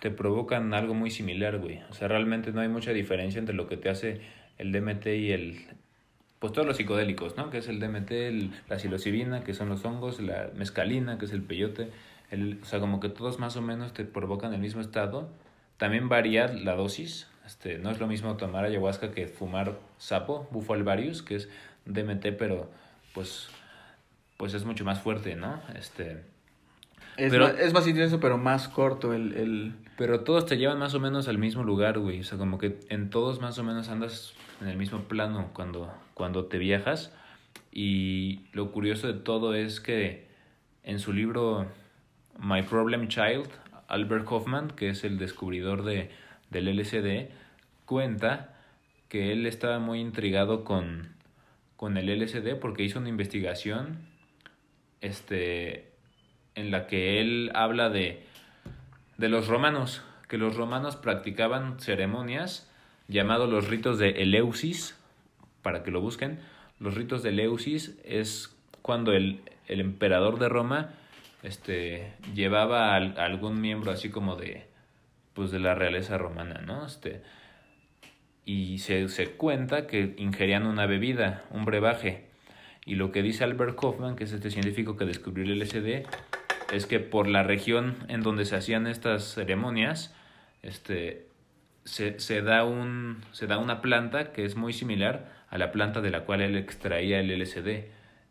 te 0.00 0.10
provocan 0.10 0.72
algo 0.72 0.94
muy 0.94 1.10
similar, 1.10 1.58
güey. 1.58 1.80
O 1.90 1.92
sea, 1.92 2.08
realmente 2.08 2.52
no 2.52 2.60
hay 2.60 2.68
mucha 2.68 2.92
diferencia 2.92 3.38
entre 3.38 3.54
lo 3.54 3.68
que 3.68 3.76
te 3.76 3.90
hace 3.90 4.20
el 4.56 4.72
DMT 4.72 5.06
y 5.08 5.32
el... 5.32 5.66
Pues 6.38 6.52
todos 6.52 6.66
los 6.66 6.76
psicodélicos, 6.76 7.36
¿no? 7.36 7.50
Que 7.50 7.58
es 7.58 7.68
el 7.68 7.80
DMT, 7.80 8.68
la 8.68 8.78
psilocibina, 8.78 9.42
que 9.42 9.54
son 9.54 9.68
los 9.68 9.84
hongos, 9.84 10.20
la 10.20 10.50
mescalina, 10.54 11.18
que 11.18 11.24
es 11.24 11.32
el 11.32 11.42
peyote. 11.42 11.90
El, 12.30 12.60
o 12.62 12.64
sea, 12.64 12.78
como 12.78 13.00
que 13.00 13.08
todos 13.08 13.38
más 13.38 13.56
o 13.56 13.62
menos 13.62 13.92
te 13.92 14.04
provocan 14.04 14.54
el 14.54 14.60
mismo 14.60 14.80
estado. 14.80 15.28
También 15.78 16.08
varía 16.08 16.46
la 16.48 16.76
dosis. 16.76 17.26
Este, 17.44 17.78
no 17.78 17.90
es 17.90 17.98
lo 17.98 18.06
mismo 18.06 18.36
tomar 18.36 18.64
ayahuasca 18.64 19.10
que 19.10 19.26
fumar 19.26 19.78
sapo, 19.96 20.46
bufo 20.50 20.74
alvarius, 20.74 21.22
que 21.22 21.36
es 21.36 21.48
DMT, 21.86 22.36
pero 22.38 22.70
pues, 23.14 23.48
pues 24.36 24.54
es 24.54 24.64
mucho 24.64 24.84
más 24.84 25.00
fuerte, 25.00 25.34
¿no? 25.34 25.60
Este... 25.74 26.22
Es, 27.18 27.32
pero, 27.32 27.48
más, 27.48 27.58
es 27.58 27.72
más 27.72 27.86
intenso, 27.88 28.20
pero 28.20 28.38
más 28.38 28.68
corto 28.68 29.12
el, 29.12 29.34
el... 29.34 29.74
Pero 29.96 30.20
todos 30.20 30.46
te 30.46 30.56
llevan 30.56 30.78
más 30.78 30.94
o 30.94 31.00
menos 31.00 31.26
al 31.26 31.36
mismo 31.36 31.64
lugar, 31.64 31.98
güey. 31.98 32.20
O 32.20 32.24
sea, 32.24 32.38
como 32.38 32.58
que 32.58 32.78
en 32.88 33.10
todos 33.10 33.40
más 33.40 33.58
o 33.58 33.64
menos 33.64 33.88
andas 33.88 34.34
en 34.60 34.68
el 34.68 34.76
mismo 34.76 35.00
plano 35.00 35.50
cuando, 35.52 35.92
cuando 36.14 36.46
te 36.46 36.58
viajas. 36.58 37.12
Y 37.72 38.42
lo 38.52 38.70
curioso 38.70 39.08
de 39.08 39.14
todo 39.14 39.54
es 39.54 39.80
que 39.80 40.28
en 40.84 41.00
su 41.00 41.12
libro 41.12 41.66
My 42.38 42.62
Problem 42.62 43.08
Child, 43.08 43.48
Albert 43.88 44.26
Hoffman, 44.30 44.70
que 44.70 44.90
es 44.90 45.02
el 45.02 45.18
descubridor 45.18 45.84
de, 45.84 46.10
del 46.50 46.68
LSD, 46.76 47.30
cuenta 47.84 48.54
que 49.08 49.32
él 49.32 49.46
estaba 49.46 49.80
muy 49.80 50.00
intrigado 50.00 50.62
con, 50.62 51.08
con 51.76 51.96
el 51.96 52.06
LSD 52.06 52.56
porque 52.60 52.84
hizo 52.84 53.00
una 53.00 53.08
investigación 53.08 53.98
este, 55.00 55.87
en 56.58 56.70
la 56.70 56.86
que 56.86 57.20
él 57.20 57.52
habla 57.54 57.88
de, 57.88 58.24
de 59.16 59.28
los 59.28 59.46
romanos, 59.46 60.02
que 60.28 60.38
los 60.38 60.56
romanos 60.56 60.96
practicaban 60.96 61.78
ceremonias 61.78 62.70
llamados 63.06 63.48
los 63.48 63.68
ritos 63.68 63.98
de 63.98 64.22
Eleusis, 64.22 64.98
para 65.62 65.82
que 65.82 65.90
lo 65.90 66.00
busquen. 66.00 66.40
Los 66.80 66.94
ritos 66.94 67.22
de 67.22 67.30
Eleusis 67.30 67.98
es 68.04 68.56
cuando 68.82 69.12
el, 69.12 69.40
el 69.68 69.80
emperador 69.80 70.38
de 70.38 70.48
Roma 70.48 70.90
este, 71.42 72.12
llevaba 72.34 72.94
a, 72.94 72.96
algún 72.96 73.60
miembro 73.60 73.92
así 73.92 74.10
como 74.10 74.36
de, 74.36 74.66
pues 75.34 75.50
de 75.50 75.60
la 75.60 75.74
realeza 75.74 76.18
romana, 76.18 76.60
¿no? 76.66 76.86
Este, 76.86 77.22
y 78.44 78.78
se, 78.78 79.08
se 79.08 79.30
cuenta 79.32 79.86
que 79.86 80.14
ingerían 80.18 80.66
una 80.66 80.86
bebida, 80.86 81.44
un 81.50 81.64
brebaje. 81.64 82.26
Y 82.84 82.94
lo 82.94 83.12
que 83.12 83.22
dice 83.22 83.44
Albert 83.44 83.78
Kaufman, 83.78 84.16
que 84.16 84.24
es 84.24 84.32
este 84.32 84.50
científico 84.50 84.96
que 84.96 85.04
descubrió 85.04 85.44
el 85.44 85.58
LSD, 85.58 86.06
es 86.72 86.86
que 86.86 87.00
por 87.00 87.28
la 87.28 87.42
región 87.42 87.96
en 88.08 88.22
donde 88.22 88.44
se 88.44 88.56
hacían 88.56 88.86
estas 88.86 89.34
ceremonias, 89.34 90.14
este, 90.62 91.26
se, 91.84 92.20
se, 92.20 92.42
da 92.42 92.64
un, 92.64 93.22
se 93.32 93.46
da 93.46 93.58
una 93.58 93.80
planta 93.80 94.32
que 94.32 94.44
es 94.44 94.56
muy 94.56 94.72
similar 94.72 95.32
a 95.50 95.58
la 95.58 95.72
planta 95.72 96.00
de 96.00 96.10
la 96.10 96.24
cual 96.24 96.42
él 96.42 96.56
extraía 96.56 97.20
el 97.20 97.30
LSD. 97.30 97.86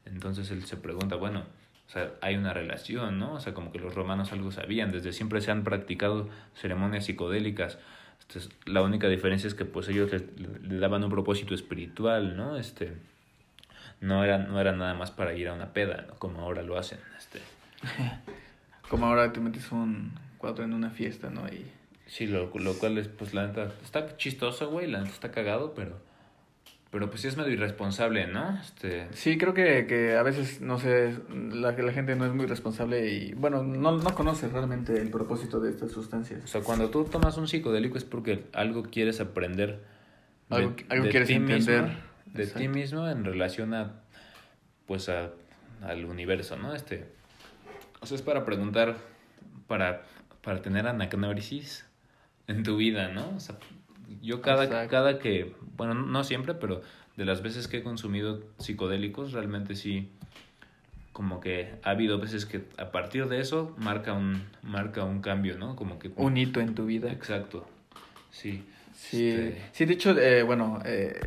Entonces 0.06 0.52
él 0.52 0.63
se 0.65 0.78
pregunta, 0.78 1.15
bueno, 1.15 1.45
o 1.88 1.89
sea, 1.89 2.12
hay 2.21 2.36
una 2.36 2.54
relación, 2.54 3.17
¿no? 3.17 3.34
O 3.34 3.39
sea, 3.39 3.54
como 3.54 3.71
que 3.71 3.80
los 3.80 3.95
romanos 3.95 4.32
algo 4.32 4.52
sabían, 4.52 4.91
desde 4.91 5.13
siempre 5.13 5.41
se 5.41 5.52
han 5.52 5.63
practicado 5.63 6.30
ceremonias 6.54 7.06
psicodélicas. 7.06 7.80
Entonces, 8.21 8.52
la 8.65 8.82
única 8.82 9.08
diferencia 9.08 9.47
es 9.47 9.56
que 9.56 9.63
pues 9.63 9.88
ellos 9.88 10.12
le, 10.12 10.80
daban 10.80 11.03
un 11.03 11.09
propósito 11.09 11.55
espiritual, 11.55 12.36
¿no? 12.36 12.57
Este, 12.57 12.97
no 14.01 14.24
era, 14.24 14.38
no 14.38 14.59
era 14.59 14.74
nada 14.74 14.93
más 14.95 15.12
para 15.12 15.34
ir 15.34 15.47
a 15.47 15.53
una 15.53 15.72
peda, 15.72 16.05
¿no? 16.07 16.16
Como 16.16 16.41
ahora 16.41 16.62
lo 16.62 16.78
hacen, 16.78 16.99
este. 17.18 17.39
Como 18.89 19.05
ahora 19.05 19.34
te 19.34 19.39
metes 19.39 19.71
un 19.71 20.13
cuatro 20.38 20.63
en 20.63 20.73
una 20.73 20.89
fiesta, 20.89 21.30
¿no? 21.30 21.47
Y... 21.47 21.65
Sí, 22.05 22.25
lo, 22.25 22.51
lo 22.57 22.73
cual 22.75 22.97
es, 22.97 23.07
pues 23.07 23.34
la 23.34 23.47
neta, 23.47 23.73
está 23.84 24.15
chistoso, 24.17 24.69
güey, 24.69 24.88
la 24.88 24.99
neta 24.99 25.11
está 25.11 25.32
cagado, 25.32 25.73
pero... 25.73 26.05
Pero 26.89 27.09
pues 27.09 27.19
sí 27.19 27.28
es 27.28 27.36
medio 27.36 27.51
irresponsable, 27.51 28.28
¿no? 28.28 28.57
Este... 28.61 29.09
Sí, 29.11 29.38
creo 29.38 29.53
que, 29.53 29.86
que 29.88 30.15
a 30.15 30.23
veces, 30.23 30.61
no 30.61 30.80
sé, 30.80 31.17
la, 31.30 31.73
la 31.73 31.91
gente 31.91 32.15
no 32.15 32.25
es 32.25 32.32
muy 32.32 32.45
responsable 32.45 33.11
y, 33.11 33.34
bueno, 33.34 33.61
no, 33.61 33.97
no 33.97 34.15
conoce 34.15 34.47
realmente 34.47 34.97
el 34.97 35.09
propósito 35.09 35.59
de 35.59 35.69
estas 35.69 35.91
sustancias. 35.91 36.45
O 36.45 36.47
sea, 36.47 36.61
cuando 36.61 36.89
tú 36.89 37.03
tomas 37.03 37.38
un 37.38 37.49
psicodélico 37.49 37.97
es 37.97 38.05
porque 38.05 38.45
algo 38.53 38.84
quieres 38.84 39.19
aprender 39.19 39.84
de, 40.49 40.55
algo, 40.55 40.75
algo 40.88 41.03
de 41.03 41.11
quieres 41.11 41.30
entender. 41.30 41.84
Mismo, 41.84 41.97
de 42.28 42.47
ti 42.47 42.67
mismo 42.69 43.09
en 43.09 43.25
relación 43.25 43.73
a, 43.73 43.99
pues, 44.86 45.09
a, 45.09 45.32
al 45.82 46.05
universo, 46.05 46.55
¿no? 46.55 46.73
Este... 46.73 47.16
sea, 48.06 48.16
es 48.16 48.22
para 48.22 48.45
preguntar, 48.45 48.98
para, 49.68 50.04
para 50.43 50.62
tener 50.62 50.88
anagnórisis 50.88 51.86
en 52.48 52.64
tu 52.64 52.78
vida, 52.78 53.10
¿no? 53.10 53.30
O 53.36 53.39
sea, 53.39 53.58
yo 54.22 54.41
cada, 54.41 54.88
cada 54.88 55.20
que, 55.20 55.54
bueno, 55.76 55.93
no 55.93 56.24
siempre, 56.24 56.54
pero 56.54 56.82
de 57.18 57.26
las 57.26 57.41
veces 57.41 57.68
que 57.68 57.78
he 57.78 57.84
consumido 57.84 58.43
psicodélicos, 58.60 59.34
realmente 59.34 59.76
sí, 59.76 60.10
como 61.12 61.39
que 61.39 61.74
ha 61.84 61.89
habido 61.89 62.20
veces 62.20 62.45
que 62.45 62.64
a 62.78 62.91
partir 62.91 63.28
de 63.28 63.39
eso 63.41 63.76
marca 63.78 64.14
un, 64.14 64.43
marca 64.62 65.04
un 65.04 65.22
cambio, 65.22 65.58
¿no? 65.58 65.76
Como 65.76 65.98
que... 65.98 66.12
Un 66.16 66.38
hito 66.38 66.60
en 66.62 66.76
tu 66.76 66.86
vida. 66.86 67.12
Exacto, 67.12 67.68
sí. 68.30 68.64
Sí, 68.93 69.30
este 69.30 69.62
sí 69.74 69.86
de 69.86 69.93
hecho, 69.93 70.18
eh, 70.18 70.43
bueno, 70.43 70.80
eh, 70.86 71.20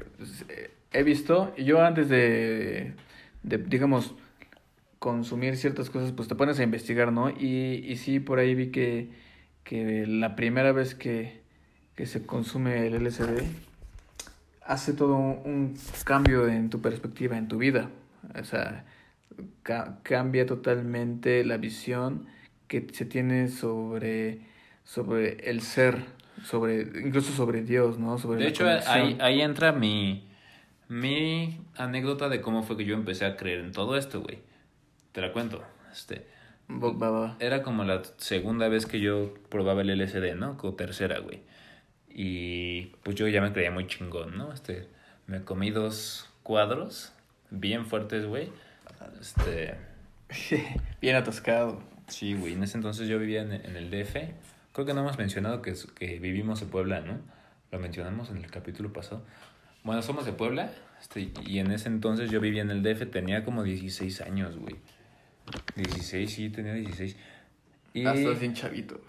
he 0.93 1.03
visto, 1.03 1.55
yo 1.57 1.83
antes 1.85 2.09
de, 2.09 2.95
de, 3.43 3.59
digamos, 3.59 4.14
consumir 5.01 5.57
ciertas 5.57 5.90
cosas, 5.90 6.12
pues 6.12 6.28
te 6.28 6.36
pones 6.36 6.61
a 6.61 6.62
investigar, 6.62 7.11
¿no? 7.11 7.30
Y, 7.30 7.84
y 7.88 7.96
sí, 7.96 8.20
por 8.20 8.38
ahí 8.38 8.55
vi 8.55 8.70
que, 8.70 9.11
que 9.64 10.07
la 10.07 10.36
primera 10.36 10.70
vez 10.70 10.94
que, 10.94 11.40
que 11.96 12.07
se 12.07 12.24
consume 12.24 12.86
el 12.86 13.03
LSD 13.05 13.42
hace 14.70 14.92
todo 14.92 15.16
un, 15.16 15.74
cambio 16.05 16.46
en 16.46 16.70
tu 16.70 16.80
perspectiva, 16.80 17.36
en 17.36 17.48
tu 17.48 17.59
vida. 17.59 17.90
O 18.38 18.44
sea, 18.44 18.84
cambia 20.03 20.46
totalmente 20.46 21.44
la 21.44 21.57
visión 21.57 22.26
que 22.68 22.86
se 22.92 23.05
tiene 23.05 23.48
sobre, 23.48 24.42
sobre 24.84 25.51
el 25.51 25.62
ser, 25.62 26.05
sobre 26.44 26.82
incluso 27.05 27.32
sobre 27.32 27.62
Dios, 27.62 27.98
¿no? 27.98 28.18
Sobre 28.18 28.44
de 28.44 28.48
hecho, 28.48 28.68
ahí, 28.86 29.16
ahí 29.20 29.40
entra 29.40 29.72
mi, 29.72 30.28
mi 30.88 31.59
anécdota 31.76 32.28
de 32.28 32.40
cómo 32.42 32.62
fue 32.62 32.76
que 32.76 32.84
yo 32.84 32.94
empecé 32.94 33.24
a 33.24 33.36
creer 33.36 33.61
en 33.61 33.72
todo 33.72 33.96
esto, 33.96 34.20
güey. 34.20 34.49
Te 35.13 35.21
la 35.21 35.33
cuento. 35.33 35.63
Este, 35.93 36.27
era 37.41 37.63
como 37.63 37.85
la 37.85 38.03
segunda 38.19 38.69
vez 38.69 38.87
que 38.87 39.01
yo 39.01 39.35
probaba 39.49 39.83
el 39.83 39.99
LSD, 39.99 40.37
¿no? 40.37 40.57
O 40.63 40.75
tercera, 40.75 41.19
güey. 41.19 41.43
Y 42.09 42.87
pues 43.03 43.17
yo 43.17 43.27
ya 43.29 43.41
me 43.41 43.53
creía 43.53 43.71
muy 43.71 43.87
chingón, 43.87 44.37
¿no? 44.37 44.53
Este, 44.53 44.89
me 45.27 45.43
comí 45.43 45.71
dos 45.71 46.29
cuadros 46.43 47.13
bien 47.51 47.87
fuertes, 47.87 48.27
güey. 48.27 48.51
Este... 49.21 49.75
bien 51.01 51.17
atascado. 51.17 51.83
Sí, 52.07 52.35
güey. 52.35 52.53
En 52.55 52.63
ese 52.63 52.77
entonces 52.77 53.09
yo 53.09 53.19
vivía 53.19 53.43
en, 53.43 53.53
el 53.53 53.91
DF. 53.91 54.17
Creo 54.73 54.87
que 54.87 54.95
no 54.95 55.01
hemos 55.01 55.19
mencionado 55.19 55.63
que, 55.63 55.75
que 55.97 56.19
vivimos 56.19 56.63
en 56.63 56.69
Puebla, 56.69 57.01
¿no? 57.01 57.19
Lo 57.73 57.79
mencionamos 57.79 58.31
en 58.31 58.39
el 58.39 58.51
capítulo 58.51 58.93
pasado. 58.93 59.23
Bueno, 59.83 60.03
somos 60.03 60.25
de 60.25 60.33
Puebla. 60.33 60.71
Este, 61.01 61.31
y 61.47 61.59
en 61.59 61.71
ese 61.73 61.89
entonces 61.89 62.31
yo 62.31 62.41
vivía 62.41 62.63
en 62.63 62.71
el 62.71 62.83
DF. 62.83 63.11
Tenía 63.11 63.45
como 63.45 63.65
16 63.65 64.21
años, 64.21 64.57
güey. 64.57 64.77
16, 65.76 66.32
sí, 66.32 66.51
tenía 66.51 66.74
16. 66.74 67.16
Y... 67.94 68.07
Ah, 68.07 68.14
estás 68.14 68.40
bien 68.40 68.55
chavito. 68.55 69.01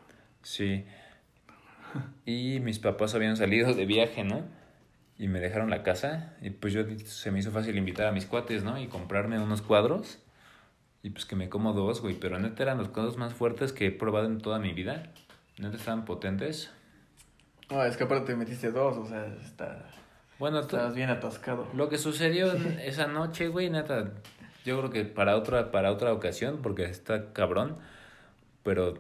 Sí. 0.41 0.85
Y 2.25 2.59
mis 2.61 2.79
papás 2.79 3.15
habían 3.15 3.37
salido 3.37 3.73
de 3.73 3.85
viaje, 3.85 4.23
¿no? 4.23 4.43
Y 5.17 5.27
me 5.27 5.39
dejaron 5.39 5.69
la 5.69 5.83
casa. 5.83 6.33
Y 6.41 6.49
pues 6.51 6.73
yo 6.73 6.83
se 7.05 7.31
me 7.31 7.39
hizo 7.39 7.51
fácil 7.51 7.77
invitar 7.77 8.07
a 8.07 8.11
mis 8.11 8.25
cuates, 8.25 8.63
¿no? 8.63 8.79
Y 8.79 8.87
comprarme 8.87 9.39
unos 9.39 9.61
cuadros. 9.61 10.19
Y 11.03 11.09
pues 11.09 11.25
que 11.25 11.35
me 11.35 11.49
como 11.49 11.73
dos, 11.73 12.01
güey. 12.01 12.15
Pero 12.15 12.39
neta 12.39 12.63
eran 12.63 12.77
los 12.77 12.89
cuadros 12.89 13.17
más 13.17 13.33
fuertes 13.33 13.73
que 13.73 13.87
he 13.87 13.91
probado 13.91 14.27
en 14.27 14.39
toda 14.39 14.59
mi 14.59 14.73
vida. 14.73 15.11
Neta 15.57 15.77
estaban 15.77 16.05
potentes. 16.05 16.71
No, 17.69 17.83
es 17.85 17.97
que 17.97 18.03
aparte 18.03 18.27
te 18.27 18.35
metiste 18.35 18.71
dos, 18.71 18.97
o 18.97 19.05
sea, 19.05 19.25
está... 19.41 19.85
Bueno, 20.39 20.59
Estabas 20.59 20.95
bien 20.95 21.09
atascado. 21.09 21.67
Lo 21.73 21.87
que 21.87 21.97
sucedió 21.97 22.51
esa 22.51 23.07
noche, 23.07 23.47
güey, 23.47 23.69
neta, 23.69 24.11
yo 24.63 24.77
creo 24.79 24.89
que 24.89 25.05
para 25.05 25.35
otra, 25.35 25.71
para 25.71 25.91
otra 25.91 26.13
ocasión, 26.13 26.59
porque 26.61 26.83
está 26.83 27.33
cabrón. 27.33 27.77
Pero 28.63 28.95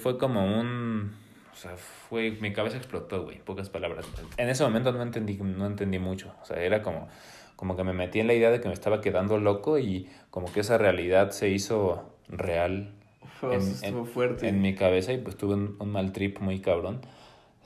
fue 0.00 0.18
como 0.18 0.44
un. 0.44 1.12
O 1.52 1.56
sea, 1.56 1.76
fue. 1.76 2.32
Mi 2.40 2.52
cabeza 2.52 2.76
explotó, 2.76 3.24
güey, 3.24 3.38
pocas 3.38 3.68
palabras. 3.68 4.06
En 4.36 4.48
ese 4.48 4.64
momento 4.64 4.92
no 4.92 5.02
entendí, 5.02 5.36
no 5.36 5.66
entendí 5.66 5.98
mucho. 5.98 6.32
O 6.42 6.44
sea, 6.44 6.62
era 6.62 6.82
como, 6.82 7.08
como 7.56 7.76
que 7.76 7.84
me 7.84 7.92
metí 7.92 8.20
en 8.20 8.26
la 8.26 8.34
idea 8.34 8.50
de 8.50 8.60
que 8.60 8.68
me 8.68 8.74
estaba 8.74 9.00
quedando 9.00 9.38
loco 9.38 9.78
y 9.78 10.08
como 10.30 10.50
que 10.52 10.60
esa 10.60 10.78
realidad 10.78 11.30
se 11.30 11.50
hizo 11.50 12.16
real. 12.28 12.92
en, 13.42 14.06
fuerte. 14.06 14.48
En 14.48 14.62
mi 14.62 14.74
cabeza 14.74 15.12
y 15.12 15.18
pues 15.18 15.36
tuve 15.36 15.54
un, 15.54 15.76
un 15.78 15.90
mal 15.90 16.12
trip 16.12 16.40
muy 16.40 16.60
cabrón. 16.60 17.00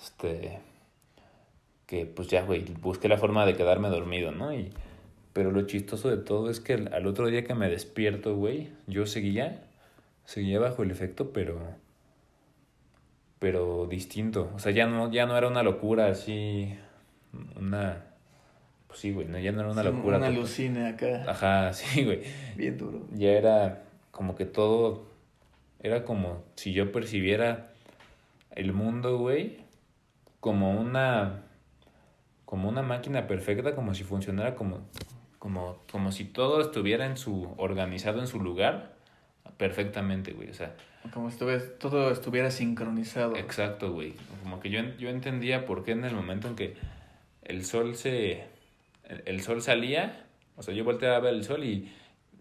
Este. 0.03 0.59
Que 1.87 2.07
pues 2.07 2.29
ya, 2.29 2.43
güey, 2.43 2.65
busqué 2.81 3.09
la 3.09 3.19
forma 3.19 3.47
de 3.47 3.55
quedarme 3.57 3.89
dormido, 3.89 4.31
¿no? 4.33 4.53
Y 4.53 4.73
pero 5.33 5.51
lo 5.51 5.63
chistoso 5.63 6.11
de 6.11 6.17
todo 6.17 6.51
es 6.51 6.61
que 6.61 6.75
al 6.75 7.07
otro 7.07 7.29
día 7.29 7.45
que 7.45 7.55
me 7.55 7.69
despierto, 7.69 8.37
güey, 8.37 8.71
yo 8.87 9.07
seguía, 9.07 9.63
seguía 10.25 10.59
bajo 10.59 10.83
el 10.83 10.91
efecto, 10.91 11.33
pero, 11.33 11.61
pero 13.39 13.87
distinto. 13.87 14.51
O 14.55 14.59
sea, 14.59 14.73
ya 14.73 14.87
no, 14.87 15.11
ya 15.11 15.27
no 15.27 15.37
era 15.37 15.47
una 15.47 15.63
locura 15.63 16.09
así, 16.09 16.75
una, 17.57 18.07
pues 18.89 18.99
sí, 18.99 19.13
güey, 19.13 19.29
no, 19.29 19.39
ya 19.39 19.53
no 19.53 19.61
era 19.61 19.71
una 19.71 19.85
locura. 19.85 20.17
Una 20.19 20.27
alucina 20.27 20.89
acá. 20.89 21.25
Ajá, 21.29 21.73
sí, 21.75 22.05
güey. 22.05 22.23
Bien 22.57 22.77
duro. 22.77 23.07
Ya 23.13 23.31
era 23.31 23.85
como 24.11 24.35
que 24.35 24.47
todo, 24.47 25.07
era 25.79 26.05
como 26.05 26.43
si 26.57 26.73
yo 26.73 26.91
percibiera 26.91 27.73
el 28.51 28.73
mundo, 28.73 29.17
güey, 29.19 29.59
como 30.41 30.73
una, 30.73 31.45
como 32.45 32.69
una 32.69 32.83
máquina 32.83 33.29
perfecta, 33.29 33.77
como 33.77 33.95
si 33.95 34.03
funcionara 34.03 34.57
como 34.57 34.81
como, 35.41 35.83
como 35.91 36.13
si 36.13 36.25
todo 36.27 36.61
estuviera 36.61 37.07
en 37.07 37.17
su, 37.17 37.53
organizado 37.57 38.21
en 38.21 38.29
su 38.29 38.41
lugar 38.41 38.95
perfectamente, 39.57 40.33
güey, 40.33 40.51
o 40.51 40.55
sea. 40.55 40.77
Como 41.13 41.31
si 41.31 41.39
todo 41.79 42.11
estuviera 42.13 42.51
sincronizado. 42.51 43.35
Exacto, 43.37 43.91
güey. 43.91 44.15
Como 44.43 44.61
que 44.61 44.69
yo, 44.69 44.83
yo 44.99 45.09
entendía 45.09 45.65
por 45.65 45.83
qué 45.83 45.93
en 45.93 46.05
el 46.05 46.15
momento 46.15 46.47
en 46.47 46.57
que 46.57 46.77
el 47.43 47.65
sol 47.65 47.97
se, 47.97 48.45
el, 49.25 49.41
sol 49.41 49.63
salía, 49.63 50.27
o 50.57 50.63
sea, 50.63 50.75
yo 50.75 50.85
volteaba 50.85 51.17
a 51.17 51.21
ver 51.21 51.33
el 51.33 51.43
sol 51.43 51.65
y 51.65 51.91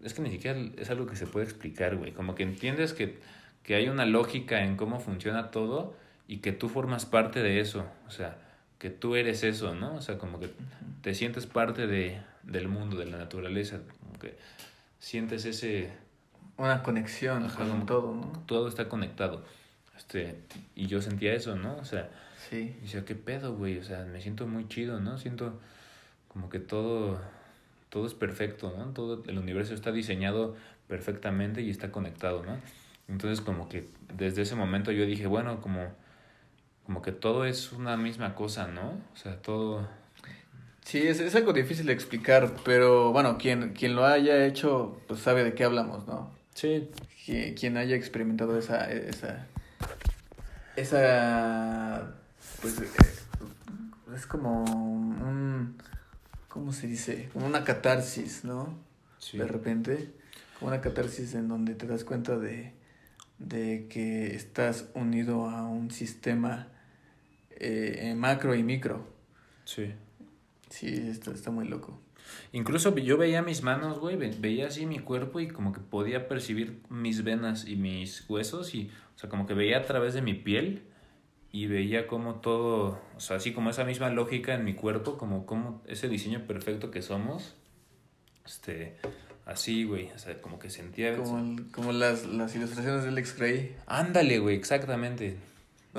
es 0.04 0.14
que 0.14 0.22
ni 0.22 0.30
siquiera 0.30 0.60
es 0.78 0.90
algo 0.90 1.08
que 1.08 1.16
se 1.16 1.26
puede 1.26 1.46
explicar, 1.46 1.96
güey. 1.96 2.12
Como 2.12 2.36
que 2.36 2.44
entiendes 2.44 2.92
que, 2.92 3.18
que 3.64 3.76
hay 3.76 3.88
una 3.88 4.06
lógica 4.06 4.62
en 4.62 4.76
cómo 4.76 5.00
funciona 5.00 5.52
todo 5.52 5.96
y 6.28 6.40
que 6.40 6.52
tú 6.52 6.68
formas 6.68 7.06
parte 7.06 7.42
de 7.42 7.62
eso, 7.62 7.86
o 8.08 8.12
sea, 8.12 8.38
que 8.80 8.90
tú 8.90 9.16
eres 9.16 9.44
eso, 9.44 9.76
¿no? 9.76 9.96
O 9.96 10.02
sea, 10.02 10.18
como 10.18 10.40
que 10.40 10.50
te 11.02 11.14
sientes 11.14 11.46
parte 11.46 11.86
de, 11.86 12.20
del 12.44 12.68
mundo, 12.68 12.98
de 12.98 13.06
la 13.06 13.18
naturaleza, 13.18 13.82
como 14.02 14.18
que 14.20 14.38
sientes 15.00 15.46
ese... 15.46 15.92
Una 16.58 16.84
conexión 16.84 17.48
con 17.50 17.86
todo, 17.86 18.16
¿no? 18.16 18.44
Todo 18.46 18.68
está 18.68 18.90
conectado. 18.90 19.46
Este, 19.96 20.40
y 20.76 20.88
yo 20.88 21.02
sentía 21.02 21.34
eso, 21.34 21.56
¿no? 21.56 21.78
O 21.78 21.86
sea, 21.86 22.10
sí. 22.50 22.76
decía, 22.82 23.06
¿qué 23.06 23.16
pedo, 23.16 23.56
güey? 23.56 23.78
O 23.78 23.84
sea, 23.84 24.06
me 24.06 24.22
siento 24.22 24.48
muy 24.48 24.68
chido, 24.68 25.00
¿no? 25.00 25.18
Siento 25.18 25.60
como 26.28 26.50
que 26.50 26.60
todo, 26.60 27.22
todo 27.90 28.08
es 28.08 28.14
perfecto, 28.14 28.74
¿no? 28.78 28.88
Todo 28.94 29.24
el 29.28 29.38
universo 29.38 29.74
está 29.74 29.92
diseñado 29.92 30.56
perfectamente 30.88 31.62
y 31.62 31.70
está 31.70 31.92
conectado, 31.92 32.44
¿no? 32.46 32.60
Entonces 33.08 33.42
como 33.42 33.68
que 33.68 33.88
desde 34.14 34.44
ese 34.44 34.56
momento 34.56 34.92
yo 34.92 35.06
dije, 35.06 35.28
bueno, 35.28 35.62
como, 35.62 35.88
como 36.90 37.04
que 37.04 37.12
todo 37.12 37.46
es 37.46 37.72
una 37.72 37.98
misma 37.98 38.34
cosa, 38.34 38.68
¿no? 38.68 39.00
O 39.14 39.16
sea, 39.16 39.40
todo, 39.44 39.88
Sí, 40.84 40.98
es, 40.98 41.20
es, 41.20 41.36
algo 41.36 41.54
difícil 41.54 41.86
de 41.86 41.94
explicar, 41.94 42.56
pero 42.66 43.12
bueno, 43.12 43.38
quien, 43.38 43.74
quien 43.74 43.96
lo 43.96 44.08
haya 44.08 44.44
hecho, 44.48 45.00
pues 45.08 45.20
sabe 45.20 45.44
de 45.44 45.54
qué 45.54 45.66
hablamos, 45.66 46.08
¿no? 46.08 46.32
Sí. 46.56 46.90
Quien, 47.56 47.78
haya 47.78 47.96
experimentado 47.96 48.58
esa, 48.58 48.92
esa, 48.92 49.46
esa, 50.76 52.16
pues 52.60 52.80
eh, 52.82 52.88
es 54.16 54.26
como 54.26 54.64
un, 54.64 55.78
¿cómo 56.48 56.74
se 56.74 56.88
dice? 56.88 57.30
Como 57.34 57.46
una 57.46 57.64
catarsis, 57.64 58.46
¿no? 58.46 58.80
Sí. 59.20 59.38
De 59.38 59.46
repente, 59.46 60.10
como 60.58 60.72
una 60.72 60.82
catarsis 60.82 61.36
en 61.36 61.50
donde 61.50 61.76
te 61.76 61.86
das 61.86 62.04
cuenta 62.04 62.36
de, 62.36 62.74
de 63.38 63.86
que 63.92 64.36
estás 64.36 64.86
unido 64.96 65.52
a 65.52 65.68
un 65.68 65.92
sistema 65.92 66.66
eh, 67.60 68.14
macro 68.16 68.56
y 68.56 68.64
micro. 68.64 69.06
Sí. 69.66 69.94
Sí, 70.70 70.88
esto 71.10 71.32
está 71.32 71.52
muy 71.52 71.68
loco. 71.68 72.00
Incluso 72.52 72.96
yo 72.96 73.18
veía 73.18 73.42
mis 73.42 73.64
manos, 73.64 74.00
güey, 74.00 74.16
veía 74.16 74.68
así 74.68 74.86
mi 74.86 75.00
cuerpo 75.00 75.40
y 75.40 75.48
como 75.48 75.72
que 75.72 75.80
podía 75.80 76.28
percibir 76.28 76.82
mis 76.90 77.24
venas 77.24 77.68
y 77.68 77.76
mis 77.76 78.28
huesos 78.30 78.74
y, 78.76 78.92
o 79.16 79.20
sea, 79.20 79.30
como 79.30 79.48
que 79.48 79.54
veía 79.54 79.80
a 79.80 79.84
través 79.84 80.14
de 80.14 80.22
mi 80.22 80.36
piel 80.36 80.84
y 81.52 81.66
veía 81.66 82.08
como 82.08 82.36
todo, 82.36 83.02
o 83.16 83.20
sea, 83.20 83.38
así 83.38 83.52
como 83.52 83.72
esa 83.72 83.84
misma 83.84 84.10
lógica 84.10 84.54
en 84.54 84.64
mi 84.64 84.76
cuerpo, 84.76 85.18
como, 85.18 85.48
como 85.48 85.82
ese 85.88 86.08
diseño 86.08 86.46
perfecto 86.46 86.92
que 86.92 87.02
somos, 87.02 87.56
este, 88.46 88.98
así, 89.46 89.84
güey, 89.84 90.12
o 90.12 90.20
sea, 90.20 90.40
como 90.40 90.60
que 90.60 90.70
sentía... 90.70 91.18
Como, 91.18 91.56
como 91.72 91.92
las, 91.92 92.28
las 92.28 92.56
ilustraciones 92.56 93.04
del 93.04 93.18
X-Ray. 93.18 93.76
Ándale, 93.88 94.38
güey, 94.38 94.56
exactamente 94.56 95.38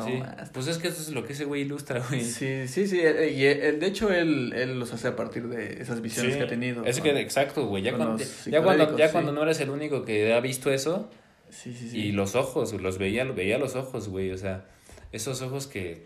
sí. 0.05 0.23
Pues 0.53 0.67
es 0.67 0.79
que 0.79 0.89
eso 0.89 1.01
es 1.01 1.11
lo 1.11 1.25
que 1.25 1.33
ese 1.33 1.45
güey 1.45 1.63
ilustra, 1.63 2.03
güey. 2.09 2.23
Sí, 2.23 2.67
sí, 2.69 2.87
sí. 2.87 3.01
Eh, 3.01 3.33
y 3.33 3.43
de 3.79 3.87
hecho 3.87 4.13
él, 4.13 4.53
él 4.55 4.79
los 4.79 4.93
hace 4.93 5.09
a 5.09 5.17
partir 5.17 5.49
de 5.49 5.81
esas 5.81 6.01
visiones 6.01 6.37
que 6.37 6.43
ha 6.43 6.49
tenido. 6.49 6.85
Es 6.85 7.01
que, 7.01 7.19
exacto, 7.21 7.67
güey. 7.67 7.83
Ya, 7.83 7.97
cuando, 7.97 8.23
ya, 8.47 8.63
cuando, 8.63 8.97
ya 8.97 9.13
cuando 9.13 9.33
no 9.33 9.43
eres 9.43 9.61
el 9.61 9.71
único 9.71 10.05
que 10.05 10.33
ha 10.33 10.41
visto 10.41 10.71
eso, 10.71 11.09
Sí, 11.51 11.75
sí, 11.75 11.91
sí. 11.91 11.99
Y 11.99 12.13
los 12.13 12.35
ojos, 12.35 12.73
los 12.73 12.99
veía, 12.99 13.25
veía 13.25 13.59
los 13.59 13.77
ojos, 13.77 14.09
güey, 14.09 14.31
o 14.31 14.39
sea, 14.39 14.65
esos 15.13 15.43
ojos 15.43 15.67
que, 15.67 16.05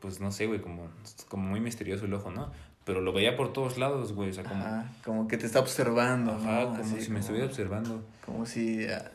pues 0.00 0.20
no 0.20 0.32
sé, 0.32 0.46
güey, 0.46 0.60
como, 0.60 0.88
como 1.28 1.48
muy 1.48 1.60
misterioso 1.60 2.06
el 2.06 2.14
ojo, 2.14 2.30
¿no? 2.30 2.50
Pero 2.84 3.00
lo 3.00 3.12
veía 3.12 3.36
por 3.36 3.52
todos 3.52 3.78
lados, 3.78 4.14
güey, 4.14 4.30
o 4.30 4.32
sea, 4.32 4.44
como... 4.44 4.64
Ajá, 4.64 4.90
como 5.04 5.28
que 5.28 5.36
te 5.36 5.46
está 5.46 5.60
observando, 5.60 6.32
Ajá, 6.32 6.62
¿no? 6.62 6.68
como 6.70 6.80
Así, 6.80 7.02
si 7.02 7.10
me 7.10 7.20
estuviera 7.20 7.46
observando. 7.46 8.02
Como 8.24 8.46
si 8.46 8.86
ah, 8.86 9.10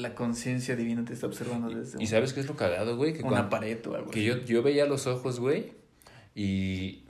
la 0.00 0.14
conciencia 0.14 0.76
divina 0.76 1.04
te 1.04 1.12
está 1.12 1.26
observando 1.26 1.68
desde 1.68 2.02
¿Y 2.02 2.06
sabes 2.06 2.32
qué 2.32 2.40
es 2.40 2.46
lo 2.46 2.56
cagado, 2.56 2.96
güey? 2.96 3.12
Que 3.12 3.20
una 3.20 3.28
cuando- 3.30 3.50
pared 3.50 3.86
o 3.86 3.94
algo 3.94 4.10
Que 4.10 4.20
así. 4.20 4.26
yo, 4.26 4.44
yo 4.44 4.62
veía 4.62 4.86
los 4.86 5.06
ojos, 5.06 5.40
güey, 5.40 5.72
y, 6.34 7.04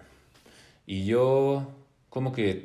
y 0.86 1.04
yo 1.04 1.70
como 2.08 2.32
que 2.32 2.64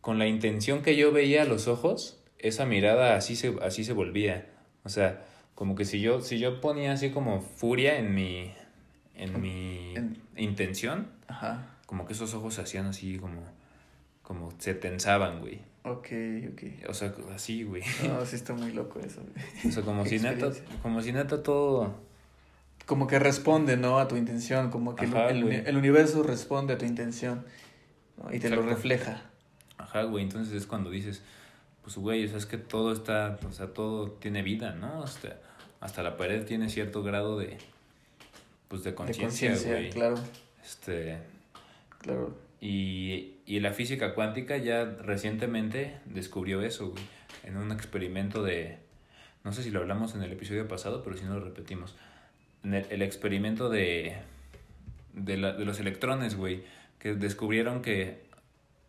con 0.00 0.18
la 0.18 0.26
intención 0.26 0.82
que 0.82 0.96
yo 0.96 1.12
veía 1.12 1.44
los 1.44 1.68
ojos, 1.68 2.18
esa 2.38 2.66
mirada 2.66 3.16
así 3.16 3.36
se, 3.36 3.54
así 3.62 3.84
se 3.84 3.92
volvía. 3.92 4.46
O 4.84 4.88
sea, 4.88 5.24
como 5.54 5.74
que 5.76 5.84
si 5.84 6.00
yo, 6.00 6.20
si 6.20 6.38
yo 6.38 6.60
ponía 6.60 6.92
así 6.92 7.10
como 7.10 7.40
furia 7.40 7.98
en 7.98 8.14
mi, 8.14 8.50
en 9.14 9.40
mi 9.40 9.94
En- 9.94 10.18
intención, 10.36 11.08
Ajá. 11.26 11.76
como 11.86 12.06
que 12.06 12.12
esos 12.12 12.34
ojos 12.34 12.54
se 12.54 12.60
hacían 12.62 12.86
así 12.86 13.16
como, 13.18 13.42
como 14.22 14.52
se 14.58 14.74
tensaban, 14.74 15.40
güey. 15.40 15.60
Ok, 15.84 16.08
ok. 16.52 16.88
O 16.88 16.94
sea, 16.94 17.14
así, 17.34 17.62
güey. 17.64 17.82
No, 18.08 18.24
sí 18.24 18.36
está 18.36 18.54
muy 18.54 18.72
loco 18.72 19.00
eso. 19.00 19.20
güey. 19.22 19.68
O 19.68 19.70
sea, 19.72 19.82
como 19.82 20.04
si 20.06 20.18
neta, 20.18 20.50
como 20.82 21.02
si 21.02 21.12
neta 21.12 21.42
todo... 21.42 21.94
Como 22.86 23.06
que 23.06 23.18
responde, 23.18 23.76
¿no? 23.78 23.98
A 23.98 24.08
tu 24.08 24.16
intención, 24.16 24.70
como 24.70 24.94
que 24.94 25.04
el- 25.06 25.10
Ajá, 25.16 25.30
el, 25.30 25.42
güey. 25.44 25.58
uni- 25.60 25.66
el 25.68 25.76
universo 25.76 26.22
responde 26.22 26.74
a 26.74 26.78
tu 26.78 26.84
intención 26.84 27.44
¿no? 28.22 28.34
y 28.34 28.38
te 28.40 28.50
lo 28.50 28.60
refleja. 28.62 29.22
Ajá, 29.78 30.02
güey, 30.04 30.24
entonces 30.24 30.52
es 30.54 30.66
cuando 30.66 30.90
dices, 30.90 31.22
pues, 31.82 31.96
güey, 31.96 32.24
o 32.26 32.28
sea, 32.28 32.36
es 32.38 32.46
que 32.46 32.58
todo 32.58 32.92
está, 32.92 33.38
o 33.48 33.52
sea, 33.52 33.68
todo 33.68 34.10
tiene 34.12 34.42
vida, 34.42 34.74
¿no? 34.74 35.02
Hasta, 35.02 35.38
hasta 35.80 36.02
la 36.02 36.16
pared 36.18 36.44
tiene 36.44 36.68
cierto 36.68 37.02
grado 37.02 37.38
de, 37.38 37.56
pues, 38.68 38.84
de 38.84 38.90
De 38.90 38.94
conciencia, 38.96 39.48
conciencia, 39.50 39.72
güey. 39.72 39.90
claro, 39.90 40.16
Este, 40.62 41.18
claro. 42.00 42.36
y, 42.60 43.33
y 43.46 43.60
la 43.60 43.72
física 43.72 44.14
cuántica 44.14 44.56
ya 44.56 44.84
recientemente 44.84 45.98
descubrió 46.06 46.62
eso, 46.62 46.90
güey, 46.90 47.02
en 47.44 47.56
un 47.56 47.72
experimento 47.72 48.42
de, 48.42 48.78
no 49.44 49.52
sé 49.52 49.62
si 49.62 49.70
lo 49.70 49.80
hablamos 49.80 50.14
en 50.14 50.22
el 50.22 50.32
episodio 50.32 50.66
pasado, 50.68 51.02
pero 51.02 51.16
si 51.16 51.24
no 51.24 51.34
lo 51.34 51.44
repetimos, 51.44 51.94
en 52.62 52.74
el, 52.74 53.02
experimento 53.02 53.68
de, 53.68 54.16
de, 55.12 55.36
la- 55.36 55.52
de 55.52 55.64
los 55.64 55.78
electrones, 55.80 56.36
güey, 56.36 56.62
que 56.98 57.14
descubrieron 57.14 57.82
que, 57.82 58.22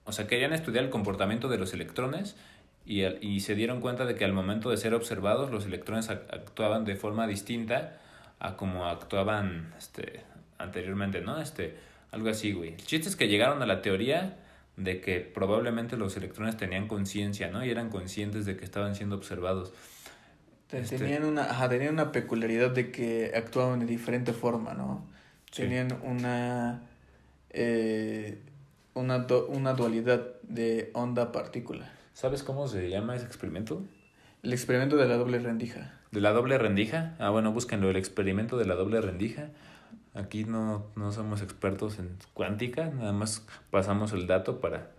o 0.05 0.11
sea, 0.13 0.27
querían 0.27 0.53
estudiar 0.53 0.85
el 0.85 0.89
comportamiento 0.89 1.49
de 1.49 1.57
los 1.57 1.73
electrones 1.73 2.37
y, 2.85 3.03
al- 3.03 3.17
y 3.21 3.41
se 3.41 3.55
dieron 3.55 3.81
cuenta 3.81 4.05
de 4.05 4.15
que 4.15 4.23
al 4.23 4.31
momento 4.31 4.69
de 4.69 4.77
ser 4.77 4.93
observados 4.93 5.51
los 5.51 5.65
electrones 5.65 6.09
ac- 6.09 6.21
actuaban 6.31 6.85
de 6.85 6.95
forma 6.95 7.27
distinta 7.27 7.99
a 8.39 8.55
como 8.55 8.85
actuaban 8.85 9.73
este, 9.77 10.21
anteriormente, 10.57 11.19
¿no? 11.19 11.41
Este, 11.41 11.75
algo 12.11 12.29
así, 12.29 12.53
güey. 12.53 12.75
El 12.75 12.85
chiste 12.85 13.09
es 13.09 13.17
que 13.17 13.27
llegaron 13.27 13.61
a 13.61 13.65
la 13.65 13.81
teoría 13.81 14.37
de 14.77 14.99
que 15.01 15.19
probablemente 15.21 15.97
los 15.97 16.17
electrones 16.17 16.57
tenían 16.57 16.87
conciencia, 16.87 17.49
¿no? 17.49 17.63
Y 17.65 17.69
eran 17.69 17.89
conscientes 17.89 18.45
de 18.45 18.57
que 18.57 18.65
estaban 18.65 18.95
siendo 18.95 19.15
observados. 19.15 19.71
Te- 20.67 20.79
Este- 20.79 20.97
Tenían, 20.97 21.23
una, 21.25 21.43
ajá, 21.43 21.69
tenían 21.69 21.93
una 21.93 22.11
peculiaridad 22.11 22.71
de 22.71 22.91
que 22.91 23.31
actuaban 23.35 23.79
de 23.79 23.85
diferente 23.85 24.33
forma, 24.33 24.73
¿no? 24.73 25.05
Sí. 25.51 25.61
Tenían 25.63 25.87
una, 26.03 26.81
eh, 27.51 28.39
una, 28.93 29.19
du- 29.19 29.45
una 29.47 29.73
dualidad 29.73 30.25
de 30.43 30.89
onda-partícula. 30.93 31.91
¿Sabes 32.13 32.43
cómo 32.43 32.67
se 32.67 32.89
llama 32.89 33.15
ese 33.15 33.25
experimento? 33.25 33.83
El 34.43 34.53
experimento 34.53 34.95
de 34.97 35.07
la 35.07 35.17
doble 35.17 35.39
rendija. 35.39 35.93
¿De 36.11 36.21
la 36.21 36.31
doble 36.31 36.57
rendija? 36.57 37.15
Ah, 37.19 37.29
bueno, 37.29 37.51
búsquenlo, 37.51 37.89
el 37.89 37.95
experimento 37.95 38.57
de 38.57 38.65
la 38.65 38.75
doble 38.75 39.01
rendija. 39.01 39.49
Aquí 40.15 40.45
no, 40.45 40.87
no 40.95 41.11
somos 41.11 41.41
expertos 41.41 41.99
en 41.99 42.17
cuántica, 42.33 42.85
nada 42.87 43.11
más 43.11 43.45
pasamos 43.69 44.13
el 44.13 44.27
dato 44.27 44.61
para, 44.61 44.91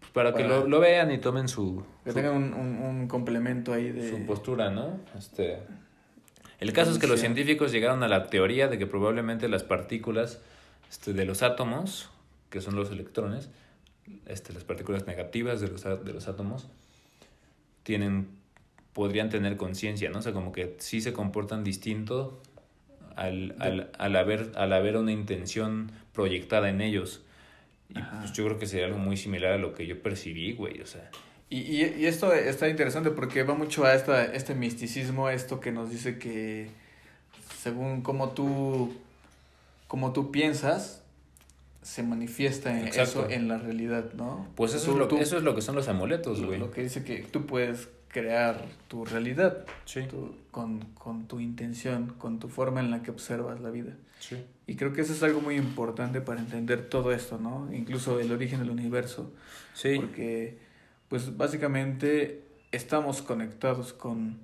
pues, 0.00 0.10
para 0.10 0.34
que 0.34 0.42
lo, 0.42 0.66
lo 0.66 0.80
vean 0.80 1.12
y 1.12 1.18
tomen 1.18 1.46
su, 1.46 1.84
Que 2.02 2.10
su, 2.10 2.16
tengan 2.16 2.34
un, 2.34 2.54
un, 2.54 2.82
un 2.82 3.08
complemento 3.08 3.72
ahí 3.72 3.92
de... 3.92 4.10
su 4.10 4.26
postura, 4.26 4.70
¿no? 4.70 4.98
Este, 5.16 5.60
el 6.58 6.72
caso 6.72 6.90
es 6.90 6.98
que 6.98 7.06
los 7.06 7.20
científicos 7.20 7.70
llegaron 7.70 8.02
a 8.02 8.08
la 8.08 8.26
teoría 8.26 8.66
de 8.66 8.76
que 8.76 8.86
probablemente 8.88 9.48
las 9.48 9.62
partículas 9.62 10.40
este, 10.90 11.12
de 11.12 11.24
los 11.24 11.44
átomos, 11.44 12.10
que 12.50 12.60
son 12.60 12.74
los 12.74 12.90
electrones, 12.90 13.50
este, 14.26 14.52
las 14.52 14.64
partículas 14.64 15.06
negativas 15.06 15.60
de 15.60 15.68
los, 15.68 15.84
de 15.84 16.12
los 16.12 16.26
átomos, 16.26 16.68
tienen, 17.84 18.28
podrían 18.92 19.28
tener 19.28 19.56
conciencia, 19.56 20.10
¿no? 20.10 20.18
O 20.18 20.22
sea, 20.22 20.32
como 20.32 20.50
que 20.50 20.74
sí 20.78 21.00
se 21.00 21.12
comportan 21.12 21.62
distinto 21.62 22.40
al, 23.16 23.54
al, 23.58 23.90
al, 23.98 24.16
haber, 24.16 24.52
al 24.56 24.72
haber 24.72 24.96
una 24.96 25.12
intención 25.12 25.92
proyectada 26.12 26.68
en 26.68 26.80
ellos. 26.80 27.22
Y 27.94 27.98
Ajá. 27.98 28.20
pues 28.20 28.32
yo 28.32 28.44
creo 28.44 28.58
que 28.58 28.66
sería 28.66 28.86
algo 28.86 28.98
muy 28.98 29.16
similar 29.16 29.52
a 29.52 29.58
lo 29.58 29.74
que 29.74 29.86
yo 29.86 30.00
percibí, 30.02 30.52
güey, 30.52 30.80
o 30.80 30.86
sea. 30.86 31.10
Y, 31.50 31.58
y, 31.60 31.94
y 32.00 32.06
esto 32.06 32.32
está 32.32 32.68
interesante 32.68 33.10
porque 33.10 33.42
va 33.42 33.54
mucho 33.54 33.84
a 33.84 33.94
esta, 33.94 34.24
este 34.24 34.54
misticismo, 34.54 35.28
esto 35.30 35.60
que 35.60 35.70
nos 35.72 35.90
dice 35.90 36.18
que 36.18 36.68
según 37.60 38.02
cómo 38.02 38.30
tú, 38.30 38.94
como 39.86 40.12
tú 40.12 40.30
piensas, 40.32 41.02
se 41.82 42.02
manifiesta 42.02 42.80
Exacto. 42.86 43.02
eso 43.26 43.30
en 43.30 43.46
la 43.48 43.58
realidad, 43.58 44.12
¿no? 44.14 44.48
Pues 44.56 44.74
eso, 44.74 44.86
Tú- 44.86 44.92
es 44.92 44.98
lo, 44.98 45.08
tú- 45.08 45.18
eso 45.18 45.36
es 45.36 45.42
lo 45.42 45.54
que 45.54 45.60
son 45.62 45.74
los 45.74 45.86
amuletos, 45.88 46.42
güey. 46.42 46.58
lo 46.58 46.70
que 46.70 46.82
dice 46.82 47.04
que 47.04 47.18
tú 47.18 47.44
puedes 47.46 47.88
crear 48.14 48.64
tu 48.86 49.04
realidad 49.04 49.66
Sí, 49.84 50.02
con, 50.52 50.80
con 50.94 51.26
tu 51.26 51.40
intención, 51.40 52.14
con 52.16 52.38
tu 52.38 52.48
forma 52.48 52.78
en 52.80 52.90
la 52.92 53.02
que 53.02 53.10
observas 53.10 53.60
la 53.60 53.70
vida. 53.70 53.92
sí. 54.20 54.36
Y 54.66 54.76
creo 54.76 54.94
que 54.94 55.02
eso 55.02 55.12
es 55.12 55.22
algo 55.22 55.42
muy 55.42 55.56
importante 55.56 56.22
para 56.22 56.40
entender 56.40 56.88
todo 56.88 57.12
esto, 57.12 57.36
¿no? 57.38 57.68
Incluso 57.74 58.18
el 58.20 58.32
origen 58.32 58.60
del 58.60 58.70
universo. 58.70 59.30
Sí, 59.74 59.96
Porque, 59.96 60.58
pues 61.08 61.36
básicamente 61.36 62.44
estamos 62.72 63.20
conectados 63.20 63.92
con, 63.92 64.38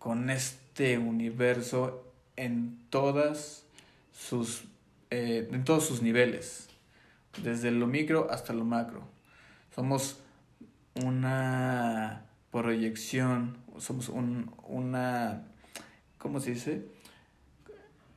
con 0.00 0.30
este 0.30 0.98
universo 0.98 2.02
en 2.34 2.76
todas 2.90 3.64
sus, 4.12 4.64
eh, 5.10 5.48
en 5.52 5.62
todos 5.64 5.84
sus 5.86 6.02
niveles, 6.02 6.68
desde 7.42 7.70
lo 7.70 7.86
micro 7.86 8.28
hasta 8.32 8.52
lo 8.54 8.64
macro. 8.64 9.02
Somos 9.76 10.18
una 10.96 12.24
proyección, 12.52 13.56
somos 13.78 14.08
un, 14.08 14.54
una, 14.68 15.42
¿cómo 16.18 16.38
se 16.38 16.50
dice? 16.52 16.82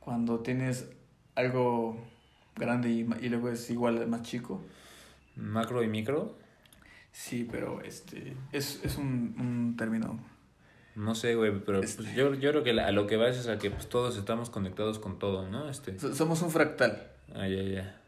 Cuando 0.00 0.40
tienes 0.40 0.88
algo 1.34 1.96
grande 2.54 2.90
y, 2.90 3.00
y 3.20 3.28
luego 3.28 3.50
es 3.50 3.68
igual 3.70 3.98
al 3.98 4.06
más 4.06 4.22
chico. 4.22 4.62
macro 5.34 5.82
y 5.82 5.88
micro. 5.88 6.36
Sí, 7.12 7.48
pero 7.50 7.80
este 7.82 8.36
es, 8.52 8.80
es 8.84 8.96
un, 8.98 9.34
un 9.38 9.74
término. 9.76 10.20
No 10.94 11.14
sé, 11.14 11.34
güey, 11.34 11.58
pero 11.64 11.80
Este- 11.82 12.02
pues, 12.04 12.14
yo, 12.14 12.34
yo 12.34 12.50
creo 12.50 12.62
que 12.62 12.78
a 12.78 12.90
lo 12.92 13.06
que 13.06 13.16
vas 13.16 13.36
es 13.36 13.48
a 13.48 13.58
que 13.58 13.70
pues, 13.70 13.88
todos 13.88 14.16
estamos 14.16 14.50
conectados 14.50 14.98
con 14.98 15.18
todo, 15.18 15.48
¿no? 15.48 15.68
Este, 15.68 15.98
So- 15.98 16.14
Somos 16.14 16.40
un 16.42 16.50
fractal. 16.50 17.10
ah, 17.34 17.48
ya, 17.48 17.62
ya. 17.62 18.00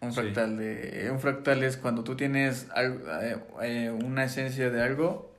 Un 0.00 0.12
Sí. 0.12 0.20
fractal 0.20 0.56
de 0.58 1.08
un 1.10 1.20
fractal 1.20 1.62
es 1.62 1.76
cuando 1.76 2.04
tú 2.04 2.14
tienes 2.16 2.68
algo, 2.74 3.06
eh, 3.22 3.38
eh, 3.62 3.90
una 3.90 4.24
esencia 4.24 4.68
de 4.70 4.82
algo, 4.82 5.31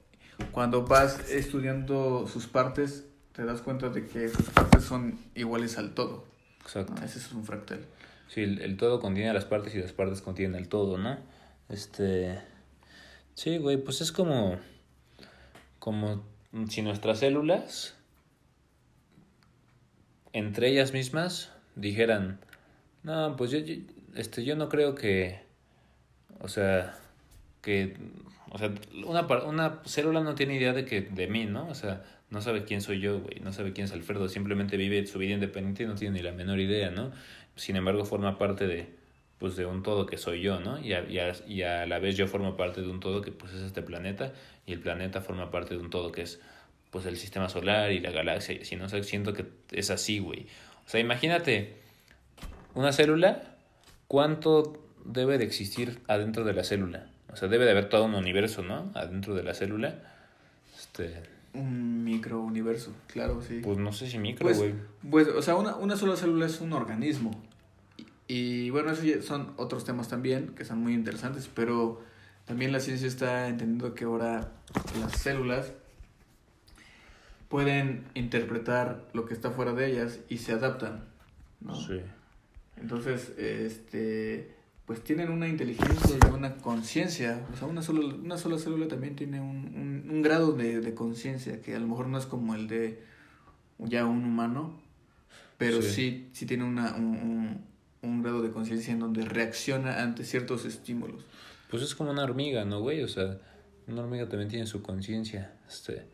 cuando 0.51 0.85
vas 0.85 1.29
estudiando 1.29 2.27
sus 2.27 2.47
partes 2.47 3.05
te 3.33 3.45
das 3.45 3.61
cuenta 3.61 3.89
de 3.89 4.05
que 4.05 4.29
sus 4.29 4.49
partes 4.49 4.83
son 4.83 5.19
iguales 5.35 5.77
al 5.77 5.93
todo. 5.95 6.25
Exacto. 6.61 6.93
¿no? 6.97 7.03
Ese 7.05 7.19
es 7.19 7.31
un 7.31 7.43
fractal. 7.45 7.85
Sí, 8.27 8.41
el, 8.41 8.61
el 8.61 8.77
todo 8.77 8.99
contiene 8.99 9.33
las 9.33 9.45
partes 9.45 9.73
y 9.75 9.79
las 9.79 9.91
partes 9.91 10.21
contienen 10.21 10.55
el 10.59 10.67
todo, 10.69 10.97
¿no? 10.97 11.17
Este. 11.69 12.39
Sí, 13.35 13.57
güey, 13.57 13.77
pues 13.77 14.01
es 14.01 14.11
como. 14.11 14.57
Como 15.79 16.23
si 16.69 16.81
nuestras 16.81 17.19
células. 17.19 17.95
Entre 20.31 20.69
ellas 20.69 20.93
mismas 20.93 21.51
dijeran. 21.75 22.39
No, 23.03 23.35
pues 23.35 23.51
yo, 23.51 23.59
yo- 23.59 23.75
este, 24.15 24.43
yo 24.43 24.55
no 24.55 24.69
creo 24.69 24.95
que. 24.95 25.41
O 26.39 26.47
sea. 26.47 26.97
Que. 27.61 27.97
O 28.53 28.57
sea, 28.57 28.71
una, 29.05 29.21
una 29.43 29.81
célula 29.83 30.21
no 30.21 30.35
tiene 30.35 30.55
idea 30.55 30.71
de 30.71 30.85
que 30.85 31.01
de 31.01 31.27
mí, 31.27 31.45
¿no? 31.45 31.67
O 31.67 31.75
sea, 31.75 32.03
no 32.29 32.41
sabe 32.41 32.63
quién 32.63 32.81
soy 32.81 33.01
yo, 33.01 33.19
güey. 33.19 33.39
No 33.41 33.51
sabe 33.51 33.73
quién 33.73 33.85
es 33.85 33.91
Alfredo. 33.91 34.29
Simplemente 34.29 34.77
vive 34.77 35.05
su 35.05 35.19
vida 35.19 35.33
independiente 35.33 35.83
y 35.83 35.87
no 35.87 35.95
tiene 35.95 36.17
ni 36.17 36.23
la 36.23 36.31
menor 36.31 36.59
idea, 36.59 36.89
¿no? 36.89 37.11
sin 37.55 37.75
embargo 37.75 38.05
forma 38.05 38.37
parte 38.37 38.67
de 38.67 38.95
pues 39.39 39.57
de 39.57 39.65
un 39.65 39.83
todo 39.83 40.05
que 40.05 40.17
soy 40.17 40.41
yo, 40.41 40.61
¿no? 40.61 40.79
Y 40.79 40.93
a, 40.93 41.03
y 41.47 41.63
a, 41.63 41.85
la 41.85 41.99
vez 41.99 42.15
yo 42.15 42.27
formo 42.27 42.55
parte 42.55 42.81
de 42.81 42.87
un 42.87 43.01
todo 43.01 43.21
que 43.21 43.31
pues 43.31 43.53
es 43.53 43.61
este 43.61 43.81
planeta 43.81 44.31
y 44.65 44.71
el 44.71 44.79
planeta 44.79 45.19
forma 45.19 45.51
parte 45.51 45.75
de 45.75 45.81
un 45.81 45.89
todo 45.89 46.13
que 46.13 46.21
es 46.21 46.39
pues 46.91 47.05
el 47.05 47.17
sistema 47.17 47.49
solar 47.49 47.91
y 47.91 47.99
la 47.99 48.11
galaxia 48.11 48.55
y 48.55 48.59
así, 48.59 48.77
¿no? 48.77 48.85
O 48.85 49.03
siento 49.03 49.33
que 49.33 49.45
es 49.71 49.89
así, 49.89 50.19
güey. 50.19 50.47
O 50.85 50.89
sea, 50.89 51.01
imagínate 51.01 51.75
una 52.73 52.93
célula, 52.93 53.57
¿cuánto 54.07 54.81
debe 55.03 55.37
de 55.37 55.43
existir 55.43 55.99
adentro 56.07 56.45
de 56.45 56.53
la 56.53 56.63
célula? 56.63 57.07
O 57.33 57.35
sea, 57.35 57.47
debe 57.47 57.65
de 57.65 57.71
haber 57.71 57.89
todo 57.89 58.05
un 58.05 58.15
universo, 58.15 58.61
¿no? 58.61 58.91
Adentro 58.93 59.33
de 59.35 59.43
la 59.43 59.53
célula. 59.53 59.95
Este, 60.77 61.23
Un 61.53 62.03
microuniverso, 62.03 62.93
claro, 63.07 63.41
sí. 63.41 63.61
Pues 63.63 63.77
no 63.77 63.91
sé 63.91 64.07
si 64.07 64.19
micro, 64.19 64.45
Pues, 64.45 64.57
güey. 64.57 64.73
Pues, 65.09 65.27
o 65.27 65.41
sea, 65.41 65.55
una, 65.55 65.75
una 65.75 65.95
sola 65.97 66.15
célula 66.15 66.45
es 66.45 66.61
un 66.61 66.73
organismo. 66.73 67.31
Y, 68.27 68.35
y, 68.35 68.69
bueno, 68.69 68.91
esos 68.91 69.03
ya 69.03 69.21
son 69.21 69.53
otros 69.57 69.83
temas 69.83 70.07
también 70.07 70.49
que 70.49 70.63
son 70.63 70.79
muy 70.79 70.93
interesantes, 70.93 71.49
pero 71.53 72.01
también 72.45 72.71
la 72.71 72.79
ciencia 72.79 73.07
está 73.07 73.47
entendiendo 73.47 73.95
que 73.95 74.05
ahora 74.05 74.51
las 74.99 75.13
células 75.13 75.73
pueden 77.49 78.05
interpretar 78.15 79.05
lo 79.13 79.25
que 79.25 79.33
está 79.33 79.51
fuera 79.51 79.73
de 79.73 79.91
ellas 79.91 80.19
y 80.29 80.39
se 80.39 80.53
adaptan, 80.53 81.03
¿no? 81.61 81.75
Sí. 81.75 82.01
Entonces, 82.81 83.31
este, 83.37 84.55
pues 84.85 85.03
tienen 85.03 85.29
una 85.29 85.47
inteligencia 85.47 86.17
y 86.21 86.33
una 86.33 86.55
conciencia. 86.57 87.45
O 87.53 87.57
sea, 87.57 87.67
una 87.67 87.81
sola, 87.81 88.01
una 88.15 88.37
sola 88.37 88.57
célula 88.57 88.87
también 88.87 89.15
tiene 89.15 89.39
un, 89.39 89.73
un, 89.75 90.09
un 90.09 90.21
grado 90.21 90.51
de, 90.53 90.81
de 90.81 90.93
conciencia 90.93 91.61
que 91.61 91.75
a 91.75 91.79
lo 91.79 91.87
mejor 91.87 92.07
no 92.07 92.17
es 92.17 92.25
como 92.25 92.53
el 92.55 92.67
de 92.67 93.01
ya 93.79 94.05
un 94.05 94.25
humano, 94.25 94.79
pero 95.57 95.81
sí, 95.81 95.89
Sí. 95.91 96.29
sí, 96.33 96.45
tiene 96.45 96.63
una, 96.65 96.95
un, 96.95 97.05
un, 97.05 97.61
un 98.01 98.21
grado 98.23 98.41
de 98.41 98.51
conciencia 98.51 98.93
en 98.93 98.99
donde 98.99 99.23
reacciona 99.23 100.01
ante 100.03 100.25
ciertos 100.25 100.65
estímulos. 100.65 101.23
Pues 101.69 101.81
es 101.83 101.95
como 101.95 102.11
una 102.11 102.23
hormiga, 102.23 102.65
¿no, 102.65 102.81
güey? 102.81 103.01
O 103.03 103.07
sea, 103.07 103.37
una 103.87 104.01
hormiga 104.01 104.27
también 104.27 104.49
tiene 104.49 104.65
su 104.67 104.81
conciencia. 104.81 105.53
Este, 105.67 106.05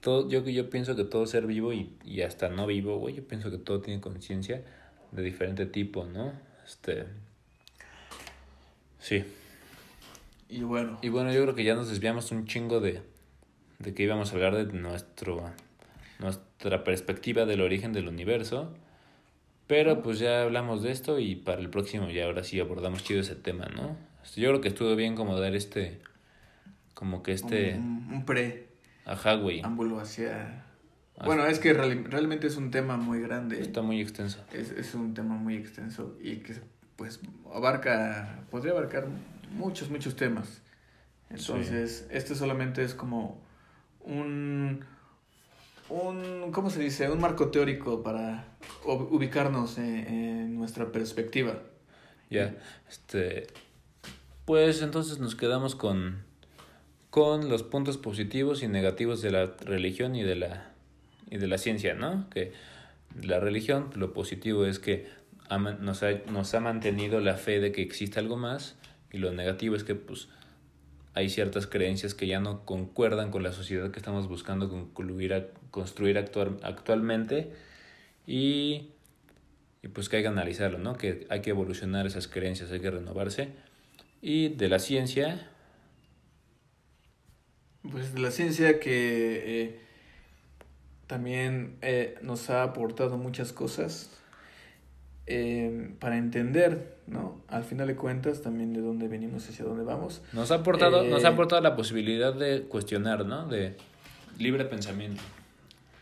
todo, 0.00 0.28
yo, 0.28 0.42
yo 0.44 0.70
pienso 0.70 0.94
que 0.96 1.04
todo 1.04 1.26
ser 1.26 1.46
vivo 1.46 1.72
y, 1.72 1.92
y 2.04 2.22
hasta 2.22 2.48
no 2.48 2.66
vivo, 2.66 2.98
güey, 2.98 3.16
yo 3.16 3.24
pienso 3.26 3.50
que 3.50 3.58
todo 3.58 3.80
tiene 3.80 4.00
conciencia 4.00 4.62
de 5.12 5.22
diferente 5.22 5.66
tipo, 5.66 6.06
¿no? 6.06 6.32
Este, 6.64 7.06
sí. 9.00 9.24
Y 10.48 10.62
bueno, 10.62 10.98
Y 11.02 11.08
bueno, 11.10 11.32
yo 11.32 11.42
creo 11.42 11.54
que 11.54 11.64
ya 11.64 11.74
nos 11.74 11.88
desviamos 11.88 12.32
un 12.32 12.44
chingo 12.46 12.80
de, 12.80 13.02
de 13.78 13.94
que 13.94 14.02
íbamos 14.02 14.32
a 14.32 14.34
hablar 14.34 14.56
de 14.56 14.72
nuestro, 14.72 15.48
nuestra 16.18 16.82
perspectiva 16.82 17.46
del 17.46 17.60
origen 17.60 17.92
del 17.92 18.08
universo. 18.08 18.74
Pero 19.68 20.02
pues 20.02 20.18
ya 20.18 20.42
hablamos 20.42 20.82
de 20.82 20.90
esto 20.90 21.20
y 21.20 21.36
para 21.36 21.60
el 21.60 21.70
próximo 21.70 22.10
ya 22.10 22.24
ahora 22.24 22.42
sí 22.42 22.58
abordamos 22.58 23.04
chido 23.04 23.20
ese 23.20 23.36
tema, 23.36 23.66
¿no? 23.66 23.96
Yo 24.34 24.48
creo 24.48 24.60
que 24.60 24.68
estuvo 24.68 24.96
bien 24.96 25.14
como 25.14 25.38
dar 25.38 25.54
este, 25.54 26.00
como 26.94 27.22
que 27.22 27.30
este, 27.32 27.74
un, 27.76 28.08
un 28.12 28.24
pre 28.24 28.66
ajá, 29.04 29.34
güey. 29.34 29.60
ámbulo 29.62 30.00
hacia... 30.00 30.64
Bueno, 31.24 31.46
es 31.46 31.58
que 31.60 31.72
realmente 31.74 32.48
es 32.48 32.56
un 32.56 32.70
tema 32.70 32.96
muy 32.96 33.20
grande. 33.20 33.60
Está 33.60 33.82
muy 33.82 34.00
extenso. 34.00 34.42
Es, 34.52 34.70
es 34.70 34.94
un 34.94 35.14
tema 35.14 35.36
muy 35.36 35.54
extenso 35.54 36.16
y 36.20 36.36
que 36.38 36.54
pues 37.00 37.18
abarca, 37.54 38.44
podría 38.50 38.72
abarcar 38.72 39.06
muchos, 39.52 39.88
muchos 39.88 40.16
temas. 40.16 40.60
Entonces, 41.30 42.06
este 42.10 42.34
solamente 42.34 42.84
es 42.84 42.92
como 42.92 43.40
un, 44.00 44.84
un, 45.88 46.52
¿cómo 46.52 46.68
se 46.68 46.78
dice? 46.78 47.08
Un 47.08 47.18
marco 47.18 47.48
teórico 47.48 48.02
para 48.02 48.44
ubicarnos 48.84 49.78
en, 49.78 49.96
en 50.08 50.58
nuestra 50.58 50.92
perspectiva. 50.92 51.62
Ya, 52.28 52.58
este, 52.86 53.46
pues 54.44 54.82
entonces 54.82 55.20
nos 55.20 55.36
quedamos 55.36 55.76
con, 55.76 56.22
con 57.08 57.48
los 57.48 57.62
puntos 57.62 57.96
positivos 57.96 58.62
y 58.62 58.68
negativos 58.68 59.22
de 59.22 59.30
la 59.30 59.46
religión 59.64 60.16
y 60.16 60.22
de 60.22 60.36
la, 60.36 60.70
y 61.30 61.38
de 61.38 61.46
la 61.46 61.56
ciencia, 61.56 61.94
¿no? 61.94 62.28
Que 62.28 62.52
la 63.22 63.40
religión, 63.40 63.88
lo 63.94 64.12
positivo 64.12 64.66
es 64.66 64.78
que 64.78 65.08
nos, 65.58 66.02
ha, 66.02 66.12
nos 66.30 66.54
ha 66.54 66.60
mantenido 66.60 67.20
la 67.20 67.34
fe 67.34 67.60
de 67.60 67.72
que 67.72 67.82
existe 67.82 68.18
algo 68.18 68.36
más 68.36 68.76
y 69.12 69.18
lo 69.18 69.32
negativo 69.32 69.76
es 69.76 69.84
que 69.84 69.94
pues 69.94 70.28
hay 71.14 71.28
ciertas 71.28 71.66
creencias 71.66 72.14
que 72.14 72.26
ya 72.26 72.40
no 72.40 72.64
concuerdan 72.64 73.30
con 73.30 73.42
la 73.42 73.52
sociedad 73.52 73.90
que 73.90 73.98
estamos 73.98 74.28
buscando 74.28 74.68
concluir 74.68 75.34
a, 75.34 75.46
construir 75.70 76.18
actual, 76.18 76.58
actualmente 76.62 77.52
y 78.26 78.90
y 79.82 79.88
pues 79.88 80.08
que 80.08 80.16
hay 80.16 80.22
que 80.22 80.28
analizarlo, 80.28 80.78
¿no? 80.78 80.96
Que 80.96 81.26
hay 81.30 81.40
que 81.40 81.50
evolucionar 81.50 82.06
esas 82.06 82.28
creencias, 82.28 82.70
hay 82.70 82.80
que 82.80 82.90
renovarse. 82.90 83.48
Y 84.20 84.48
de 84.50 84.68
la 84.68 84.78
ciencia, 84.78 85.50
Pues 87.90 88.12
de 88.12 88.20
la 88.20 88.30
ciencia 88.30 88.78
que 88.78 89.62
eh, 89.62 89.80
también 91.06 91.78
eh, 91.80 92.18
nos 92.20 92.50
ha 92.50 92.62
aportado 92.62 93.16
muchas 93.16 93.54
cosas 93.54 94.19
eh, 95.32 95.92
para 96.00 96.16
entender, 96.18 96.96
¿no? 97.06 97.40
Al 97.46 97.62
final 97.62 97.86
de 97.86 97.94
cuentas 97.94 98.42
también 98.42 98.72
de 98.72 98.80
dónde 98.80 99.06
venimos 99.06 99.46
y 99.46 99.50
hacia 99.52 99.64
dónde 99.64 99.84
vamos. 99.84 100.22
nos 100.32 100.50
ha 100.50 100.56
aportado, 100.56 101.04
Eh, 101.04 101.08
nos 101.08 101.24
ha 101.24 101.28
aportado 101.28 101.62
la 101.62 101.76
posibilidad 101.76 102.34
de 102.34 102.62
cuestionar, 102.62 103.24
¿no? 103.24 103.46
De 103.46 103.76
libre 104.38 104.64
pensamiento. 104.64 105.22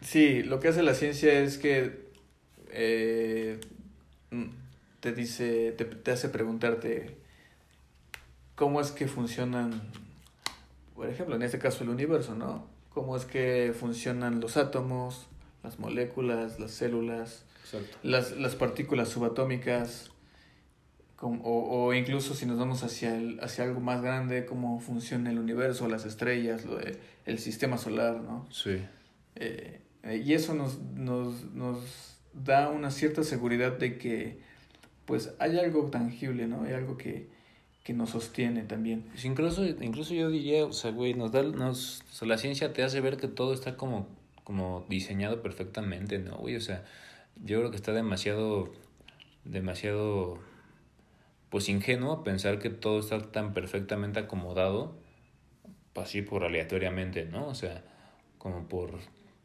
Sí, 0.01 0.43
lo 0.43 0.61
que 0.61 0.69
hace 0.69 0.83
la 0.83 0.95
ciencia 0.95 1.39
es 1.41 1.59
que 1.59 2.09
eh, 2.71 3.61
mm, 4.31 4.45
te 5.01 5.13
dice, 5.13 5.73
te, 5.73 5.85
te 5.85 6.11
hace 6.11 6.31
preguntarte 6.31 7.19
cómo 8.55 8.81
es 8.81 8.93
que 8.93 9.09
funcionan, 9.09 9.83
por 10.97 11.11
ejemplo, 11.11 11.37
en 11.37 11.43
este 11.43 11.59
caso 11.59 11.85
el 11.85 11.91
universo, 11.91 12.35
¿no? 12.35 12.67
Cómo 12.95 13.15
es 13.15 13.27
que 13.27 13.75
funcionan 13.79 14.41
los 14.41 14.57
átomos, 14.57 15.27
las 15.63 15.79
moléculas, 15.79 16.59
las 16.59 16.71
células, 16.71 17.45
Exacto. 17.73 17.99
las, 18.03 18.37
las 18.37 18.55
partículas 18.57 19.09
subatómicas, 19.09 20.11
o, 21.21 21.29
o 21.33 21.95
incluso 21.95 22.35
si 22.35 22.47
nos 22.47 22.59
vamos 22.59 22.85
hacia, 22.85 23.17
el, 23.17 23.41
hacia 23.41 23.65
algo 23.65 23.81
más 23.81 24.03
grande, 24.03 24.47
cómo 24.47 24.79
funciona 24.81 25.31
el 25.31 25.39
universo, 25.39 25.89
las 25.89 26.05
estrellas, 26.05 26.65
lo 26.65 26.77
de- 26.77 26.97
el 27.27 27.39
sistema 27.39 27.77
solar, 27.77 28.21
¿no? 28.21 28.47
Sí. 28.53 28.79
Eh, 29.35 29.81
eh, 30.05 30.23
y 30.25 30.33
eso 30.35 30.55
nos, 30.55 30.79
nos, 30.81 31.45
nos 31.53 32.17
da 32.33 32.69
una 32.69 32.91
cierta 32.93 33.25
seguridad 33.25 33.73
de 33.79 33.99
que 33.99 34.39
pues 35.07 35.33
hay 35.41 35.59
algo 35.59 35.87
tangible, 35.91 36.47
¿no? 36.47 36.63
Hay 36.65 36.73
algo 36.75 36.97
que, 36.97 37.29
que 37.83 37.95
nos 37.95 38.11
sostiene 38.11 38.63
también. 38.63 39.03
Pues 39.11 39.25
incluso, 39.25 39.67
incluso 39.67 40.15
yo 40.15 40.31
diría, 40.31 40.67
o 40.67 40.73
sea, 40.73 40.93
güey, 40.93 41.15
nos 41.15 41.33
da, 41.33 41.43
nos, 41.43 42.03
o 42.11 42.15
sea, 42.15 42.29
la 42.29 42.39
ciencia 42.39 42.73
te 42.73 42.83
hace 42.85 43.01
ver 43.01 43.17
que 43.17 43.27
todo 43.27 43.55
está 43.55 43.77
como, 43.77 44.07
como 44.45 44.87
diseñado 44.89 45.43
perfectamente, 45.43 46.19
¿no, 46.19 46.37
güey? 46.37 46.55
O 46.57 46.61
sea, 46.61 46.85
yo 47.45 47.59
creo 47.59 47.71
que 47.71 47.77
está 47.77 47.93
demasiado, 47.93 48.73
demasiado, 49.45 50.39
pues 51.51 51.69
ingenuo 51.69 52.25
pensar 52.25 52.59
que 52.59 52.71
todo 52.71 53.01
está 53.01 53.31
tan 53.31 53.55
perfectamente 53.55 54.21
acomodado, 54.21 54.97
así 55.95 56.23
por 56.23 56.45
aleatoriamente, 56.45 57.25
¿no? 57.25 57.47
O 57.49 57.55
sea, 57.55 57.83
como 58.39 58.69
por, 58.69 58.93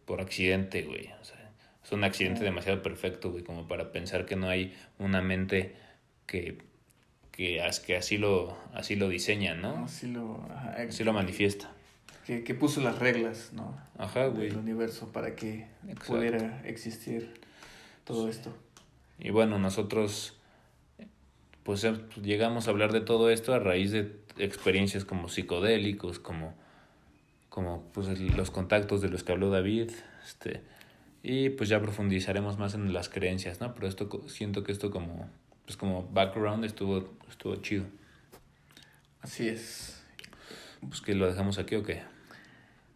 por 0.06 0.22
accidente, 0.22 0.84
güey. 0.84 1.10
O 1.20 1.24
sea, 1.24 1.52
es 1.84 1.92
un 1.92 2.04
accidente 2.04 2.42
Ah. 2.42 2.44
demasiado 2.46 2.82
perfecto, 2.82 3.32
güey, 3.32 3.44
como 3.44 3.68
para 3.68 3.92
pensar 3.92 4.26
que 4.26 4.36
no 4.36 4.48
hay 4.50 4.76
una 5.00 5.22
mente 5.22 5.76
que, 6.28 6.60
que, 7.32 7.60
que 7.86 7.96
así, 7.98 8.18
lo, 8.18 8.56
así 8.74 8.96
lo 8.96 9.10
diseña, 9.10 9.56
¿no? 9.56 9.86
Así 9.86 10.08
lo, 10.12 10.46
ajá, 10.52 10.76
Así 10.90 11.04
lo 11.04 11.14
manifiesta. 11.14 11.72
que, 12.28 12.44
que 12.44 12.54
puso 12.54 12.82
las 12.82 13.00
reglas, 13.00 13.52
¿no? 13.54 13.76
Ajá, 13.98 14.28
güey. 14.28 14.50
Del 14.50 14.58
universo 14.58 15.12
para 15.12 15.36
que 15.36 15.66
Exacto. 15.88 16.14
pudiera 16.14 16.62
existir 16.66 17.34
todo 18.04 18.30
esto. 18.30 18.54
Y 19.20 19.30
bueno, 19.30 19.60
nosotros 19.60 20.38
pues 21.64 21.84
eh, 21.84 21.96
llegamos 22.22 22.68
a 22.68 22.72
hablar 22.72 22.92
de 22.92 23.02
todo 23.02 23.30
esto 23.30 23.54
a 23.54 23.60
raíz 23.60 23.92
de 23.92 24.20
experiencias 24.38 25.06
como 25.06 25.30
psicodélicos, 25.30 26.20
como, 26.20 26.54
como 27.50 27.84
pues, 27.94 28.20
los 28.20 28.52
contactos 28.52 29.02
de 29.02 29.10
los 29.10 29.24
que 29.24 29.32
habló 29.32 29.50
David, 29.50 29.92
este, 30.26 30.62
y 31.22 31.50
pues 31.50 31.70
ya 31.70 31.82
profundizaremos 31.82 32.58
más 32.58 32.74
en 32.74 32.92
las 32.94 33.08
creencias, 33.08 33.62
¿no? 33.62 33.74
Pero 33.74 33.88
esto 33.88 34.10
siento 34.28 34.64
que 34.64 34.72
esto 34.72 34.92
como 34.92 35.30
pues 35.66 35.78
como 35.78 36.04
background 36.12 36.66
estuvo 36.66 37.10
estuvo 37.30 37.56
chido. 37.58 37.86
Así 39.22 39.48
es. 39.48 40.04
Pues 40.82 41.00
que 41.00 41.16
lo 41.16 41.26
dejamos 41.26 41.58
aquí 41.58 41.76
o 41.76 41.84
qué? 41.84 42.02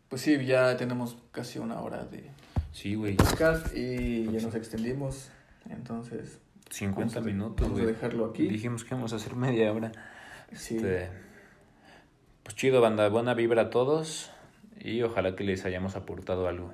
Pues 0.09 0.21
sí, 0.21 0.45
ya 0.45 0.75
tenemos 0.75 1.17
casi 1.31 1.59
una 1.59 1.79
hora 1.79 2.03
de 2.03 2.29
Sí, 2.77 2.93
güey. 2.93 3.15
podcast 3.15 3.75
y 3.75 4.25
ya 4.31 4.39
nos 4.39 4.53
extendimos. 4.53 5.31
Entonces, 5.67 6.37
50 6.69 6.99
vamos 6.99 7.15
a- 7.17 7.21
minutos, 7.21 7.61
Vamos 7.65 7.79
a 7.79 7.83
güey. 7.83 7.95
dejarlo 7.95 8.25
aquí. 8.27 8.47
Dijimos 8.47 8.83
que 8.83 8.89
íbamos 8.93 9.13
a 9.13 9.15
hacer 9.15 9.35
media 9.35 9.73
hora. 9.73 9.91
Sí. 10.53 10.75
Este, 10.75 11.09
pues 12.43 12.55
chido, 12.55 12.79
banda. 12.79 13.09
Buena 13.09 13.33
vibra 13.33 13.63
a 13.63 13.69
todos. 13.71 14.29
Y 14.79 15.01
ojalá 15.01 15.35
que 15.35 15.43
les 15.43 15.65
hayamos 15.65 15.95
aportado 15.95 16.47
algo. 16.47 16.71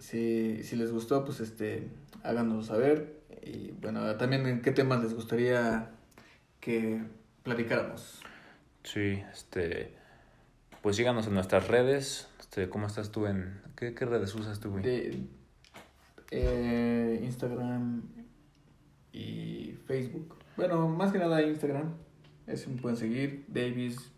Si, 0.00 0.64
si 0.64 0.74
les 0.74 0.90
gustó, 0.90 1.24
pues 1.24 1.38
este, 1.38 1.90
háganoslo 2.24 2.64
saber. 2.64 3.20
Y 3.42 3.70
bueno, 3.80 4.16
también 4.16 4.44
en 4.48 4.62
qué 4.62 4.72
temas 4.72 5.00
les 5.00 5.14
gustaría 5.14 5.90
que 6.58 7.02
platicáramos. 7.44 8.20
Sí, 8.82 9.22
este. 9.32 9.94
Pues 10.82 10.96
síganos 10.96 11.28
en 11.28 11.34
nuestras 11.34 11.68
redes. 11.68 12.26
Este, 12.56 12.70
¿Cómo 12.70 12.86
estás 12.86 13.12
tú 13.12 13.26
en. 13.26 13.60
¿Qué, 13.76 13.94
qué 13.94 14.06
redes 14.06 14.34
usas 14.34 14.60
tú, 14.60 14.70
güey? 14.70 14.82
De 14.82 15.26
eh, 16.30 17.20
Instagram 17.22 18.02
y 19.12 19.74
Facebook. 19.86 20.36
Bueno, 20.56 20.88
más 20.88 21.12
que 21.12 21.18
nada 21.18 21.42
Instagram. 21.42 21.92
Ese 22.46 22.70
me 22.70 22.80
pueden 22.80 22.96
seguir. 22.96 23.44
Davis-Blake. 23.48 24.08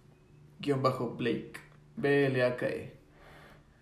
B-L-A-K-E. 1.97 2.93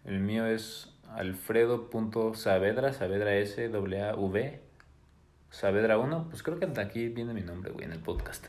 El 0.06 0.20
mío 0.20 0.46
es 0.46 0.90
alfredo.saavedra, 1.10 2.94
Saavedra 2.94 3.36
S, 3.36 3.62
A, 3.62 4.14
V, 4.16 4.60
Saavedra 5.50 5.98
1. 5.98 6.28
Pues 6.30 6.42
creo 6.42 6.58
que 6.58 6.64
hasta 6.64 6.80
aquí 6.80 7.08
viene 7.08 7.34
mi 7.34 7.42
nombre, 7.42 7.72
güey, 7.72 7.84
en 7.84 7.92
el 7.92 8.00
podcast. 8.00 8.46